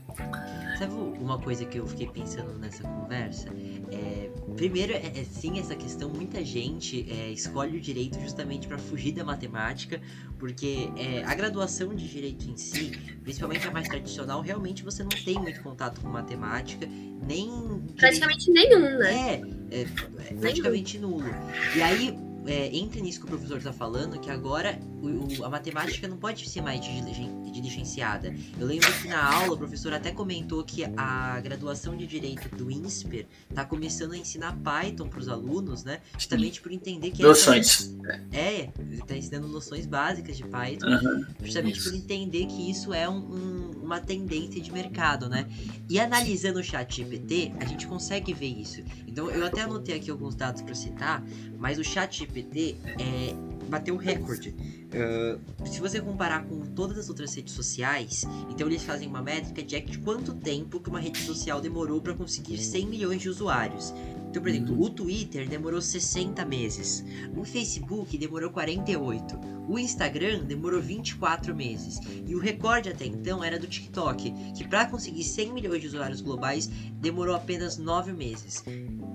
Sabe 0.79 0.93
uma 0.95 1.39
coisa 1.39 1.65
que 1.65 1.79
eu 1.79 1.87
fiquei 1.87 2.07
pensando 2.09 2.59
nessa 2.59 2.83
conversa? 2.83 3.49
É, 3.91 4.26
primeiro, 4.57 4.93
é, 4.93 5.13
é, 5.15 5.25
sim, 5.25 5.59
essa 5.59 5.77
questão, 5.77 6.09
muita 6.09 6.45
gente 6.45 7.07
é, 7.11 7.31
escolhe 7.31 7.77
o 7.77 7.81
direito 7.81 8.19
justamente 8.21 8.67
para 8.67 8.79
fugir 8.79 9.13
da 9.13 9.25
matemática, 9.25 10.01
porque 10.39 10.89
é, 10.97 11.23
a 11.25 11.35
graduação 11.35 11.95
de 11.95 12.09
direito 12.09 12.49
em 12.49 12.57
si, 12.57 12.91
principalmente 13.23 13.67
a 13.69 13.71
mais 13.71 13.89
tradicional, 13.89 14.41
realmente 14.41 14.83
você 14.83 15.03
não 15.03 15.11
tem 15.11 15.35
muito 15.35 15.63
contato 15.63 16.01
com 16.01 16.09
matemática, 16.09 16.87
nem. 16.87 17.83
Praticamente 17.97 18.51
nenhum, 18.51 18.99
né? 18.99 19.43
É, 19.71 19.81
é, 19.81 19.87
é 20.31 20.35
praticamente 20.35 20.99
nulo. 20.99 21.31
E 21.77 21.83
aí, 21.83 22.26
é, 22.47 22.75
entra 22.77 23.01
nisso 23.01 23.21
que 23.21 23.27
o 23.27 23.29
professor 23.29 23.59
está 23.59 23.73
falando, 23.73 24.19
que 24.21 24.31
agora 24.31 24.79
o, 25.03 25.41
o, 25.41 25.45
a 25.45 25.49
matemática 25.49 26.07
não 26.07 26.17
pode 26.17 26.49
ser 26.49 26.61
mais 26.61 26.81
diligenciada. 26.81 28.35
Eu 28.59 28.67
lembro 28.67 28.91
que 29.01 29.09
na 29.09 29.23
aula 29.23 29.55
o 29.55 29.59
professor 29.59 29.93
até 29.93 30.11
comentou 30.11 30.63
que 30.65 30.85
a 30.97 31.41
graduação 31.41 31.97
de 31.97 32.07
Direito 32.07 32.49
do 32.57 32.71
INSPER 32.71 33.27
está 33.49 33.65
começando 33.65 34.13
a 34.13 34.17
ensinar 34.17 34.57
Python 34.59 35.09
para 35.09 35.19
os 35.19 35.29
alunos, 35.29 35.85
né? 35.85 36.01
Justamente 36.19 36.61
por 36.61 36.73
entender 36.73 37.11
que... 37.11 37.23
Noções. 37.23 37.95
É, 38.33 38.71
está 38.93 39.17
ensinando 39.17 39.49
noções 39.49 39.87
básicas 39.87 40.37
de 40.37 40.45
Python, 40.45 40.87
uhum. 40.87 41.27
justamente 41.43 41.83
por 41.83 41.95
entender 41.95 42.47
que 42.47 42.71
isso 42.71 42.95
é 42.95 43.09
um, 43.09 43.17
um, 43.17 43.71
uma 43.83 44.01
tendência 44.01 44.61
de 44.61 44.73
mercado, 44.73 45.29
né? 45.29 45.47
E 45.89 45.99
analisando 45.99 46.61
o 46.61 46.63
chat 46.63 46.97
GPT, 46.97 47.53
a 47.61 47.65
gente 47.65 47.87
consegue 47.87 48.33
ver 48.33 48.47
isso. 48.47 48.83
Então 49.07 49.31
eu 49.31 49.45
até 49.47 49.63
anotei 49.63 49.97
aqui 49.97 50.11
alguns 50.11 50.35
dados 50.35 50.63
para 50.63 50.75
citar, 50.75 51.25
mas 51.59 51.79
o 51.79 51.85
chat 51.85 52.19
GPT 52.37 52.77
é, 52.99 53.35
bateu 53.69 53.97
recorde. 53.97 54.55
Uh, 54.87 55.67
se 55.67 55.81
você 55.81 56.01
comparar 56.01 56.45
com 56.45 56.61
todas 56.61 56.99
as 56.99 57.09
outras 57.09 57.35
redes 57.35 57.55
sociais, 57.55 58.25
então 58.51 58.67
eles 58.67 58.83
fazem 58.83 59.09
uma 59.09 59.23
métrica 59.23 59.63
de, 59.63 59.81
de 59.81 59.99
quanto 59.99 60.35
tempo 60.35 60.79
que 60.81 60.89
uma 60.89 61.01
rede 61.01 61.19
social 61.19 61.61
demorou 61.61 62.01
para 62.01 62.15
conseguir 62.15 62.59
100 62.59 62.87
milhões 62.87 63.23
de 63.23 63.29
usuários. 63.29 63.93
Então, 64.31 64.43
por 64.43 64.51
exemplo, 64.51 64.81
o 64.81 64.91
Twitter 64.91 65.49
demorou 65.49 65.81
60 65.81 66.45
meses, 66.45 67.03
o 67.35 67.45
Facebook 67.45 68.19
demorou 68.19 68.51
48, 68.51 69.39
o 69.67 69.79
Instagram 69.79 70.45
demorou 70.45 70.81
24 70.81 71.55
meses 71.55 71.99
e 72.27 72.35
o 72.35 72.39
recorde 72.39 72.91
até 72.91 73.07
então 73.07 73.43
era 73.43 73.59
do 73.59 73.67
TikTok, 73.67 74.33
que 74.55 74.69
para 74.69 74.87
conseguir 74.87 75.25
100 75.25 75.53
milhões 75.53 75.81
de 75.81 75.89
usuários 75.89 76.21
globais 76.21 76.67
demorou 77.01 77.35
apenas 77.35 77.79
9 77.79 78.13
meses. 78.13 78.63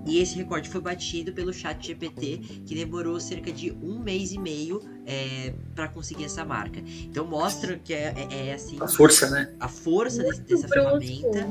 E 0.06 0.18
esse 0.18 0.36
recorde 0.36 0.68
foi 0.68 0.80
batido 0.80 1.32
pelo 1.32 1.52
Chat 1.52 1.86
GPT, 1.86 2.38
que 2.66 2.74
demorou 2.74 3.20
cerca 3.20 3.52
de 3.52 3.70
um 3.70 3.98
mês 3.98 4.32
e 4.32 4.38
meio 4.38 4.80
é, 5.06 5.54
para 5.74 5.88
conseguir 5.88 6.24
essa 6.24 6.44
marca. 6.44 6.80
Então 7.04 7.24
mostra 7.24 7.78
que 7.78 7.94
é, 7.94 8.14
é, 8.30 8.48
é 8.48 8.54
assim. 8.54 8.76
A 8.80 8.88
força, 8.88 9.30
né? 9.30 9.52
A 9.60 9.68
força 9.68 10.22
desse, 10.22 10.40
dessa 10.42 10.68
ferramenta. 10.68 11.48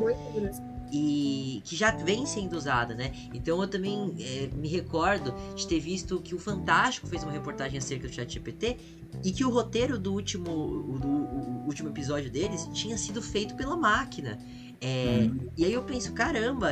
E 0.94 1.62
que 1.64 1.74
já 1.74 1.92
vem 1.92 2.26
sendo 2.26 2.58
usada, 2.58 2.94
né? 2.94 3.14
Então 3.34 3.62
eu 3.62 3.68
também 3.68 4.14
é, 4.20 4.50
me 4.54 4.68
recordo 4.68 5.34
de 5.56 5.66
ter 5.66 5.80
visto 5.80 6.20
que 6.20 6.36
o 6.36 6.40
Fantástico 6.40 7.08
fez 7.08 7.24
uma 7.24 7.32
reportagem 7.32 7.78
acerca 7.78 8.10
do 8.10 8.14
ChatGPT 8.14 8.78
e 9.24 9.32
que 9.32 9.46
o 9.46 9.50
roteiro 9.50 9.98
do 9.98 10.12
último, 10.12 10.98
do, 11.00 11.00
do 11.00 11.66
último 11.66 11.88
episódio 11.88 12.30
deles 12.30 12.68
tinha 12.74 12.98
sido 12.98 13.22
feito 13.22 13.56
pela 13.56 13.78
máquina. 13.78 14.38
É, 14.84 15.30
hum. 15.30 15.48
E 15.56 15.64
aí 15.64 15.74
eu 15.74 15.84
penso, 15.84 16.12
caramba, 16.12 16.70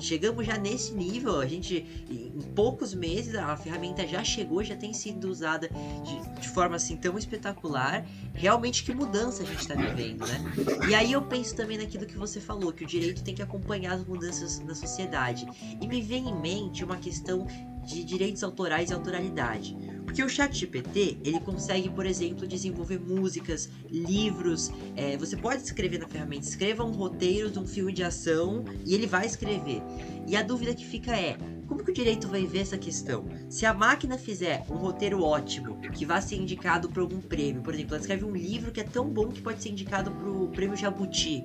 chegamos 0.00 0.44
já 0.44 0.58
nesse 0.58 0.92
nível, 0.92 1.40
a 1.40 1.46
gente, 1.46 1.86
em 2.10 2.42
poucos 2.52 2.92
meses, 2.92 3.36
a 3.36 3.56
ferramenta 3.56 4.04
já 4.04 4.24
chegou, 4.24 4.64
já 4.64 4.74
tem 4.74 4.92
sido 4.92 5.28
usada 5.28 5.68
de, 5.68 6.40
de 6.40 6.48
forma 6.48 6.74
assim 6.74 6.96
tão 6.96 7.16
espetacular. 7.16 8.04
Realmente 8.34 8.82
que 8.82 8.92
mudança 8.92 9.44
a 9.44 9.46
gente 9.46 9.60
está 9.60 9.74
vivendo, 9.74 10.26
né? 10.26 10.40
E 10.88 10.94
aí 10.96 11.12
eu 11.12 11.22
penso 11.22 11.54
também 11.54 11.78
naquilo 11.78 12.06
que 12.06 12.18
você 12.18 12.40
falou, 12.40 12.72
que 12.72 12.82
o 12.82 12.86
direito 12.86 13.22
tem 13.22 13.36
que 13.36 13.42
acompanhar 13.42 13.92
as 13.92 14.04
mudanças 14.04 14.58
na 14.58 14.74
sociedade. 14.74 15.46
E 15.80 15.86
me 15.86 16.02
vem 16.02 16.28
em 16.28 16.40
mente 16.40 16.82
uma 16.82 16.96
questão 16.96 17.46
de 17.84 18.04
direitos 18.04 18.42
autorais 18.42 18.90
e 18.90 18.94
autoralidade. 18.94 19.76
Porque 20.04 20.22
o 20.22 20.28
ChatGPT, 20.28 21.18
ele 21.24 21.40
consegue, 21.40 21.88
por 21.88 22.06
exemplo, 22.06 22.46
desenvolver 22.46 23.00
músicas, 23.00 23.68
livros. 23.90 24.70
É, 24.96 25.16
você 25.16 25.36
pode 25.36 25.62
escrever 25.62 25.98
na 25.98 26.06
ferramenta, 26.06 26.46
escreva 26.46 26.84
um 26.84 26.92
roteiro 26.92 27.50
de 27.50 27.58
um 27.58 27.66
filme 27.66 27.92
de 27.92 28.02
ação 28.02 28.64
e 28.84 28.94
ele 28.94 29.06
vai 29.06 29.26
escrever. 29.26 29.82
E 30.26 30.36
a 30.36 30.42
dúvida 30.42 30.74
que 30.74 30.84
fica 30.84 31.12
é, 31.12 31.36
como 31.66 31.82
que 31.82 31.90
o 31.90 31.94
direito 31.94 32.28
vai 32.28 32.44
ver 32.44 32.60
essa 32.60 32.76
questão? 32.76 33.24
Se 33.48 33.64
a 33.66 33.72
máquina 33.72 34.18
fizer 34.18 34.64
um 34.70 34.76
roteiro 34.76 35.22
ótimo, 35.22 35.80
que 35.92 36.04
vai 36.04 36.20
ser 36.20 36.36
indicado 36.36 36.88
para 36.88 37.02
algum 37.02 37.20
prêmio, 37.20 37.62
por 37.62 37.74
exemplo, 37.74 37.94
ela 37.94 38.00
escreve 38.00 38.24
um 38.24 38.32
livro 38.32 38.70
que 38.70 38.80
é 38.80 38.84
tão 38.84 39.08
bom 39.08 39.28
que 39.28 39.40
pode 39.40 39.62
ser 39.62 39.70
indicado 39.70 40.10
para 40.10 40.28
o 40.28 40.48
prêmio 40.48 40.76
Jabuti, 40.76 41.42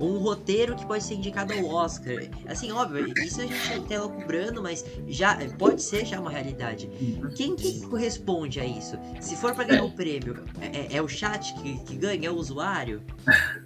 ou 0.00 0.16
um 0.16 0.18
roteiro 0.18 0.74
que 0.74 0.86
pode 0.86 1.04
ser 1.04 1.14
indicado 1.14 1.52
ao 1.52 1.66
Oscar. 1.66 2.24
Assim, 2.48 2.72
óbvio, 2.72 3.12
isso 3.22 3.40
a 3.42 3.44
gente 3.44 3.72
até 3.74 3.98
cobrando, 3.98 4.62
mas 4.62 4.84
já 5.06 5.36
pode 5.58 5.82
ser 5.82 6.06
já 6.06 6.18
uma 6.18 6.30
realidade. 6.30 6.90
Quem 7.36 7.54
que 7.54 7.82
corresponde 7.82 8.58
a 8.58 8.64
isso? 8.64 8.98
Se 9.20 9.36
for 9.36 9.54
para 9.54 9.64
ganhar 9.64 9.82
o 9.82 9.88
um 9.88 9.90
prêmio, 9.90 10.42
é, 10.60 10.96
é, 10.96 11.02
o 11.02 11.08
chat 11.08 11.54
que, 11.62 11.78
que, 11.84 11.96
ganha, 11.96 12.28
é 12.28 12.30
o 12.30 12.34
usuário? 12.34 13.02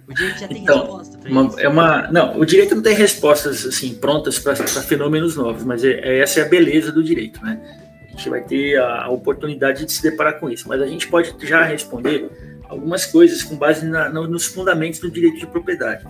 O 0.07 0.13
direito 0.13 0.39
já 0.39 0.47
tem 0.47 0.63
então, 0.63 0.79
resposta 0.79 1.17
para 1.17 1.29
isso. 1.29 1.59
É 1.59 1.69
uma, 1.69 2.11
não, 2.11 2.37
o 2.37 2.45
direito 2.45 2.75
não 2.75 2.83
tem 2.83 2.93
respostas 2.93 3.65
assim 3.65 3.95
prontas 3.95 4.37
para 4.37 4.55
fenômenos 4.55 5.37
novos, 5.37 5.63
mas 5.63 5.85
é, 5.85 5.91
é, 5.91 6.19
essa 6.19 6.41
é 6.41 6.43
a 6.43 6.49
beleza 6.49 6.91
do 6.91 7.01
direito, 7.01 7.41
né? 7.41 7.61
A 8.07 8.17
gente 8.17 8.29
vai 8.29 8.41
ter 8.43 8.77
a, 8.77 9.05
a 9.05 9.09
oportunidade 9.09 9.85
de 9.85 9.91
se 9.91 10.01
deparar 10.01 10.39
com 10.39 10.49
isso, 10.49 10.67
mas 10.67 10.81
a 10.81 10.87
gente 10.87 11.07
pode 11.07 11.33
já 11.45 11.63
responder 11.63 12.29
algumas 12.67 13.05
coisas 13.05 13.41
com 13.41 13.55
base 13.55 13.85
na, 13.85 14.09
nos 14.09 14.45
fundamentos 14.45 14.99
do 14.99 15.09
direito 15.09 15.39
de 15.39 15.47
propriedade. 15.47 16.05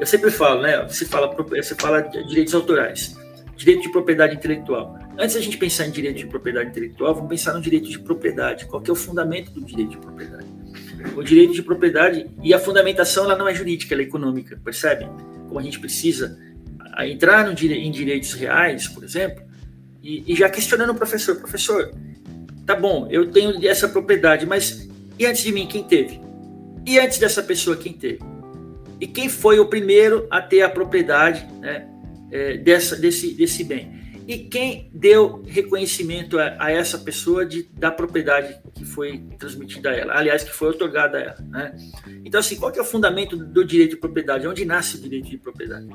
Eu 0.00 0.06
sempre 0.06 0.30
falo, 0.30 0.62
né? 0.62 0.82
Você 0.88 1.04
fala, 1.04 1.30
você 1.30 1.74
fala 1.74 2.00
de 2.00 2.26
direitos 2.26 2.54
autorais, 2.54 3.14
direito 3.54 3.82
de 3.82 3.90
propriedade 3.90 4.34
intelectual. 4.34 4.98
Antes 5.18 5.34
da 5.34 5.42
gente 5.42 5.58
pensar 5.58 5.86
em 5.86 5.90
direito 5.90 6.16
de 6.16 6.26
propriedade 6.26 6.70
intelectual, 6.70 7.14
vamos 7.14 7.28
pensar 7.28 7.52
no 7.52 7.60
direito 7.60 7.90
de 7.90 7.98
propriedade. 7.98 8.64
Qual 8.64 8.80
que 8.80 8.88
é 8.88 8.92
o 8.94 8.96
fundamento 8.96 9.50
do 9.50 9.60
direito 9.60 9.90
de 9.90 9.98
propriedade? 9.98 10.46
O 11.14 11.22
direito 11.22 11.52
de 11.52 11.62
propriedade 11.62 12.26
e 12.42 12.54
a 12.54 12.58
fundamentação 12.58 13.24
ela 13.24 13.36
não 13.36 13.46
é 13.46 13.54
jurídica, 13.54 13.94
ela 13.94 14.02
é 14.02 14.06
econômica, 14.06 14.58
percebe? 14.64 15.06
Como 15.46 15.60
a 15.60 15.62
gente 15.62 15.78
precisa 15.78 16.38
entrar 17.00 17.44
no, 17.44 17.52
em 17.52 17.90
direitos 17.90 18.32
reais, 18.32 18.88
por 18.88 19.04
exemplo, 19.04 19.42
e, 20.02 20.32
e 20.32 20.34
já 20.34 20.48
questionando 20.48 20.90
o 20.90 20.94
professor, 20.94 21.36
professor, 21.36 21.92
tá 22.64 22.74
bom, 22.74 23.06
eu 23.10 23.30
tenho 23.30 23.66
essa 23.68 23.86
propriedade, 23.86 24.46
mas 24.46 24.88
e 25.18 25.26
antes 25.26 25.42
de 25.42 25.52
mim 25.52 25.66
quem 25.66 25.82
teve? 25.82 26.18
E 26.86 26.98
antes 26.98 27.18
dessa 27.18 27.42
pessoa 27.42 27.76
quem 27.76 27.92
teve? 27.92 28.30
E 29.00 29.06
quem 29.06 29.28
foi 29.28 29.58
o 29.58 29.66
primeiro 29.66 30.26
a 30.30 30.42
ter 30.42 30.62
a 30.62 30.68
propriedade 30.68 31.46
né, 31.60 31.88
é, 32.30 32.58
dessa, 32.58 32.96
desse, 32.96 33.32
desse 33.34 33.64
bem? 33.64 33.98
E 34.28 34.38
quem 34.38 34.88
deu 34.94 35.42
reconhecimento 35.44 36.38
a, 36.38 36.56
a, 36.58 36.70
essa 36.70 36.98
pessoa 36.98 37.44
de, 37.44 37.64
da 37.72 37.90
propriedade 37.90 38.60
que 38.74 38.84
foi 38.84 39.18
transmitida 39.38 39.90
a 39.90 39.96
ela, 39.96 40.16
aliás, 40.16 40.44
que 40.44 40.52
foi 40.52 40.68
otorgada 40.68 41.18
a 41.18 41.20
ela. 41.20 41.36
Né? 41.48 41.74
Então, 42.24 42.38
assim, 42.38 42.56
qual 42.56 42.70
que 42.70 42.78
é 42.78 42.82
o 42.82 42.84
fundamento 42.84 43.36
do 43.36 43.64
direito 43.64 43.92
de 43.92 43.96
propriedade? 43.96 44.46
Onde 44.46 44.64
nasce 44.64 44.98
o 44.98 45.00
direito 45.00 45.28
de 45.28 45.38
propriedade? 45.38 45.88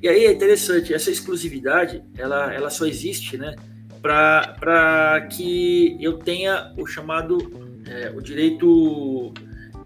E 0.00 0.08
aí 0.08 0.24
é 0.24 0.32
interessante, 0.32 0.94
essa 0.94 1.10
exclusividade, 1.10 2.02
ela, 2.16 2.52
ela 2.54 2.70
só 2.70 2.86
existe 2.86 3.36
né, 3.36 3.54
para 4.00 5.28
que 5.30 5.96
eu 6.00 6.14
tenha 6.14 6.72
o 6.78 6.86
chamado, 6.86 7.38
é, 7.86 8.10
o 8.10 8.20
direito 8.20 9.34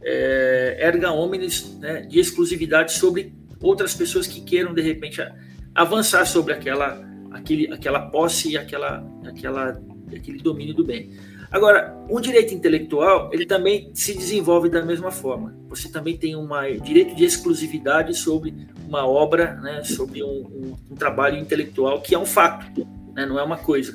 é, 0.07 0.77
erga 0.79 1.11
omnes 1.11 1.77
né, 1.81 2.03
de 2.03 2.21
exclusividade 2.21 2.93
sobre 2.93 3.35
outras 3.61 3.93
pessoas 3.93 4.29
que 4.29 4.41
queiram, 4.41 4.73
de 4.73 4.81
repente, 4.81 5.21
avançar 5.75 6.25
sobre 6.25 6.53
aquela, 6.53 7.05
aquele, 7.33 7.73
aquela 7.73 8.09
posse 8.09 8.53
e 8.53 8.57
aquela, 8.57 9.05
aquela, 9.27 9.83
aquele 10.15 10.39
domínio 10.39 10.75
do 10.75 10.85
bem. 10.85 11.11
Agora, 11.51 11.97
um 12.09 12.21
direito 12.21 12.55
intelectual, 12.55 13.31
ele 13.33 13.47
também 13.47 13.91
se 13.95 14.15
desenvolve 14.15 14.69
da 14.69 14.83
mesma 14.83 15.11
forma. 15.11 15.57
Você 15.69 15.89
também 15.89 16.17
tem 16.17 16.37
um 16.37 16.49
direito 16.83 17.15
de 17.17 17.25
exclusividade 17.25 18.15
sobre 18.15 18.55
uma 18.87 19.07
obra, 19.07 19.55
né, 19.57 19.83
sobre 19.83 20.23
um, 20.23 20.29
um, 20.29 20.77
um 20.91 20.95
trabalho 20.95 21.37
intelectual, 21.39 22.01
que 22.01 22.15
é 22.15 22.19
um 22.19 22.27
fato, 22.27 22.87
né, 23.15 23.27
não 23.27 23.39
é 23.39 23.43
uma 23.43 23.59
coisa. 23.59 23.95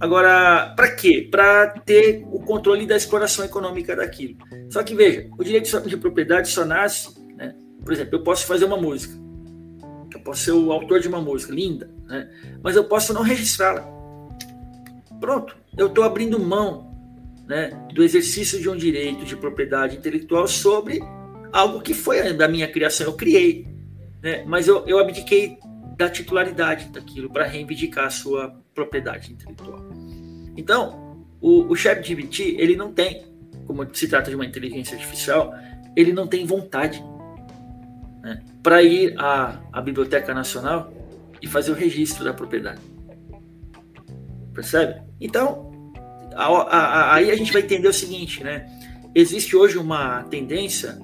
Agora, 0.00 0.72
para 0.76 0.90
quê? 0.90 1.28
Para 1.30 1.68
ter 1.80 2.24
o 2.30 2.40
controle 2.40 2.86
da 2.86 2.96
exploração 2.96 3.44
econômica 3.44 3.94
daquilo. 3.94 4.36
Só 4.68 4.82
que 4.82 4.94
veja, 4.94 5.28
o 5.38 5.44
direito 5.44 5.88
de 5.88 5.96
propriedade 5.96 6.48
só 6.48 6.64
nasce, 6.64 7.14
né? 7.36 7.54
por 7.82 7.92
exemplo, 7.92 8.16
eu 8.16 8.22
posso 8.22 8.46
fazer 8.46 8.64
uma 8.64 8.76
música, 8.76 9.14
eu 10.12 10.20
posso 10.20 10.42
ser 10.42 10.52
o 10.52 10.72
autor 10.72 11.00
de 11.00 11.08
uma 11.08 11.20
música 11.20 11.52
linda, 11.52 11.88
né? 12.06 12.28
mas 12.62 12.76
eu 12.76 12.84
posso 12.84 13.12
não 13.12 13.22
registrá-la. 13.22 13.86
Pronto, 15.20 15.56
eu 15.76 15.86
estou 15.86 16.04
abrindo 16.04 16.38
mão 16.38 16.92
né, 17.46 17.70
do 17.94 18.02
exercício 18.02 18.60
de 18.60 18.68
um 18.68 18.76
direito 18.76 19.24
de 19.24 19.36
propriedade 19.36 19.96
intelectual 19.96 20.46
sobre 20.48 21.00
algo 21.52 21.80
que 21.80 21.94
foi 21.94 22.32
da 22.32 22.48
minha 22.48 22.66
criação, 22.66 23.06
eu 23.06 23.12
criei, 23.12 23.66
né? 24.22 24.44
mas 24.46 24.66
eu, 24.66 24.84
eu 24.86 24.98
abdiquei 24.98 25.56
da 25.96 26.10
titularidade 26.10 26.88
daquilo 26.88 27.30
para 27.30 27.44
reivindicar 27.46 28.06
a 28.06 28.10
sua 28.10 28.63
propriedade 28.74 29.32
intelectual. 29.32 29.80
Então, 30.56 31.24
o, 31.40 31.70
o 31.70 31.76
ChatGPT, 31.76 32.56
ele 32.58 32.76
não 32.76 32.92
tem, 32.92 33.24
como 33.66 33.86
se 33.94 34.08
trata 34.08 34.30
de 34.30 34.36
uma 34.36 34.44
inteligência 34.44 34.96
artificial, 34.96 35.54
ele 35.96 36.12
não 36.12 36.26
tem 36.26 36.44
vontade 36.44 37.02
né, 38.22 38.42
para 38.62 38.82
ir 38.82 39.14
à, 39.18 39.60
à 39.72 39.80
Biblioteca 39.80 40.34
Nacional 40.34 40.92
e 41.40 41.46
fazer 41.46 41.70
o 41.70 41.74
registro 41.74 42.24
da 42.24 42.32
propriedade. 42.32 42.80
Percebe? 44.52 45.02
Então, 45.20 45.70
a, 46.34 46.46
a, 46.46 46.78
a, 46.78 47.14
aí 47.14 47.30
a 47.30 47.36
gente 47.36 47.52
vai 47.52 47.62
entender 47.62 47.88
o 47.88 47.92
seguinte, 47.92 48.42
né? 48.42 48.66
Existe 49.14 49.54
hoje 49.54 49.78
uma 49.78 50.22
tendência 50.24 50.98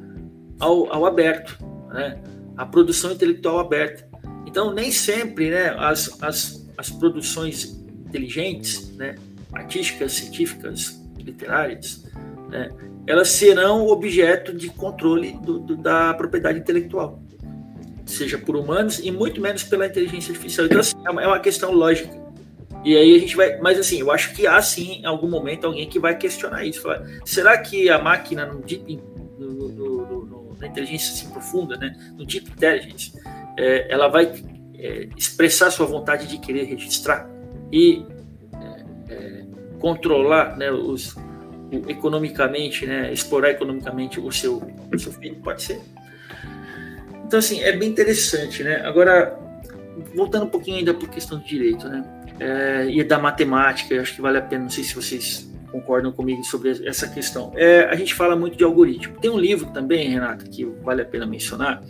ao, 0.59 0.93
ao 0.93 1.05
aberto, 1.07 1.59
né? 1.93 2.21
A 2.57 2.65
produção 2.65 3.13
intelectual 3.13 3.59
aberta. 3.59 4.09
Então, 4.47 4.73
nem 4.73 4.91
sempre 4.91 5.51
né, 5.51 5.75
as, 5.79 6.21
as, 6.23 6.60
as 6.81 6.89
produções 6.89 7.79
inteligentes, 8.07 8.97
né, 8.97 9.15
artísticas, 9.53 10.13
científicas, 10.13 10.99
literárias, 11.19 12.07
né, 12.49 12.71
elas 13.07 13.29
serão 13.29 13.87
objeto 13.87 14.55
de 14.55 14.71
controle 14.71 15.33
do, 15.43 15.59
do, 15.59 15.77
da 15.77 16.15
propriedade 16.15 16.59
intelectual, 16.59 17.23
seja 18.07 18.39
por 18.39 18.57
humanos 18.57 18.99
e 18.99 19.11
muito 19.11 19.43
menos 19.43 19.63
pela 19.63 19.87
inteligência 19.87 20.33
artificial. 20.33 20.67
Então, 20.67 20.81
assim, 20.81 20.97
é 21.05 21.11
uma 21.11 21.37
é 21.37 21.41
questão 21.41 21.71
lógica. 21.71 22.19
E 22.83 22.97
aí 22.97 23.15
a 23.15 23.19
gente 23.19 23.37
vai. 23.37 23.59
Mas 23.59 23.79
assim, 23.79 24.01
eu 24.01 24.11
acho 24.11 24.33
que 24.33 24.47
há 24.47 24.61
sim, 24.63 25.03
em 25.03 25.05
algum 25.05 25.29
momento, 25.29 25.67
alguém 25.67 25.87
que 25.87 25.99
vai 25.99 26.17
questionar 26.17 26.65
isso. 26.65 26.81
Falar, 26.81 27.05
será 27.27 27.59
que 27.59 27.91
a 27.91 27.99
máquina 27.99 28.47
no 28.47 28.63
deep, 28.63 28.99
no, 29.39 29.69
no, 29.69 30.07
no, 30.25 30.57
na 30.59 30.67
inteligência 30.67 31.13
assim, 31.13 31.31
profunda, 31.31 31.77
né, 31.77 31.95
no 32.17 32.25
deep 32.25 32.51
intelligence, 32.51 33.13
é, 33.59 33.93
ela 33.93 34.09
vai 34.09 34.33
é, 34.81 35.09
expressar 35.17 35.71
sua 35.71 35.87
vontade 35.87 36.27
de 36.27 36.39
querer 36.39 36.65
registrar 36.65 37.29
e 37.73 38.05
é, 38.55 39.13
é, 39.13 39.45
controlar 39.79 40.57
né, 40.57 40.71
os, 40.71 41.15
o, 41.17 41.89
economicamente, 41.89 42.87
né, 42.87 43.13
explorar 43.13 43.51
economicamente 43.51 44.19
o 44.19 44.31
seu, 44.33 44.63
o 44.93 44.99
seu 44.99 45.13
filho, 45.13 45.37
pode 45.37 45.63
ser. 45.63 45.81
Então, 47.25 47.39
assim, 47.39 47.61
é 47.61 47.77
bem 47.77 47.89
interessante, 47.89 48.65
né? 48.65 48.83
Agora, 48.85 49.39
voltando 50.17 50.47
um 50.47 50.49
pouquinho 50.49 50.79
ainda 50.79 50.93
para 50.93 51.07
a 51.07 51.11
questão 51.11 51.39
do 51.39 51.45
direito, 51.45 51.89
né? 51.89 52.03
É, 52.41 52.87
e 52.91 53.05
da 53.05 53.19
matemática, 53.19 53.95
eu 53.95 54.01
acho 54.01 54.17
que 54.17 54.21
vale 54.21 54.39
a 54.39 54.43
pena, 54.43 54.65
não 54.65 54.71
sei 54.71 54.83
se 54.83 54.95
vocês 54.95 55.49
concordam 55.71 56.11
comigo 56.11 56.43
sobre 56.43 56.71
essa 56.87 57.07
questão. 57.07 57.53
É, 57.55 57.85
a 57.85 57.95
gente 57.95 58.15
fala 58.15 58.35
muito 58.35 58.57
de 58.57 58.65
algoritmo. 58.65 59.17
Tem 59.21 59.31
um 59.31 59.39
livro 59.39 59.71
também, 59.71 60.09
Renata, 60.09 60.45
que 60.45 60.65
vale 60.65 61.03
a 61.03 61.05
pena 61.05 61.27
mencionar, 61.27 61.83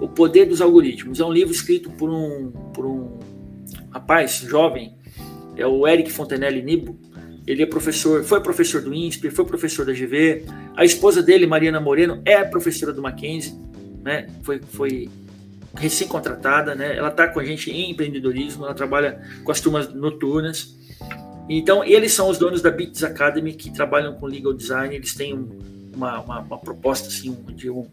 o 0.00 0.08
Poder 0.08 0.46
dos 0.46 0.60
Algoritmos. 0.60 1.20
É 1.20 1.24
um 1.24 1.32
livro 1.32 1.52
escrito 1.52 1.90
por 1.90 2.10
um, 2.10 2.50
por 2.72 2.86
um 2.86 3.18
rapaz 3.90 4.38
jovem, 4.38 4.96
é 5.56 5.66
o 5.66 5.86
Eric 5.86 6.10
Fontenelle 6.10 6.62
Nibo. 6.62 6.98
Ele 7.46 7.62
é 7.62 7.66
professor, 7.66 8.24
foi 8.24 8.40
professor 8.40 8.80
do 8.80 8.94
INSPER, 8.94 9.30
foi 9.32 9.44
professor 9.44 9.84
da 9.84 9.92
GV. 9.92 10.44
A 10.76 10.84
esposa 10.84 11.22
dele, 11.22 11.46
Mariana 11.46 11.78
Moreno, 11.78 12.22
é 12.24 12.42
professora 12.42 12.92
do 12.92 13.02
Mackenzie, 13.02 13.54
né? 14.02 14.26
Foi, 14.42 14.60
foi 14.70 15.10
recém-contratada, 15.74 16.74
né? 16.74 16.96
Ela 16.96 17.08
está 17.08 17.28
com 17.28 17.40
a 17.40 17.44
gente 17.44 17.70
em 17.70 17.90
empreendedorismo, 17.90 18.64
ela 18.64 18.74
trabalha 18.74 19.20
com 19.44 19.52
as 19.52 19.60
turmas 19.60 19.92
noturnas. 19.92 20.74
Então, 21.48 21.84
eles 21.84 22.12
são 22.12 22.30
os 22.30 22.38
donos 22.38 22.62
da 22.62 22.70
Bits 22.70 23.04
Academy, 23.04 23.52
que 23.52 23.70
trabalham 23.70 24.14
com 24.14 24.26
legal 24.26 24.54
design. 24.54 24.94
Eles 24.94 25.14
têm 25.14 25.34
um, 25.34 25.58
uma, 25.94 26.20
uma, 26.20 26.40
uma, 26.40 26.58
proposta 26.58 27.08
assim, 27.08 27.36
de, 27.54 27.70
um, 27.70 27.86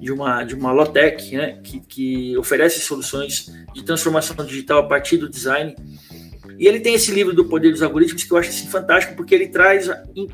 de, 0.00 0.12
uma, 0.12 0.44
de 0.44 0.54
uma 0.54 0.72
Lotec, 0.72 1.36
né, 1.36 1.60
que, 1.62 1.80
que 1.80 2.36
oferece 2.36 2.80
soluções 2.80 3.50
de 3.74 3.82
transformação 3.82 4.44
digital 4.44 4.80
a 4.80 4.86
partir 4.86 5.16
do 5.16 5.28
design. 5.28 5.74
E 6.58 6.66
ele 6.66 6.80
tem 6.80 6.94
esse 6.94 7.12
livro 7.12 7.34
do 7.34 7.44
Poder 7.44 7.70
dos 7.70 7.82
Algoritmos 7.82 8.24
que 8.24 8.32
eu 8.32 8.36
acho 8.36 8.50
assim, 8.50 8.66
fantástico, 8.66 9.16
porque 9.16 9.34
ele 9.34 9.48
traz 9.48 9.88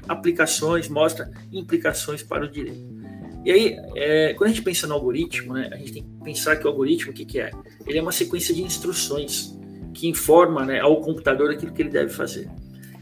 aplicações, 0.08 0.88
mostra 0.88 1.30
implicações 1.52 2.22
para 2.22 2.44
o 2.44 2.48
direito. 2.48 2.98
E 3.44 3.50
aí, 3.50 3.76
é, 3.94 4.34
quando 4.34 4.50
a 4.50 4.52
gente 4.52 4.62
pensa 4.62 4.86
no 4.86 4.94
algoritmo, 4.94 5.54
né, 5.54 5.70
a 5.72 5.76
gente 5.76 5.92
tem 5.92 6.02
que 6.02 6.24
pensar 6.24 6.56
que 6.56 6.66
o 6.66 6.68
algoritmo, 6.68 7.12
o 7.12 7.14
que, 7.14 7.24
que 7.24 7.40
é? 7.40 7.50
Ele 7.86 7.98
é 7.98 8.02
uma 8.02 8.12
sequência 8.12 8.54
de 8.54 8.62
instruções 8.62 9.56
que 9.94 10.08
informa 10.08 10.64
né, 10.64 10.80
ao 10.80 11.00
computador 11.00 11.50
aquilo 11.50 11.72
que 11.72 11.80
ele 11.80 11.90
deve 11.90 12.12
fazer. 12.12 12.50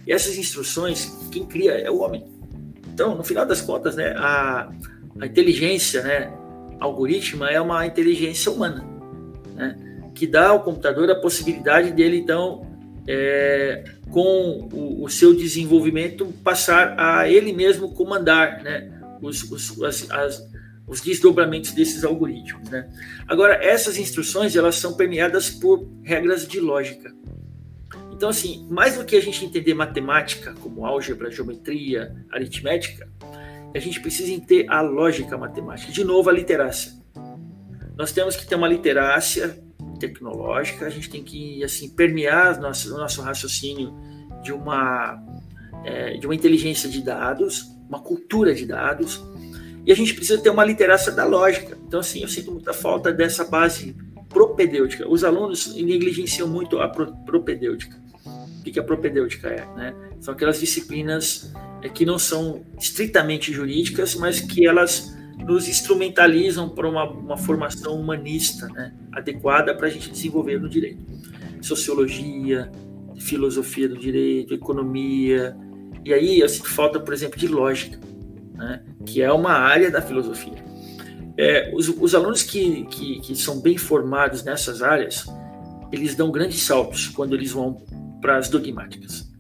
E 0.07 0.13
essas 0.13 0.39
instruções, 0.39 1.29
quem 1.33 1.45
cria 1.45 1.73
é 1.73 1.91
o 1.91 1.99
homem. 1.99 2.25
Então, 2.97 3.15
no 3.15 3.23
final 3.23 3.45
das 3.45 3.61
contas, 3.61 3.95
né, 3.95 4.15
a, 4.17 4.71
a 5.21 5.27
inteligência 5.27 6.03
né, 6.03 6.33
algorítmica 6.81 7.45
é 7.45 7.61
uma 7.61 7.87
inteligência 7.87 8.51
humana, 8.51 8.83
né, 9.55 9.77
que 10.15 10.27
dá 10.27 10.49
ao 10.49 10.63
computador 10.63 11.11
a 11.11 11.15
possibilidade 11.15 11.93
dele, 11.93 12.17
então, 12.17 12.67
é, 13.07 13.85
com 14.11 14.67
o, 14.73 15.05
o, 15.05 15.11
seu 15.11 15.37
desenvolvimento, 15.37 16.25
passar 16.43 16.95
a 16.99 17.29
ele 17.29 17.53
mesmo 17.53 17.93
comandar 17.93 18.63
né, 18.63 18.91
os, 19.21 19.43
os, 19.43 19.83
as, 19.83 20.11
as, 20.11 20.49
os 20.87 21.03
desdobramentos 21.03 21.73
desses 21.73 22.03
algoritmos. 22.03 22.71
Né? 22.71 22.89
Agora, 23.29 23.63
essas 23.63 23.99
instruções 23.99 24.57
elas 24.57 24.77
são 24.77 24.95
permeadas 24.95 25.51
por 25.51 25.87
regras 26.03 26.49
de 26.49 26.61
lógica. 26.61 27.15
Então, 28.17 28.31
assim, 28.31 28.67
mais 28.71 28.97
do 28.97 29.05
que 29.05 29.15
a 29.15 29.21
gente 29.21 29.45
entender 29.45 29.75
matemática, 29.75 30.55
como 30.63 30.87
álgebra, 30.87 31.31
geometria, 31.31 32.17
aritmética, 32.33 33.07
a 33.75 33.79
gente 33.79 34.01
precisa 34.01 34.41
ter 34.41 34.65
a 34.71 34.81
lógica 34.81 35.37
matemática. 35.37 35.93
De 35.93 36.03
novo, 36.03 36.31
a 36.31 36.33
literácia. 36.33 36.93
Nós 37.95 38.13
temos 38.13 38.35
que 38.35 38.47
ter 38.47 38.55
uma 38.55 38.69
literácia 38.69 39.63
tecnológica, 40.01 40.87
a 40.87 40.89
gente 40.89 41.11
tem 41.11 41.23
que, 41.23 41.63
assim, 41.63 41.91
permear 41.91 42.59
nosso, 42.59 42.95
o 42.95 42.97
nosso 42.97 43.21
raciocínio 43.21 43.95
de 44.43 44.51
uma, 44.51 45.23
é, 45.85 46.17
de 46.17 46.27
uma 46.27 46.35
inteligência 46.35 46.89
de 46.89 47.03
dados, 47.03 47.67
uma 47.87 48.01
cultura 48.01 48.55
de 48.55 48.65
dados, 48.65 49.23
e 49.85 49.93
a 49.93 49.95
gente 49.95 50.15
precisa 50.15 50.41
ter 50.41 50.49
uma 50.49 50.65
literácia 50.65 51.13
da 51.13 51.27
lógica. 51.27 51.77
Então, 51.87 52.01
assim, 52.01 52.23
eu 52.23 52.29
sinto 52.29 52.51
muita 52.51 52.73
falta 52.73 53.13
dessa 53.13 53.45
base 53.45 53.95
propedêutica. 54.31 55.07
Os 55.07 55.23
alunos 55.23 55.75
negligenciam 55.77 56.49
muito 56.49 56.81
a 56.81 56.89
propedêutica 56.89 58.06
que, 58.67 58.73
que 58.73 58.81
a 58.81 58.83
propedêutica 58.83 59.49
é. 59.49 59.65
Né? 59.77 59.95
São 60.21 60.35
aquelas 60.35 60.59
disciplinas 60.59 61.53
é, 61.83 61.89
que 61.89 62.05
não 62.05 62.19
são 62.19 62.65
estritamente 62.79 63.53
jurídicas, 63.53 64.17
mas 64.17 64.41
que 64.41 64.67
elas 64.67 65.17
nos 65.39 65.69
instrumentalizam 65.69 66.69
para 66.69 66.89
uma, 66.89 67.09
uma 67.09 67.37
formação 67.37 67.95
humanista 67.95 68.67
né? 68.69 68.93
adequada 69.13 69.75
para 69.75 69.87
a 69.87 69.91
gente 69.91 70.11
desenvolver 70.11 70.59
no 70.61 70.69
direito. 70.69 71.05
Sociologia, 71.61 72.71
filosofia 73.19 73.89
do 73.89 73.97
direito, 73.97 74.53
economia. 74.53 75.57
E 76.05 76.13
aí 76.13 76.41
eu 76.41 76.49
sinto 76.49 76.69
falta, 76.69 76.99
por 76.99 77.15
exemplo, 77.15 77.39
de 77.39 77.47
lógica, 77.47 78.01
né? 78.55 78.83
que 79.05 79.23
é 79.23 79.33
uma 79.33 79.53
área 79.53 79.91
da 79.91 80.03
filosofia. 80.03 80.65
É, 81.39 81.71
os, 81.75 81.89
os, 81.89 82.15
alunos 82.15 82.43
que, 82.43 82.85
que, 82.87 83.21
que, 83.21 83.37
são 83.37 83.61
bem 83.61 83.77
formados 83.77 84.43
nessas 84.43 84.83
áreas, 84.83 85.27
eles 85.93 86.15
dão 86.15 86.31
grandes 86.31 86.63
saltos 86.63 87.09
quando 87.09 87.35
eles 87.35 87.53
vão 87.53 87.85
para 88.27 88.39
as 88.39 88.49
dogmáticas. 88.49 89.31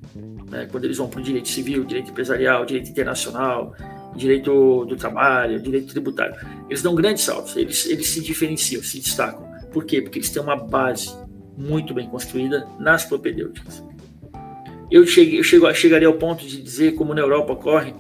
Né? 0.48 0.68
Quando 0.70 0.84
eles 0.84 0.96
vão 0.96 1.08
para 1.08 1.18
o 1.18 1.22
direito 1.22 1.48
civil, 1.48 1.82
direito 1.84 2.12
empresarial, 2.12 2.64
direito 2.64 2.88
internacional, 2.88 3.74
direito 4.14 4.84
do 4.84 4.94
trabalho, 4.94 5.60
direito 5.60 5.88
tributário, 5.88 6.36
eles 6.70 6.82
dão 6.82 6.94
grandes 6.94 7.24
saltos, 7.24 7.56
eles, 7.56 7.84
eles 7.86 8.08
se 8.08 8.20
diferenciam, 8.22 8.80
se 8.80 9.00
destacam. 9.00 9.44
Por 9.72 9.84
quê? 9.84 10.00
Porque 10.00 10.20
eles 10.20 10.30
têm 10.30 10.40
uma 10.40 10.54
base 10.54 11.12
muito 11.58 11.92
bem 11.92 12.08
construída 12.08 12.68
nas 12.78 13.04
propedêuticas. 13.04 13.82
Eu, 14.88 15.04
cheguei, 15.04 15.40
eu 15.40 15.42
chego, 15.42 15.74
chegaria 15.74 16.06
ao 16.06 16.14
ponto 16.14 16.46
de 16.46 16.62
dizer, 16.62 16.94
como 16.94 17.12
na 17.12 17.22
Europa 17.22 17.54
ocorre, 17.54 17.92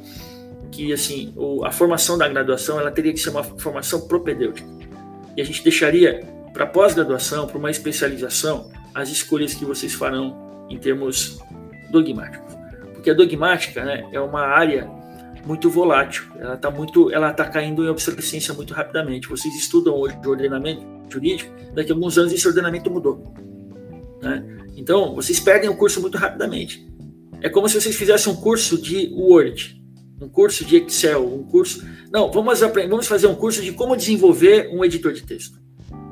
que 0.70 0.92
assim 0.92 1.32
o, 1.34 1.64
a 1.64 1.72
formação 1.72 2.16
da 2.16 2.28
graduação 2.28 2.78
ela 2.78 2.92
teria 2.92 3.12
que 3.12 3.18
ser 3.18 3.30
uma 3.30 3.42
formação 3.42 4.06
propedêutica. 4.06 4.68
E 5.36 5.42
a 5.42 5.44
gente 5.44 5.64
deixaria 5.64 6.24
para 6.52 6.64
pós-graduação, 6.64 7.48
para 7.48 7.58
uma 7.58 7.72
especialização, 7.72 8.70
as 8.94 9.08
escolhas 9.08 9.52
que 9.52 9.64
vocês 9.64 9.92
farão 9.92 10.45
em 10.68 10.78
termos 10.78 11.38
dogmáticos. 11.90 12.54
Porque 12.92 13.10
a 13.10 13.14
dogmática 13.14 13.84
né, 13.84 14.08
é 14.12 14.20
uma 14.20 14.40
área 14.40 14.90
muito 15.44 15.70
volátil, 15.70 16.24
ela 16.38 16.54
está 16.54 16.70
muito, 16.70 17.12
ela 17.12 17.30
está 17.30 17.44
caindo 17.44 17.84
em 17.84 17.88
obsolescência 17.88 18.52
muito 18.52 18.74
rapidamente. 18.74 19.28
Vocês 19.28 19.54
estudam 19.54 19.94
hoje 19.94 20.18
o 20.24 20.28
ordenamento 20.28 20.84
jurídico, 21.08 21.54
daqui 21.72 21.92
a 21.92 21.94
alguns 21.94 22.18
anos 22.18 22.32
esse 22.32 22.46
ordenamento 22.48 22.90
mudou. 22.90 23.32
Né? 24.20 24.44
Então, 24.76 25.14
vocês 25.14 25.38
perdem 25.38 25.70
o 25.70 25.76
curso 25.76 26.00
muito 26.00 26.18
rapidamente. 26.18 26.84
É 27.40 27.48
como 27.48 27.68
se 27.68 27.80
vocês 27.80 27.94
fizessem 27.94 28.32
um 28.32 28.36
curso 28.36 28.80
de 28.80 29.12
Word, 29.14 29.80
um 30.20 30.28
curso 30.28 30.64
de 30.64 30.76
Excel, 30.76 31.24
um 31.24 31.44
curso. 31.44 31.86
Não, 32.10 32.30
vamos, 32.30 32.62
aprender, 32.62 32.88
vamos 32.88 33.06
fazer 33.06 33.26
um 33.26 33.34
curso 33.34 33.62
de 33.62 33.72
como 33.72 33.96
desenvolver 33.96 34.68
um 34.72 34.84
editor 34.84 35.12
de 35.12 35.22
texto. 35.22 35.58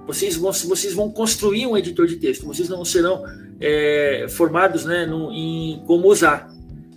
Vocês 0.07 0.37
vão, 0.37 0.53
vocês 0.53 0.93
vão 0.93 1.11
construir 1.11 1.67
um 1.67 1.77
editor 1.77 2.07
de 2.07 2.17
texto, 2.17 2.47
vocês 2.47 2.69
não 2.69 2.85
serão 2.85 3.25
é, 3.61 4.27
formados 4.29 4.85
né, 4.85 5.07
no, 5.07 5.33
em 5.33 5.83
como 5.87 6.09
usar. 6.09 6.53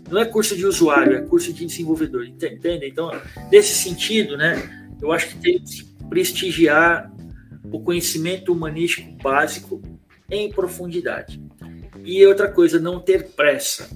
Não 0.10 0.22
é 0.22 0.26
curso 0.26 0.56
de 0.56 0.66
usuário, 0.66 1.18
é 1.18 1.22
curso 1.22 1.52
de 1.52 1.66
desenvolvedor, 1.66 2.26
entende? 2.26 2.86
Então, 2.86 3.12
nesse 3.52 3.76
sentido, 3.76 4.38
né, 4.38 4.90
eu 5.02 5.12
acho 5.12 5.30
que 5.30 5.38
tem 5.40 5.60
que 5.60 5.86
prestigiar 6.10 7.12
o 7.72 7.80
conhecimento 7.82 8.52
humanístico 8.52 9.12
básico 9.22 9.82
em 10.30 10.50
profundidade. 10.50 11.42
E 12.04 12.26
outra 12.26 12.50
coisa, 12.50 12.80
não 12.80 13.00
ter 13.00 13.32
pressa, 13.32 13.90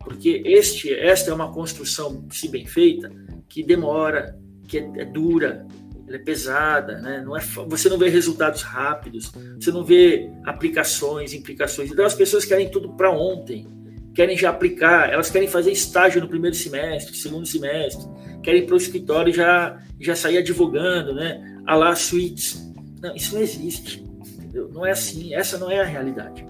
porque 0.00 0.42
este, 0.44 0.92
esta 0.92 1.30
é 1.30 1.34
uma 1.34 1.52
construção, 1.52 2.26
se 2.30 2.48
bem 2.48 2.66
feita, 2.66 3.12
que 3.48 3.62
demora, 3.62 4.36
que 4.66 4.78
é, 4.78 4.90
é 4.96 5.04
dura, 5.04 5.66
ela 6.06 6.16
é 6.16 6.18
pesada, 6.18 6.98
né? 6.98 7.22
não 7.24 7.36
é, 7.36 7.40
você 7.40 7.88
não 7.88 7.98
vê 7.98 8.08
resultados 8.08 8.62
rápidos, 8.62 9.32
você 9.58 9.70
não 9.70 9.84
vê 9.84 10.30
aplicações, 10.44 11.32
implicações. 11.32 11.90
Então 11.90 12.04
as 12.04 12.14
pessoas 12.14 12.44
querem 12.44 12.70
tudo 12.70 12.92
para 12.94 13.10
ontem, 13.10 13.66
querem 14.14 14.36
já 14.36 14.50
aplicar, 14.50 15.12
elas 15.12 15.30
querem 15.30 15.48
fazer 15.48 15.72
estágio 15.72 16.20
no 16.20 16.28
primeiro 16.28 16.56
semestre, 16.56 17.16
segundo 17.16 17.46
semestre, 17.46 18.04
querem 18.42 18.62
ir 18.62 18.66
para 18.66 18.74
o 18.74 18.78
escritório 18.78 19.30
e 19.30 19.32
já, 19.32 19.80
já 20.00 20.14
sair 20.14 20.38
advogando, 20.38 21.14
né? 21.14 21.60
A 21.66 21.74
lá 21.74 21.94
suítes. 21.94 22.60
Não, 23.00 23.14
isso 23.14 23.34
não 23.34 23.42
existe. 23.42 24.04
Entendeu? 24.36 24.68
Não 24.68 24.84
é 24.84 24.90
assim, 24.90 25.34
essa 25.34 25.56
não 25.56 25.70
é 25.70 25.80
a 25.80 25.84
realidade. 25.84 26.44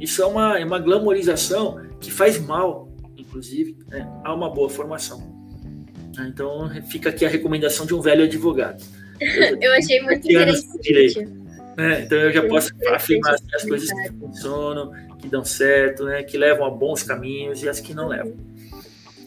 Isso 0.00 0.22
é 0.22 0.26
uma, 0.26 0.58
é 0.58 0.64
uma 0.64 0.78
glamorização 0.78 1.80
que 2.00 2.10
faz 2.10 2.38
mal, 2.38 2.88
inclusive, 3.16 3.76
né, 3.88 4.10
a 4.24 4.34
uma 4.34 4.50
boa 4.50 4.68
formação. 4.68 5.29
Então 6.18 6.70
fica 6.88 7.10
aqui 7.10 7.24
a 7.24 7.28
recomendação 7.28 7.86
de 7.86 7.94
um 7.94 8.00
velho 8.00 8.24
advogado. 8.24 8.82
Eu, 9.20 9.56
eu 9.60 9.72
achei 9.74 10.00
muito 10.02 10.30
interessante. 10.30 11.24
Né? 11.76 12.02
Então 12.02 12.18
eu 12.18 12.32
já 12.32 12.46
posso 12.46 12.72
afirmar 12.88 13.34
assim, 13.34 13.46
as 13.54 13.64
coisas 13.64 13.90
que 13.90 14.12
funcionam, 14.18 14.92
que 15.18 15.28
dão 15.28 15.44
certo, 15.44 16.04
né? 16.04 16.22
que 16.22 16.36
levam 16.36 16.66
a 16.66 16.70
bons 16.70 17.02
caminhos 17.02 17.62
e 17.62 17.68
as 17.68 17.80
que 17.80 17.94
não 17.94 18.08
levam. 18.08 18.34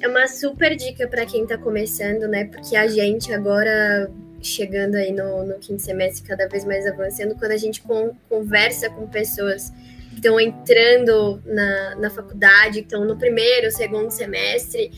É 0.01 0.07
uma 0.07 0.27
super 0.27 0.75
dica 0.75 1.07
para 1.07 1.25
quem 1.25 1.43
está 1.43 1.57
começando, 1.57 2.27
né? 2.27 2.43
Porque 2.43 2.75
a 2.75 2.85
gente 2.87 3.31
agora 3.31 4.11
chegando 4.41 4.95
aí 4.95 5.13
no, 5.13 5.45
no 5.45 5.53
quinto 5.59 5.81
semestre, 5.81 6.27
cada 6.27 6.47
vez 6.49 6.65
mais 6.65 6.85
avançando, 6.85 7.35
quando 7.35 7.51
a 7.51 7.57
gente 7.57 7.81
con 7.81 8.13
conversa 8.27 8.89
com 8.89 9.07
pessoas 9.07 9.71
que 10.09 10.15
estão 10.15 10.37
entrando 10.37 11.41
na, 11.45 11.95
na 11.95 12.09
faculdade, 12.09 12.79
que 12.81 12.87
estão 12.93 13.05
no 13.05 13.17
primeiro, 13.17 13.71
segundo 13.71 14.11
semestre, 14.11 14.91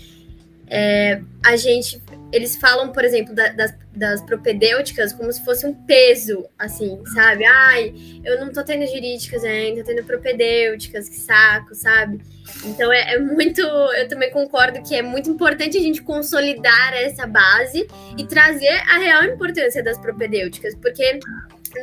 é, 0.68 1.22
a 1.44 1.56
gente, 1.56 2.02
eles 2.32 2.56
falam, 2.56 2.92
por 2.92 3.04
exemplo, 3.04 3.34
da, 3.36 3.50
das, 3.50 3.74
das 3.96 4.22
propedêuticas 4.22 5.14
como 5.14 5.32
se 5.32 5.44
fosse 5.46 5.66
um 5.66 5.74
peso, 5.74 6.46
assim, 6.58 7.02
sabe? 7.14 7.46
Ai, 7.46 7.94
eu 8.24 8.40
não 8.40 8.52
tô 8.52 8.64
tendo 8.64 8.86
jurídicas 8.88 9.44
ainda, 9.44 9.82
tô 9.82 9.88
tendo 9.88 10.04
propedêuticas, 10.04 11.08
que 11.08 11.18
saco, 11.18 11.76
sabe? 11.76 12.20
Então 12.64 12.92
é, 12.92 13.14
é, 13.14 13.20
muito, 13.20 13.62
eu 13.62 14.08
também 14.08 14.32
concordo 14.32 14.82
que 14.82 14.96
é 14.96 15.02
muito 15.02 15.30
importante 15.30 15.78
a 15.78 15.82
gente 15.82 16.02
consolidar 16.02 16.94
essa 16.94 17.28
base 17.28 17.88
e 18.18 18.26
trazer 18.26 18.82
a 18.90 18.98
real 18.98 19.24
importância 19.24 19.84
das 19.84 19.98
propedêuticas, 19.98 20.76
porque 20.76 21.20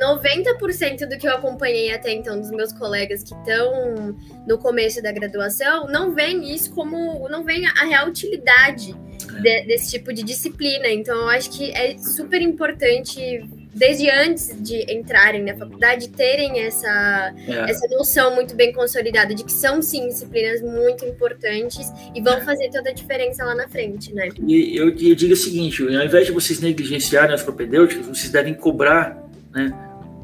90% 0.01 1.09
do 1.09 1.18
que 1.18 1.26
eu 1.26 1.32
acompanhei 1.32 1.93
até 1.93 2.12
então 2.12 2.40
dos 2.40 2.51
meus 2.51 2.72
colegas 2.72 3.22
que 3.22 3.34
estão 3.34 4.16
no 4.47 4.59
começo 4.59 5.03
da 5.03 5.12
graduação 5.12 5.86
não 5.86 6.14
vem 6.14 6.55
isso 6.55 6.72
como 6.74 7.28
não 7.28 7.45
vem 7.45 7.66
a 7.66 7.84
real 7.84 8.09
utilidade 8.09 8.95
de, 9.40 9.62
desse 9.66 9.90
tipo 9.90 10.12
de 10.12 10.22
disciplina. 10.22 10.88
Então 10.88 11.16
eu 11.16 11.28
acho 11.28 11.51
que 11.51 11.70
é 11.70 11.97
super 11.99 12.40
importante 12.40 13.43
desde 13.74 14.11
antes 14.11 14.55
de 14.62 14.93
entrarem 14.93 15.43
na 15.43 15.57
faculdade 15.57 16.11
terem 16.11 16.61
essa 16.61 17.34
é. 17.49 17.70
essa 17.70 17.88
noção 17.88 18.34
muito 18.34 18.55
bem 18.55 18.72
consolidada 18.72 19.34
de 19.34 19.43
que 19.45 19.53
são 19.53 19.80
sim 19.80 20.09
disciplinas 20.09 20.61
muito 20.61 21.07
importantes 21.07 21.90
e 22.14 22.20
vão 22.20 22.34
é. 22.34 22.40
fazer 22.43 22.70
toda 22.70 22.90
a 22.90 22.93
diferença 22.93 23.45
lá 23.45 23.55
na 23.55 23.68
frente, 23.68 24.14
né? 24.14 24.28
E 24.47 24.76
eu, 24.76 24.88
eu 24.88 25.14
digo 25.14 25.32
o 25.32 25.36
seguinte, 25.36 25.82
ao 25.82 26.05
invés 26.05 26.26
de 26.26 26.32
vocês 26.32 26.61
negligenciarem 26.61 27.34
as 27.34 27.43
propedêuticas, 27.43 28.07
vocês 28.07 28.30
devem 28.30 28.53
cobrar 28.53 29.22
né, 29.53 29.72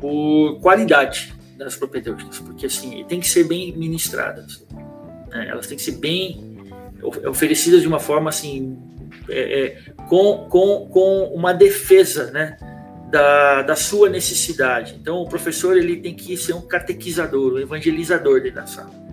por 0.01 0.59
qualidade 0.61 1.35
das 1.57 1.77
propedêuticas, 1.77 2.39
porque 2.39 2.67
assim, 2.67 3.05
tem 3.09 3.21
que 3.21 3.29
ser 3.29 3.45
bem 3.45 3.77
ministradas. 3.77 4.65
Né, 5.29 5.49
elas 5.49 5.67
têm 5.67 5.77
que 5.77 5.83
ser 5.83 5.97
bem 5.97 6.57
oferecidas 7.27 7.83
de 7.83 7.89
uma 7.89 7.99
forma 7.99 8.29
assim, 8.31 8.79
é, 9.29 9.61
é, 9.61 9.77
com, 10.09 10.49
com, 10.49 10.89
com 10.89 11.25
uma 11.35 11.53
defesa 11.53 12.31
né, 12.31 12.57
da, 13.11 13.63
da 13.63 13.77
sua 13.77 14.09
necessidade. 14.09 14.97
Então, 15.01 15.23
o 15.23 15.29
professor 15.29 15.77
ele 15.77 15.97
tem 15.97 16.15
que 16.15 16.37
ser 16.37 16.55
um 16.55 16.61
catequizador, 16.61 17.55
um 17.55 17.59
evangelizador 17.59 18.41
dentro 18.41 18.57
da 18.57 18.67
sala. 18.67 19.08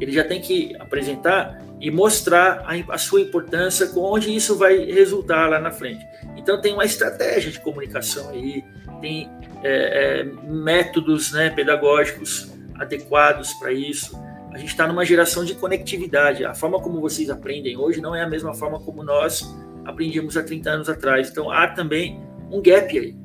Ele 0.00 0.12
já 0.12 0.24
tem 0.24 0.40
que 0.40 0.74
apresentar 0.78 1.62
e 1.78 1.90
mostrar 1.90 2.64
a, 2.66 2.94
a 2.94 2.98
sua 2.98 3.20
importância, 3.20 3.86
com 3.88 4.00
onde 4.00 4.34
isso 4.34 4.56
vai 4.56 4.76
resultar 4.78 5.48
lá 5.48 5.60
na 5.60 5.70
frente. 5.70 6.04
Então, 6.36 6.60
tem 6.60 6.72
uma 6.72 6.84
estratégia 6.84 7.50
de 7.50 7.60
comunicação 7.60 8.30
aí, 8.30 8.64
tem 9.00 9.30
é, 9.62 10.20
é, 10.20 10.24
métodos 10.24 11.32
né, 11.32 11.50
pedagógicos 11.50 12.50
adequados 12.74 13.52
para 13.54 13.72
isso. 13.72 14.18
A 14.52 14.58
gente 14.58 14.70
está 14.70 14.86
numa 14.86 15.04
geração 15.04 15.44
de 15.44 15.54
conectividade. 15.54 16.44
A 16.44 16.54
forma 16.54 16.80
como 16.80 17.00
vocês 17.00 17.30
aprendem 17.30 17.76
hoje 17.76 18.00
não 18.00 18.14
é 18.14 18.22
a 18.22 18.28
mesma 18.28 18.54
forma 18.54 18.80
como 18.80 19.02
nós 19.02 19.54
aprendíamos 19.84 20.36
há 20.36 20.42
30 20.42 20.70
anos 20.70 20.88
atrás. 20.88 21.30
Então 21.30 21.50
há 21.50 21.68
também 21.68 22.20
um 22.50 22.60
gap 22.60 22.98
aí, 22.98 23.16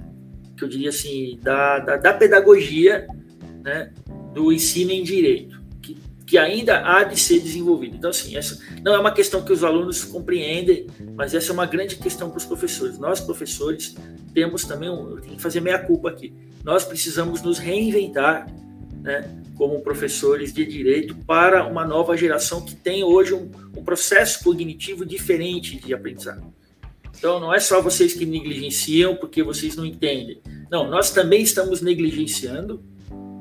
que 0.56 0.64
eu 0.64 0.68
diria 0.68 0.90
assim, 0.90 1.40
da, 1.42 1.80
da, 1.80 1.98
da 1.98 2.14
pedagogia 2.14 3.08
né, 3.64 3.92
do 4.34 4.52
ensino 4.52 4.92
em 4.92 5.04
direito, 5.04 5.60
que, 6.26 6.38
ainda 6.38 6.86
há 6.86 7.04
de 7.04 7.20
ser 7.20 7.40
desenvolvido. 7.40 7.96
Então, 7.96 8.10
assim, 8.10 8.36
essa 8.36 8.60
não 8.84 8.94
é 8.94 9.00
uma 9.00 9.12
questão 9.12 9.44
que 9.44 9.54
os 9.54 9.64
alunos 9.64 10.04
compreendem, 10.04 10.88
mas 11.16 11.34
essa 11.34 11.52
é 11.52 11.54
uma 11.54 11.66
grande 11.66 11.96
questão 11.96 12.30
para 12.30 12.38
os 12.38 12.46
professores. 12.46 12.98
Nós, 12.98 13.20
professores, 13.20 13.96
temos 14.34 14.64
também, 14.64 14.90
um, 14.90 15.12
eu 15.12 15.22
tenho 15.22 15.36
que 15.36 15.42
fazer 15.42 15.62
meia 15.62 15.80
culpa 15.80 16.10
aqui, 16.10 16.34
nós 16.64 16.84
precisamos 16.84 17.42
nos 17.42 17.58
reinventar, 17.58 18.48
né, 19.02 19.30
como 19.56 19.80
professores 19.82 20.52
de 20.52 20.66
direito 20.66 21.16
para 21.16 21.66
uma 21.66 21.86
nova 21.86 22.18
geração 22.18 22.66
que 22.66 22.76
tem 22.76 23.04
hoje 23.04 23.34
um, 23.34 23.50
um 23.78 23.84
processo 23.84 24.44
cognitivo 24.44 25.06
diferente 25.06 25.78
de 25.78 25.94
aprendizado. 25.94 26.54
Então, 27.18 27.40
não 27.40 27.54
é 27.54 27.60
só 27.60 27.82
vocês 27.82 28.14
que 28.14 28.26
negligenciam 28.26 29.16
porque 29.16 29.42
vocês 29.42 29.76
não 29.76 29.86
entendem. 29.86 30.42
Não, 30.70 30.90
nós 30.90 31.12
também 31.12 31.42
estamos 31.42 31.82
negligenciando, 31.82 32.84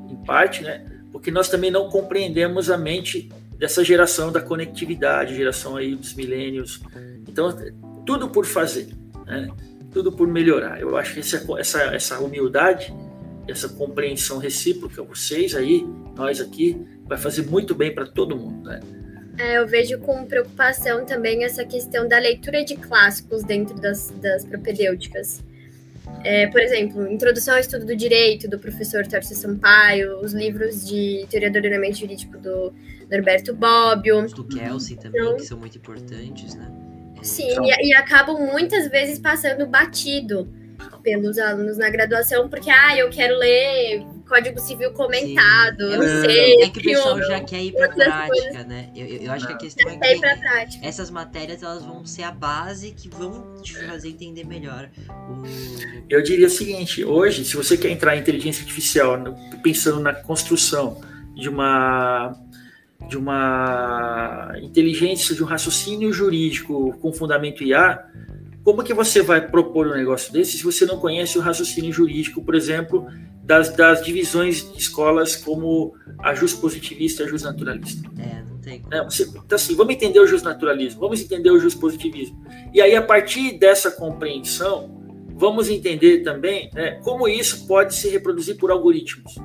em 0.09 0.15
parte, 0.23 0.63
né, 0.63 0.94
porque 1.15 1.31
nós 1.31 1.47
também 1.47 1.71
não 1.71 1.89
compreendemos 1.89 2.69
a 2.69 2.77
mente 2.77 3.31
dessa 3.57 3.83
geração 3.83 4.31
da 4.31 4.41
conectividade, 4.41 5.35
geração 5.35 5.77
aí 5.77 5.95
dos 5.95 6.13
milênios. 6.13 6.81
Então, 7.27 7.55
tudo 8.05 8.29
por 8.29 8.45
fazer. 8.45 8.89
Né? 9.25 9.49
tudo 9.95 10.11
por 10.11 10.27
melhorar. 10.27 10.81
Eu 10.81 10.97
acho 10.97 11.13
que 11.13 11.21
essa, 11.21 11.41
essa, 11.57 11.83
essa 11.95 12.19
humildade, 12.19 12.93
essa 13.47 13.69
compreensão 13.69 14.39
recíproca, 14.39 15.01
vocês 15.01 15.55
aí, 15.55 15.87
nós 16.17 16.41
aqui, 16.41 16.85
vai 17.05 17.17
fazer 17.17 17.43
muito 17.43 17.73
bem 17.73 17.95
para 17.95 18.05
todo 18.05 18.35
mundo, 18.35 18.67
né? 18.67 18.81
É, 19.37 19.57
eu 19.57 19.65
vejo 19.65 19.97
com 19.99 20.25
preocupação 20.25 21.05
também 21.05 21.45
essa 21.45 21.63
questão 21.63 22.09
da 22.09 22.19
leitura 22.19 22.63
de 22.65 22.75
clássicos 22.75 23.45
dentro 23.45 23.79
das, 23.79 24.09
das 24.21 24.43
propedêuticas. 24.43 25.41
É, 26.23 26.47
por 26.47 26.59
exemplo, 26.59 27.07
Introdução 27.07 27.53
ao 27.53 27.59
Estudo 27.59 27.85
do 27.85 27.95
Direito, 27.95 28.49
do 28.49 28.57
professor 28.57 29.05
Tarcísio 29.05 29.41
Sampaio, 29.41 30.19
os 30.19 30.33
livros 30.33 30.87
de 30.87 31.25
Teoria 31.29 31.51
do 31.51 31.57
Ordenamento 31.57 31.97
Jurídico 31.97 32.37
do 32.37 32.73
Norberto 33.11 33.53
Bobbio. 33.53 34.23
Os 34.23 34.33
do 34.33 34.43
Kelsey 34.43 34.97
também, 34.97 35.21
então, 35.21 35.35
que 35.35 35.45
são 35.45 35.57
muito 35.57 35.77
importantes, 35.77 36.55
né? 36.55 36.71
Sim, 37.21 37.51
então... 37.51 37.65
e, 37.65 37.89
e 37.89 37.93
acabam 37.93 38.39
muitas 38.39 38.89
vezes 38.89 39.19
passando 39.19 39.65
batido 39.65 40.47
pelos 41.03 41.37
alunos 41.37 41.77
na 41.77 41.89
graduação, 41.89 42.49
porque, 42.49 42.69
ah, 42.69 42.97
eu 42.97 43.09
quero 43.09 43.37
ler 43.37 44.05
Código 44.27 44.59
Civil 44.59 44.91
comentado, 44.91 45.91
Sim. 45.91 45.97
não 45.97 46.03
é, 46.03 46.21
sei. 46.21 46.61
É 46.63 46.69
que 46.69 46.79
o 46.79 46.83
pessoal 46.83 47.21
já 47.23 47.39
quer 47.41 47.63
ir 47.63 47.73
pra 47.73 47.89
prática, 47.89 48.63
né? 48.63 48.89
Eu, 48.95 49.05
eu, 49.05 49.31
acho 49.31 49.47
que 49.47 49.53
a 49.53 49.57
questão 49.57 49.89
é 49.91 50.65
que 50.65 50.85
essas 50.85 51.09
matérias 51.09 51.61
elas 51.61 51.83
vão 51.83 52.05
ser 52.05 52.23
a 52.23 52.31
base 52.31 52.91
que 52.91 53.07
vão 53.07 53.61
te 53.61 53.75
fazer 53.85 54.09
entender 54.09 54.45
melhor. 54.45 54.89
O... 55.09 55.43
Eu 56.09 56.23
diria 56.23 56.47
o 56.47 56.49
seguinte, 56.49 57.03
hoje, 57.03 57.45
se 57.45 57.55
você 57.55 57.77
quer 57.77 57.89
entrar 57.89 58.15
em 58.15 58.19
inteligência 58.19 58.61
artificial, 58.61 59.17
pensando 59.61 59.99
na 59.99 60.13
construção 60.13 61.01
de 61.35 61.49
uma 61.49 62.35
de 63.07 63.17
uma 63.17 64.53
inteligência, 64.61 65.35
de 65.35 65.43
um 65.43 65.45
raciocínio 65.45 66.11
jurídico 66.11 66.97
com 66.99 67.13
fundamento 67.13 67.63
IA, 67.63 68.03
como 68.65 68.83
que 68.83 68.95
você 68.95 69.21
vai 69.21 69.47
propor 69.47 69.87
um 69.87 69.93
negócio 69.93 70.33
desse 70.33 70.57
se 70.57 70.63
você 70.63 70.87
não 70.87 70.97
conhece 70.97 71.37
o 71.37 71.41
raciocínio 71.41 71.93
jurídico, 71.93 72.41
por 72.41 72.55
exemplo, 72.55 73.05
das, 73.43 73.69
das 73.69 74.03
divisões 74.03 74.73
de 74.73 74.79
escolas 74.79 75.35
como 75.35 75.93
a 76.17 76.33
jus 76.33 76.51
positivista 76.55 77.21
e 77.21 77.25
a 77.27 77.29
jus 77.29 77.43
naturalista? 77.43 78.09
É, 78.17 78.41
não 78.49 78.57
tem. 78.57 78.81
É, 78.89 79.03
você, 79.03 79.21
então, 79.23 79.55
assim, 79.55 79.75
vamos 79.75 79.93
entender 79.93 80.19
o 80.19 80.25
jus 80.25 80.41
naturalismo, 80.41 80.99
vamos 80.99 81.21
entender 81.21 81.51
o 81.51 81.59
jus 81.59 81.75
positivismo. 81.75 82.43
E 82.73 82.81
aí, 82.81 82.95
a 82.95 83.03
partir 83.03 83.59
dessa 83.59 83.91
compreensão, 83.91 84.99
vamos 85.35 85.69
entender 85.69 86.23
também 86.23 86.71
né, 86.73 86.99
como 87.03 87.27
isso 87.27 87.67
pode 87.67 87.93
se 87.93 88.09
reproduzir 88.09 88.57
por 88.57 88.71
algoritmos. 88.71 89.35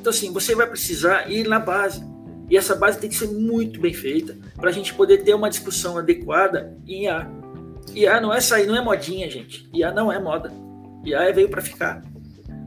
Então, 0.00 0.10
assim, 0.10 0.32
você 0.32 0.56
vai 0.56 0.66
precisar 0.66 1.30
ir 1.30 1.46
na 1.46 1.60
base. 1.60 2.04
E 2.50 2.56
essa 2.56 2.74
base 2.74 2.98
tem 2.98 3.08
que 3.08 3.14
ser 3.14 3.28
muito 3.28 3.78
bem 3.78 3.94
feita 3.94 4.36
para 4.56 4.70
a 4.70 4.72
gente 4.72 4.92
poder 4.94 5.18
ter 5.18 5.34
uma 5.34 5.48
discussão 5.48 5.96
adequada 5.96 6.76
em 6.84 7.04
IA. 7.04 7.37
IA 7.94 8.20
não 8.20 8.32
é 8.32 8.40
sair, 8.40 8.66
não 8.66 8.76
é 8.76 8.80
modinha, 8.80 9.30
gente. 9.30 9.68
IA 9.72 9.92
não 9.92 10.12
é 10.12 10.18
moda. 10.18 10.52
IA 11.04 11.32
veio 11.32 11.48
para 11.48 11.62
ficar. 11.62 12.02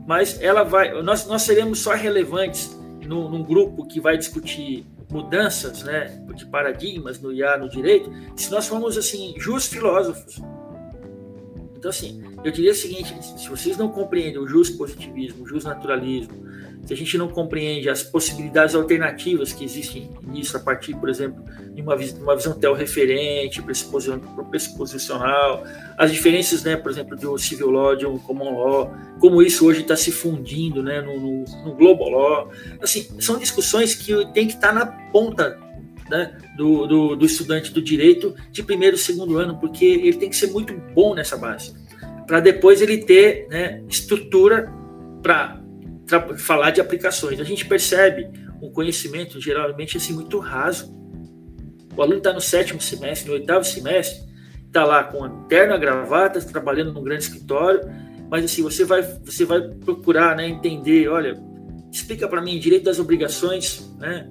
Mas 0.06 0.40
ela 0.40 0.62
vai. 0.62 1.00
Nós, 1.02 1.26
nós 1.26 1.42
seremos 1.42 1.78
só 1.78 1.94
relevantes 1.94 2.76
no, 3.06 3.28
num 3.28 3.42
grupo 3.42 3.86
que 3.86 4.00
vai 4.00 4.16
discutir 4.16 4.86
mudanças 5.10 5.82
né, 5.82 6.24
de 6.34 6.46
paradigmas 6.46 7.20
no 7.20 7.32
IA, 7.32 7.58
no 7.58 7.68
direito, 7.68 8.10
se 8.34 8.50
nós 8.50 8.66
formos 8.66 8.96
assim, 8.96 9.34
justos 9.36 9.72
filósofos. 9.72 10.40
Então, 11.76 11.90
assim, 11.90 12.22
eu 12.42 12.50
diria 12.50 12.72
o 12.72 12.74
seguinte: 12.74 13.14
se 13.38 13.48
vocês 13.48 13.76
não 13.76 13.88
compreendem 13.88 14.38
o 14.38 14.46
justo 14.46 14.78
positivismo, 14.78 15.44
o 15.44 15.46
justo 15.46 15.68
naturalismo, 15.68 16.46
se 16.84 16.92
a 16.92 16.96
gente 16.96 17.16
não 17.16 17.28
compreende 17.28 17.88
as 17.88 18.02
possibilidades 18.02 18.74
alternativas 18.74 19.52
que 19.52 19.64
existem 19.64 20.10
nisso, 20.22 20.56
a 20.56 20.60
partir, 20.60 20.96
por 20.96 21.08
exemplo, 21.08 21.42
de 21.72 21.80
uma, 21.80 21.94
uma 21.94 22.36
visão 22.36 22.54
teorreferente, 22.54 23.62
pressuposicional, 23.62 25.64
as 25.96 26.10
diferenças, 26.10 26.64
né, 26.64 26.76
por 26.76 26.90
exemplo, 26.90 27.16
do 27.16 27.38
civil 27.38 27.70
law, 27.70 27.94
de 27.94 28.04
um 28.04 28.18
common 28.18 28.58
law, 28.58 28.92
como 29.20 29.42
isso 29.42 29.64
hoje 29.64 29.82
está 29.82 29.94
se 29.94 30.10
fundindo 30.10 30.82
né, 30.82 31.00
no, 31.00 31.20
no, 31.20 31.44
no, 31.64 31.74
global 31.74 32.10
law. 32.10 32.50
Assim, 32.80 33.08
são 33.20 33.38
discussões 33.38 33.94
que 33.94 34.12
tem 34.32 34.48
que 34.48 34.54
estar 34.54 34.68
tá 34.68 34.74
na 34.74 34.86
ponta 34.86 35.56
né, 36.10 36.36
do, 36.56 36.86
do, 36.86 37.16
do 37.16 37.24
estudante 37.24 37.72
do 37.72 37.80
direito 37.80 38.34
de 38.50 38.62
primeiro 38.62 38.96
e 38.96 38.98
segundo 38.98 39.38
ano, 39.38 39.56
porque 39.58 39.84
ele 39.84 40.14
tem 40.14 40.28
que 40.28 40.36
ser 40.36 40.48
muito 40.48 40.74
bom 40.92 41.14
nessa 41.14 41.36
base, 41.36 41.74
para 42.26 42.40
depois 42.40 42.82
ele 42.82 42.98
ter 42.98 43.46
né, 43.48 43.82
estrutura 43.88 44.70
para 45.22 45.61
falar 46.20 46.70
de 46.70 46.80
aplicações. 46.80 47.40
A 47.40 47.44
gente 47.44 47.66
percebe 47.66 48.28
um 48.60 48.70
conhecimento 48.70 49.40
geralmente 49.40 49.96
assim 49.96 50.12
muito 50.12 50.38
raso. 50.38 50.94
O 51.96 52.02
aluno 52.02 52.18
está 52.18 52.32
no 52.32 52.40
sétimo 52.40 52.80
semestre, 52.80 53.28
no 53.28 53.34
oitavo 53.34 53.64
semestre, 53.64 54.22
está 54.66 54.84
lá 54.84 55.04
com 55.04 55.24
a 55.24 55.28
terno, 55.46 55.74
a 55.74 55.78
gravata, 55.78 56.40
trabalhando 56.40 56.92
num 56.92 57.02
grande 57.02 57.24
escritório, 57.24 57.80
mas 58.30 58.44
assim 58.44 58.62
você 58.62 58.84
vai 58.84 59.02
você 59.02 59.44
vai 59.44 59.60
procurar, 59.60 60.34
né, 60.34 60.48
entender, 60.48 61.08
olha, 61.08 61.36
explica 61.92 62.26
para 62.26 62.40
mim 62.40 62.58
direito 62.58 62.84
das 62.84 62.98
obrigações, 62.98 63.94
né? 63.98 64.28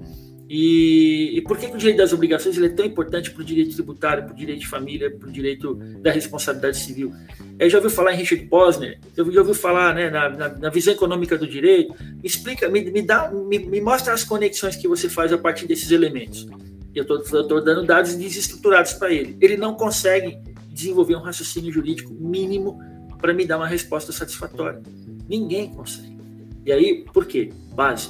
E, 0.53 1.37
e, 1.37 1.41
por 1.43 1.57
que, 1.57 1.67
que, 1.67 1.75
o 1.75 1.77
direito 1.77 1.99
das 1.99 2.11
obrigações 2.11 2.61
é 2.61 2.67
tão 2.67 2.85
importante 2.85 3.31
para 3.31 3.41
o 3.41 3.45
direito 3.45 3.73
tributário, 3.73 4.25
para 4.25 4.33
o 4.33 4.35
direito 4.35 4.59
de 4.59 4.67
família, 4.67 5.09
para 5.09 5.29
o 5.29 5.31
direito 5.31 5.75
da 6.01 6.11
responsabilidade 6.11 6.77
civil? 6.77 7.13
Eu 7.57 7.69
já 7.69 7.77
ouviu 7.77 7.89
falar 7.89 8.13
em 8.13 8.17
Richard 8.17 8.45
Posner, 8.47 8.99
eu 9.15 9.31
já 9.31 9.39
ouviu 9.39 9.55
falar 9.55 9.95
né, 9.95 10.09
na, 10.09 10.27
na, 10.27 10.49
na, 10.49 10.69
visão 10.69 10.93
econômica 10.93 11.37
do 11.37 11.47
direito. 11.47 11.95
Me 11.97 12.27
explica, 12.27 12.67
me, 12.67 12.83
me, 12.91 13.01
dá, 13.01 13.31
me, 13.31 13.59
me, 13.59 13.79
mostra 13.79 14.13
as 14.13 14.25
conexões 14.25 14.75
que 14.75 14.89
você 14.89 15.07
faz 15.07 15.31
a 15.31 15.37
partir 15.37 15.67
desses 15.67 15.89
elementos. 15.89 16.45
Eu 16.93 17.03
estou 17.03 17.63
dando 17.63 17.85
dados 17.85 18.13
desestruturados 18.15 18.91
para 18.91 19.09
ele. 19.09 19.37
Ele 19.39 19.55
não 19.55 19.73
consegue 19.73 20.37
desenvolver 20.67 21.15
um 21.15 21.21
raciocínio 21.21 21.71
jurídico 21.71 22.13
mínimo 22.13 22.77
para 23.21 23.33
me 23.33 23.45
dar 23.45 23.55
uma 23.55 23.67
resposta 23.67 24.11
satisfatória. 24.11 24.81
Ninguém 25.29 25.73
consegue. 25.73 26.17
E 26.65 26.73
aí, 26.73 27.05
por 27.13 27.25
quê? 27.25 27.53
Base. 27.73 28.09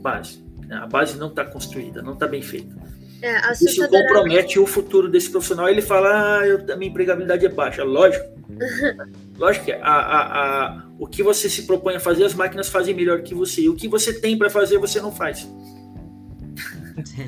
Base 0.00 0.41
né? 0.72 0.78
A 0.78 0.86
base 0.86 1.18
não 1.18 1.28
está 1.28 1.44
construída, 1.44 2.00
não 2.00 2.14
está 2.14 2.26
bem 2.26 2.40
feita. 2.40 2.74
É, 3.20 3.52
Isso 3.52 3.88
compromete 3.88 4.58
o 4.58 4.66
futuro 4.66 5.08
desse 5.08 5.30
profissional. 5.30 5.68
Ele 5.68 5.82
fala, 5.82 6.40
ah, 6.40 6.46
eu, 6.46 6.58
a 6.72 6.76
minha 6.76 6.90
empregabilidade 6.90 7.46
é 7.46 7.48
baixa. 7.48 7.84
Lógico. 7.84 8.24
Lógico 9.38 9.66
que 9.66 9.72
a, 9.72 9.78
a, 9.80 10.66
a, 10.66 10.82
o 10.98 11.06
que 11.06 11.22
você 11.22 11.48
se 11.48 11.62
propõe 11.62 11.94
a 11.94 12.00
fazer, 12.00 12.24
as 12.24 12.34
máquinas 12.34 12.68
fazem 12.68 12.94
melhor 12.94 13.22
que 13.22 13.34
você. 13.34 13.62
E 13.62 13.68
o 13.68 13.76
que 13.76 13.86
você 13.86 14.12
tem 14.18 14.36
para 14.36 14.50
fazer, 14.50 14.78
você 14.78 15.00
não 15.00 15.12
faz. 15.12 15.48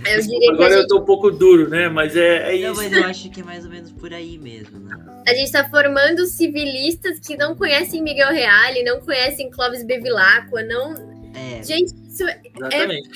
Eu 0.05 0.53
Agora 0.53 0.75
eu 0.75 0.83
estou 0.83 1.01
um 1.01 1.05
pouco 1.07 1.31
duro, 1.31 1.71
né? 1.71 1.89
Mas 1.89 2.15
é, 2.15 2.55
é 2.55 2.63
não, 2.63 2.73
isso. 2.73 2.83
Mas 2.83 2.93
eu 2.93 3.05
acho 3.05 3.31
que 3.31 3.41
é 3.41 3.45
mais 3.45 3.65
ou 3.65 3.71
menos 3.71 3.91
por 3.93 4.13
aí 4.13 4.39
mesmo, 4.39 4.79
né? 4.79 4.95
A 5.27 5.31
gente 5.31 5.47
está 5.47 5.69
formando 5.69 6.27
civilistas 6.27 7.19
que 7.19 7.35
não 7.35 7.57
conhecem 7.57 8.03
Miguel 8.03 8.31
Reale, 8.31 8.85
não 8.85 9.01
conhecem 9.01 9.51
Clóvis 9.51 9.83
Bevilacqua, 9.83 10.63
não 10.63 10.95
é. 11.35 11.63
Gente, 11.63 11.95
isso 12.15 12.25
é, 12.29 12.41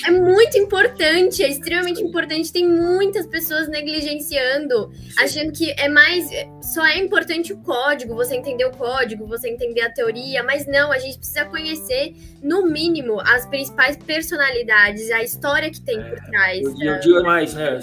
é, 0.06 0.10
muito 0.10 0.58
importante, 0.58 1.40
é 1.40 1.48
extremamente 1.48 2.02
importante. 2.02 2.52
Tem 2.52 2.68
muitas 2.68 3.26
pessoas 3.28 3.68
negligenciando, 3.68 4.90
Sim. 4.92 5.14
achando 5.18 5.52
que 5.52 5.70
é 5.70 5.88
mais. 5.88 6.28
Só 6.60 6.84
é 6.84 6.98
importante 6.98 7.52
o 7.52 7.58
código, 7.58 8.16
você 8.16 8.34
entender 8.34 8.64
o 8.64 8.72
código, 8.72 9.24
você 9.24 9.48
entender 9.48 9.82
a 9.82 9.90
teoria, 9.90 10.42
mas 10.42 10.66
não, 10.66 10.90
a 10.90 10.98
gente 10.98 11.16
precisa 11.16 11.44
conhecer, 11.44 12.12
no 12.42 12.66
mínimo, 12.66 13.20
as 13.20 13.46
principais 13.46 13.96
personalidades, 13.96 15.08
a 15.12 15.22
história 15.22 15.70
que 15.70 15.80
tem 15.80 16.00
é, 16.00 16.02
por 16.02 16.18
trás. 16.24 16.60
Eu, 16.60 16.74
eu 16.80 17.00
digo 17.00 17.22
mais, 17.22 17.54
né? 17.54 17.78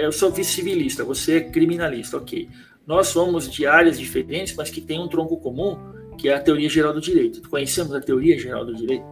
Eu 0.00 0.10
sou 0.10 0.32
vice-civilista, 0.32 1.04
você 1.04 1.36
é 1.36 1.40
criminalista, 1.40 2.16
ok. 2.16 2.48
Nós 2.84 3.06
somos 3.08 3.48
de 3.48 3.66
áreas 3.66 3.98
diferentes, 3.98 4.54
mas 4.56 4.68
que 4.68 4.80
tem 4.80 4.98
um 4.98 5.06
tronco 5.06 5.36
comum, 5.36 5.78
que 6.18 6.28
é 6.28 6.34
a 6.34 6.40
teoria 6.40 6.68
geral 6.68 6.92
do 6.92 7.00
direito. 7.00 7.48
Conhecemos 7.48 7.94
a 7.94 8.00
teoria 8.00 8.36
geral 8.36 8.64
do 8.64 8.74
direito? 8.74 9.04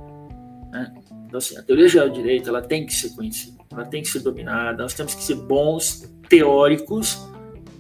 Né? 0.75 0.93
Então, 1.35 1.41
assim, 1.41 1.59
a 1.59 1.63
teoria 1.63 1.89
geral 1.89 2.09
do 2.09 2.15
direito 2.15 2.49
ela 2.49 2.63
tem 2.63 2.87
que 2.87 2.95
ser 2.95 3.11
conhecida, 3.11 3.59
ela 3.73 3.85
tem 3.85 4.03
que 4.03 4.09
ser 4.09 4.21
dominada, 4.21 4.85
nós 4.85 4.95
temos 4.95 5.17
que 5.17 5.23
ser 5.25 5.35
bons 5.35 6.09
teóricos 6.29 7.19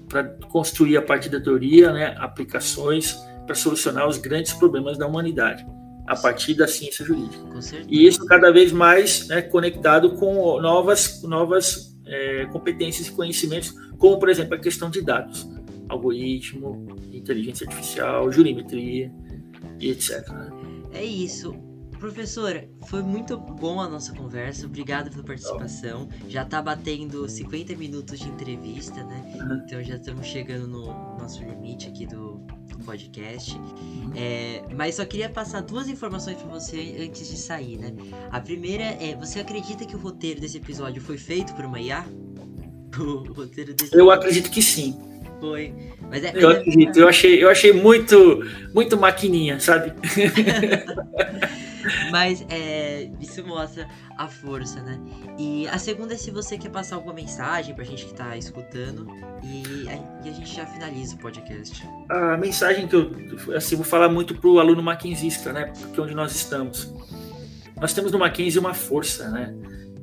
para 0.09 0.24
construir 0.48 0.96
a 0.96 1.02
partir 1.02 1.28
da 1.28 1.40
teoria 1.40 1.92
né, 1.92 2.16
aplicações 2.18 3.16
para 3.46 3.55
solucionar 3.55 4.09
os 4.09 4.18
grandes 4.18 4.52
problemas 4.55 4.98
da 4.98 5.07
humanidade 5.07 5.64
a 6.05 6.16
partir 6.16 6.55
da 6.55 6.66
ciência 6.66 7.05
jurídica. 7.05 7.44
E 7.88 8.05
isso 8.05 8.26
cada 8.26 8.50
vez 8.50 8.72
mais 8.72 9.28
né, 9.28 9.40
conectado 9.40 10.16
com 10.16 10.61
novas, 10.61 11.22
novas 11.22 11.96
é, 12.07 12.46
competências 12.46 13.07
e 13.07 13.12
conhecimentos, 13.12 13.72
como, 13.98 14.18
por 14.18 14.30
exemplo, 14.30 14.57
a 14.57 14.59
questão 14.59 14.90
de 14.90 15.00
dados, 15.00 15.48
algoritmo, 15.88 16.88
inteligência 17.12 17.68
artificial, 17.68 18.32
jurimetria 18.32 19.12
e 19.78 19.90
etc. 19.90 20.28
Né? 20.28 20.50
É 20.92 21.05
isso. 21.05 21.55
Professora, 22.05 22.68
foi 22.86 23.02
muito 23.02 23.34
bom 23.38 23.80
a 23.80 23.88
nossa 23.88 24.12
conversa. 24.12 24.66
Obrigado 24.66 25.11
pela 25.11 25.24
participação. 25.24 26.07
Já 26.28 26.44
tá 26.44 26.61
batendo 26.61 27.26
50 27.26 27.74
minutos 27.76 28.20
de 28.20 28.28
entrevista, 28.28 29.02
né? 29.02 29.24
Então 29.64 29.82
já 29.82 29.96
estamos 29.96 30.26
chegando 30.26 30.68
no 30.68 30.84
nosso 31.18 31.42
limite 31.42 31.88
aqui 31.88 32.05
do, 32.05 32.46
podcast. 32.84 33.57
Uhum. 33.57 34.12
É, 34.14 34.62
mas 34.76 34.96
só 34.96 35.07
queria 35.07 35.30
passar 35.30 35.62
duas 35.62 35.88
informações 35.88 36.36
para 36.36 36.46
você 36.48 36.94
antes 37.00 37.26
de 37.26 37.38
sair, 37.38 37.78
né? 37.78 37.94
A 38.30 38.38
primeira 38.38 38.84
é: 38.84 39.16
você 39.16 39.40
acredita 39.40 39.86
que 39.86 39.96
o 39.96 39.98
roteiro 39.98 40.42
desse 40.42 40.59
episódio 40.59 41.00
foi 41.00 41.16
feito 41.16 41.55
por 41.55 41.64
uma 41.64 41.80
IA? 41.80 42.05
O 42.98 43.32
roteiro 43.32 43.72
desse 43.74 43.96
Eu 43.96 44.11
acredito 44.11 44.50
que 44.50 44.61
sim. 44.62 45.14
Foi. 45.45 45.74
Mas 46.09 46.24
é, 46.24 46.32
eu 46.34 46.49
acredito. 46.49 46.99
Eu 46.99 47.07
achei, 47.07 47.45
eu 47.45 47.51
achei 47.51 47.70
muito, 47.70 48.42
muito 48.72 48.97
maquininha, 48.97 49.61
sabe? 49.61 49.92
Mas 52.11 52.47
é, 52.49 53.11
isso 53.20 53.47
mostra 53.47 53.86
a 54.16 54.26
força, 54.26 54.80
né? 54.80 54.99
E 55.38 55.68
a 55.68 55.76
segunda 55.76 56.14
é 56.14 56.16
se 56.16 56.30
você 56.30 56.57
quer 56.57 56.70
passar 56.70 56.97
alguma 56.97 57.12
mensagem 57.12 57.74
pra 57.74 57.84
gente 57.84 58.07
que 58.07 58.14
tá 58.14 58.34
escutando. 58.38 59.07
E 59.42 59.86
a, 59.86 60.24
e 60.24 60.30
a 60.30 60.32
gente 60.32 60.55
já 60.55 60.64
finaliza 60.64 61.14
o 61.14 61.18
podcast. 61.18 61.86
A 62.09 62.38
mensagem 62.38 62.88
que 62.88 62.97
eu 62.97 63.12
assim, 63.55 63.76
vou 63.76 63.84
falar 63.84 64.09
muito 64.09 64.34
pro 64.34 64.59
aluno 64.59 64.82
maquinzista, 64.82 65.53
né? 65.53 65.74
Porque 65.78 66.01
é 66.01 66.03
onde 66.03 66.14
nós 66.14 66.34
estamos. 66.34 66.90
Nós 67.78 67.92
temos 67.92 68.12
no 68.12 68.18
Mackenzie 68.18 68.59
uma 68.59 68.72
força, 68.72 69.28
né? 69.28 69.55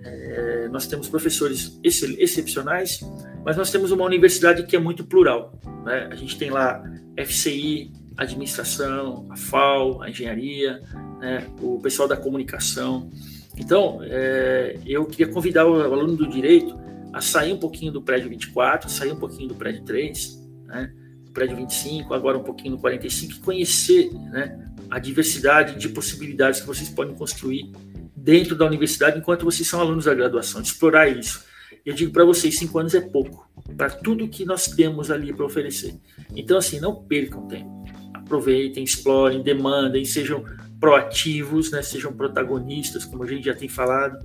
É, 0.03 0.67
nós 0.69 0.85
temos 0.85 1.09
professores 1.09 1.79
excepcionais, 1.83 3.01
mas 3.43 3.57
nós 3.57 3.71
temos 3.71 3.91
uma 3.91 4.05
universidade 4.05 4.63
que 4.63 4.75
é 4.75 4.79
muito 4.79 5.03
plural. 5.03 5.53
Né? 5.83 6.07
A 6.11 6.15
gente 6.15 6.37
tem 6.37 6.49
lá 6.49 6.83
FCI, 7.17 7.91
administração, 8.17 9.27
a 9.29 9.35
FAO, 9.35 10.01
a 10.01 10.09
engenharia, 10.09 10.81
né, 11.19 11.47
o 11.61 11.79
pessoal 11.79 12.07
da 12.07 12.15
comunicação. 12.15 13.09
Então, 13.57 13.99
é, 14.03 14.77
eu 14.85 15.05
queria 15.05 15.31
convidar 15.31 15.65
o 15.65 15.81
aluno 15.81 16.15
do 16.15 16.27
direito 16.27 16.79
a 17.13 17.21
sair 17.21 17.51
um 17.53 17.57
pouquinho 17.57 17.91
do 17.91 18.01
prédio 18.01 18.29
24, 18.29 18.89
sair 18.89 19.11
um 19.11 19.17
pouquinho 19.17 19.49
do 19.49 19.55
prédio 19.55 19.83
3, 19.83 20.39
né, 20.67 20.93
do 21.25 21.31
prédio 21.31 21.57
25, 21.57 22.13
agora 22.13 22.37
um 22.37 22.43
pouquinho 22.43 22.75
do 22.75 22.81
45, 22.81 23.33
e 23.33 23.39
conhecer 23.39 24.13
né, 24.13 24.69
a 24.89 24.99
diversidade 24.99 25.77
de 25.77 25.89
possibilidades 25.89 26.61
que 26.61 26.67
vocês 26.67 26.89
podem 26.89 27.15
construir 27.15 27.71
dentro 28.15 28.55
da 28.55 28.65
universidade 28.65 29.17
enquanto 29.17 29.43
vocês 29.43 29.67
são 29.67 29.79
alunos 29.79 30.05
da 30.05 30.13
graduação, 30.13 30.61
explorar 30.61 31.07
isso. 31.07 31.43
Eu 31.85 31.93
digo 31.93 32.11
para 32.11 32.25
vocês, 32.25 32.57
cinco 32.57 32.79
anos 32.79 32.93
é 32.93 33.01
pouco 33.01 33.49
para 33.77 33.89
tudo 33.89 34.27
que 34.27 34.45
nós 34.45 34.67
temos 34.67 35.09
ali 35.09 35.33
para 35.33 35.45
oferecer. 35.45 35.95
Então, 36.35 36.57
assim, 36.57 36.79
não 36.79 36.95
percam 36.95 37.47
tempo. 37.47 37.69
Aproveitem, 38.13 38.83
explorem, 38.83 39.41
demandem, 39.41 40.05
sejam 40.05 40.43
proativos, 40.79 41.71
né? 41.71 41.81
sejam 41.81 42.13
protagonistas, 42.13 43.05
como 43.05 43.23
a 43.23 43.27
gente 43.27 43.45
já 43.45 43.53
tem 43.53 43.69
falado. 43.69 44.17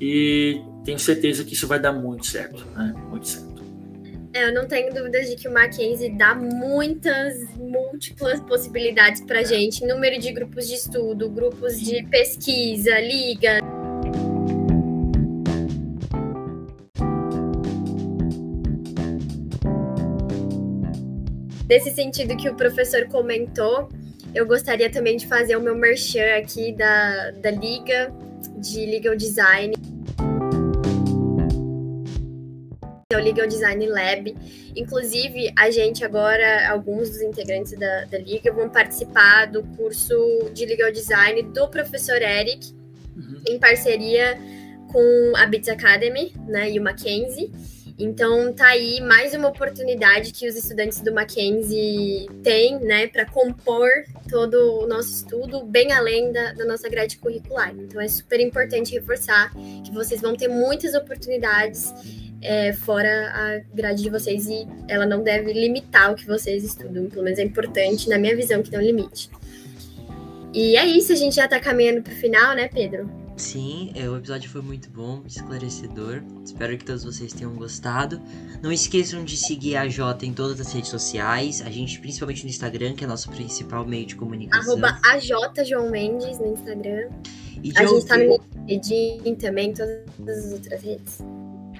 E 0.00 0.60
tenho 0.84 0.98
certeza 0.98 1.44
que 1.44 1.54
isso 1.54 1.66
vai 1.66 1.78
dar 1.78 1.92
muito 1.92 2.26
certo, 2.26 2.64
né? 2.74 2.94
Muito 3.08 3.28
certo. 3.28 3.50
É, 4.32 4.48
eu 4.48 4.54
não 4.54 4.66
tenho 4.66 4.94
dúvidas 4.94 5.28
de 5.28 5.34
que 5.34 5.48
o 5.48 5.52
Mackenzie 5.52 6.16
dá 6.16 6.34
muitas, 6.34 7.34
múltiplas 7.56 8.40
possibilidades 8.40 9.22
para 9.22 9.42
gente, 9.42 9.84
número 9.84 10.20
de 10.20 10.32
grupos 10.32 10.68
de 10.68 10.74
estudo, 10.74 11.28
grupos 11.28 11.80
de 11.80 12.04
pesquisa, 12.04 12.98
liga. 13.00 13.60
Nesse 21.70 21.92
sentido 21.92 22.36
que 22.36 22.48
o 22.48 22.56
professor 22.56 23.06
comentou, 23.06 23.88
eu 24.34 24.44
gostaria 24.44 24.90
também 24.90 25.16
de 25.16 25.28
fazer 25.28 25.54
o 25.54 25.60
meu 25.60 25.76
merchan 25.76 26.36
aqui 26.36 26.72
da, 26.72 27.30
da 27.30 27.52
Liga 27.52 28.12
de 28.56 28.84
Legal 28.86 29.14
Design. 29.14 29.76
É 33.12 33.16
o 33.16 33.20
Legal 33.22 33.46
Design 33.46 33.86
Lab. 33.86 34.36
Inclusive, 34.74 35.52
a 35.56 35.70
gente 35.70 36.04
agora, 36.04 36.68
alguns 36.68 37.08
dos 37.10 37.22
integrantes 37.22 37.78
da, 37.78 38.04
da 38.06 38.18
Liga, 38.18 38.52
vão 38.52 38.68
participar 38.68 39.46
do 39.46 39.62
curso 39.76 40.50
de 40.52 40.66
Legal 40.66 40.90
Design 40.90 41.40
do 41.40 41.68
professor 41.68 42.20
Eric, 42.20 42.74
uhum. 43.16 43.42
em 43.46 43.60
parceria 43.60 44.36
com 44.90 45.32
a 45.36 45.46
Bits 45.46 45.68
Academy 45.68 46.34
né, 46.48 46.68
e 46.68 46.80
o 46.80 46.82
Mackenzie. 46.82 47.48
Então 48.00 48.50
tá 48.50 48.68
aí 48.68 48.98
mais 48.98 49.34
uma 49.34 49.48
oportunidade 49.48 50.32
que 50.32 50.48
os 50.48 50.56
estudantes 50.56 51.02
do 51.02 51.12
Mackenzie 51.12 52.26
têm, 52.42 52.80
né, 52.80 53.06
para 53.06 53.26
compor 53.26 53.88
todo 54.26 54.54
o 54.82 54.86
nosso 54.86 55.12
estudo 55.12 55.62
bem 55.64 55.92
além 55.92 56.32
da, 56.32 56.54
da, 56.54 56.64
nossa 56.64 56.88
grade 56.88 57.18
curricular. 57.18 57.74
Então 57.76 58.00
é 58.00 58.08
super 58.08 58.40
importante 58.40 58.94
reforçar 58.94 59.52
que 59.84 59.92
vocês 59.92 60.22
vão 60.22 60.34
ter 60.34 60.48
muitas 60.48 60.94
oportunidades 60.94 61.92
é, 62.40 62.72
fora 62.72 63.30
a 63.34 63.74
grade 63.74 64.02
de 64.02 64.08
vocês 64.08 64.46
e 64.46 64.66
ela 64.88 65.04
não 65.04 65.22
deve 65.22 65.52
limitar 65.52 66.10
o 66.10 66.14
que 66.14 66.26
vocês 66.26 66.64
estudam. 66.64 67.04
Pelo 67.10 67.24
menos 67.24 67.38
é 67.38 67.42
importante, 67.42 68.08
na 68.08 68.16
minha 68.16 68.34
visão, 68.34 68.62
que 68.62 68.72
não 68.72 68.80
limite. 68.80 69.28
E 70.54 70.74
é 70.74 70.86
isso, 70.86 71.12
a 71.12 71.16
gente 71.16 71.36
já 71.36 71.46
tá 71.46 71.60
caminhando 71.60 72.02
pro 72.02 72.14
final, 72.14 72.56
né, 72.56 72.66
Pedro? 72.72 73.19
Sim, 73.40 73.90
é, 73.94 74.08
o 74.08 74.16
episódio 74.16 74.50
foi 74.50 74.60
muito 74.60 74.90
bom, 74.90 75.22
esclarecedor. 75.26 76.22
Espero 76.44 76.76
que 76.76 76.84
todos 76.84 77.02
vocês 77.04 77.32
tenham 77.32 77.54
gostado. 77.54 78.20
Não 78.62 78.70
esqueçam 78.70 79.24
de 79.24 79.34
seguir 79.34 79.76
a 79.76 79.88
Jota 79.88 80.26
em 80.26 80.32
todas 80.34 80.60
as 80.60 80.70
redes 80.72 80.90
sociais. 80.90 81.62
A 81.62 81.70
gente, 81.70 81.98
principalmente 82.00 82.44
no 82.44 82.50
Instagram, 82.50 82.94
que 82.94 83.02
é 83.02 83.06
nosso 83.06 83.30
principal 83.30 83.86
meio 83.86 84.04
de 84.04 84.14
comunicação. 84.14 84.72
Arroba 84.74 85.00
AJ 85.08 85.66
João 85.66 85.90
Mendes 85.90 86.38
no 86.38 86.52
Instagram. 86.52 87.08
E 87.62 87.72
a 87.76 87.86
gente 87.86 88.06
tá 88.06 88.18
no 88.18 88.38
LinkedIn 88.66 89.34
também, 89.36 89.72
todas 89.72 90.44
as 90.44 90.52
outras 90.52 90.82
redes. 90.82 91.18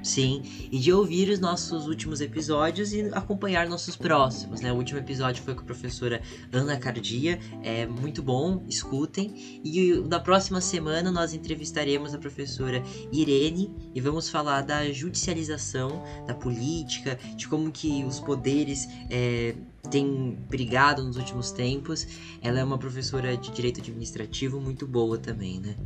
Sim, 0.02 0.42
e 0.72 0.78
de 0.78 0.92
ouvir 0.92 1.28
os 1.28 1.38
nossos 1.38 1.86
últimos 1.86 2.20
episódios 2.20 2.92
e 2.92 3.02
acompanhar 3.12 3.68
nossos 3.68 3.96
próximos, 3.96 4.60
né? 4.60 4.72
O 4.72 4.76
último 4.76 4.98
episódio 4.98 5.42
foi 5.42 5.54
com 5.54 5.60
a 5.60 5.64
professora 5.64 6.22
Ana 6.52 6.78
Cardia, 6.78 7.38
é 7.62 7.86
muito 7.86 8.22
bom, 8.22 8.64
escutem. 8.68 9.60
E 9.62 9.92
na 10.08 10.18
próxima 10.18 10.60
semana 10.60 11.10
nós 11.10 11.34
entrevistaremos 11.34 12.14
a 12.14 12.18
professora 12.18 12.82
Irene 13.12 13.74
e 13.94 14.00
vamos 14.00 14.28
falar 14.28 14.62
da 14.62 14.90
judicialização 14.90 16.02
da 16.26 16.34
política, 16.34 17.18
de 17.36 17.46
como 17.46 17.70
que 17.70 18.02
os 18.04 18.20
poderes 18.20 18.88
é, 19.10 19.54
têm 19.90 20.38
brigado 20.48 21.02
nos 21.04 21.16
últimos 21.16 21.50
tempos. 21.50 22.06
Ela 22.42 22.60
é 22.60 22.64
uma 22.64 22.78
professora 22.78 23.36
de 23.36 23.50
direito 23.50 23.80
administrativo 23.80 24.60
muito 24.60 24.86
boa 24.86 25.18
também, 25.18 25.60
né? 25.60 25.76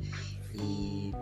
E 0.54 1.12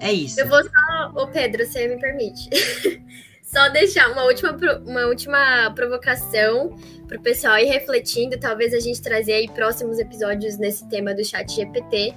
é 0.00 0.12
isso. 0.12 0.40
Eu 0.40 0.48
vou 0.48 0.62
só. 0.62 1.12
Ô, 1.14 1.26
Pedro, 1.26 1.66
você 1.66 1.88
me 1.88 1.98
permite. 1.98 2.48
só 3.50 3.68
deixar 3.70 4.10
uma 4.12 4.24
última, 4.24 4.52
uma 4.84 5.06
última 5.06 5.72
provocação 5.74 6.76
para 7.06 7.16
o 7.16 7.22
pessoal 7.22 7.58
ir 7.58 7.64
refletindo, 7.64 8.38
talvez 8.38 8.74
a 8.74 8.78
gente 8.78 9.00
trazer 9.00 9.32
aí 9.32 9.48
próximos 9.48 9.98
episódios 9.98 10.58
nesse 10.58 10.86
tema 10.90 11.14
do 11.14 11.24
chat 11.24 11.50
GPT, 11.50 12.12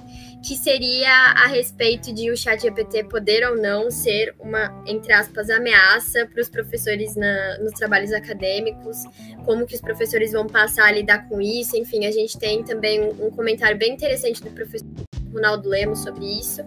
que 0.46 0.54
seria 0.54 1.10
a 1.10 1.46
respeito 1.46 2.12
de 2.12 2.30
o 2.30 2.36
chat 2.36 2.60
GPT 2.60 3.04
poder 3.04 3.48
ou 3.48 3.56
não 3.56 3.90
ser 3.90 4.34
uma, 4.38 4.70
entre 4.86 5.10
aspas, 5.14 5.48
ameaça 5.48 6.26
para 6.26 6.42
os 6.42 6.50
professores 6.50 7.16
na, 7.16 7.58
nos 7.60 7.72
trabalhos 7.72 8.12
acadêmicos, 8.12 8.98
como 9.46 9.64
que 9.64 9.74
os 9.74 9.80
professores 9.80 10.32
vão 10.32 10.46
passar 10.46 10.84
a 10.84 10.92
lidar 10.92 11.26
com 11.26 11.40
isso, 11.40 11.74
enfim, 11.78 12.04
a 12.04 12.10
gente 12.10 12.38
tem 12.38 12.62
também 12.62 13.00
um, 13.00 13.28
um 13.28 13.30
comentário 13.30 13.78
bem 13.78 13.94
interessante 13.94 14.42
do 14.42 14.50
professor 14.50 14.86
Ronaldo 15.32 15.70
Lemos 15.70 16.00
sobre 16.00 16.26
isso 16.26 16.62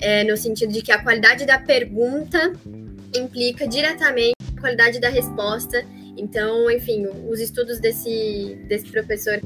é, 0.00 0.24
no 0.24 0.36
sentido 0.36 0.72
de 0.72 0.82
que 0.82 0.92
a 0.92 1.02
qualidade 1.02 1.44
da 1.44 1.58
pergunta 1.58 2.52
implica 3.14 3.66
diretamente 3.66 4.34
a 4.56 4.60
qualidade 4.60 5.00
da 5.00 5.08
resposta. 5.08 5.84
Então, 6.16 6.70
enfim, 6.70 7.06
os 7.28 7.40
estudos 7.40 7.78
desse, 7.78 8.58
desse 8.68 8.90
professor 8.90 9.40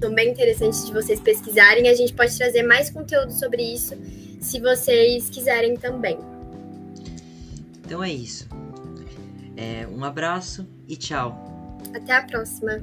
são 0.00 0.12
bem 0.14 0.30
interessantes 0.30 0.84
de 0.84 0.92
vocês 0.92 1.20
pesquisarem. 1.20 1.88
A 1.88 1.94
gente 1.94 2.12
pode 2.12 2.36
trazer 2.36 2.62
mais 2.62 2.90
conteúdo 2.90 3.32
sobre 3.32 3.62
isso 3.62 3.96
se 4.40 4.60
vocês 4.60 5.30
quiserem 5.30 5.76
também. 5.76 6.18
Então 7.84 8.02
é 8.02 8.10
isso. 8.10 8.48
É, 9.56 9.86
um 9.86 10.04
abraço 10.04 10.66
e 10.88 10.96
tchau. 10.96 11.80
Até 11.94 12.12
a 12.12 12.22
próxima. 12.22 12.82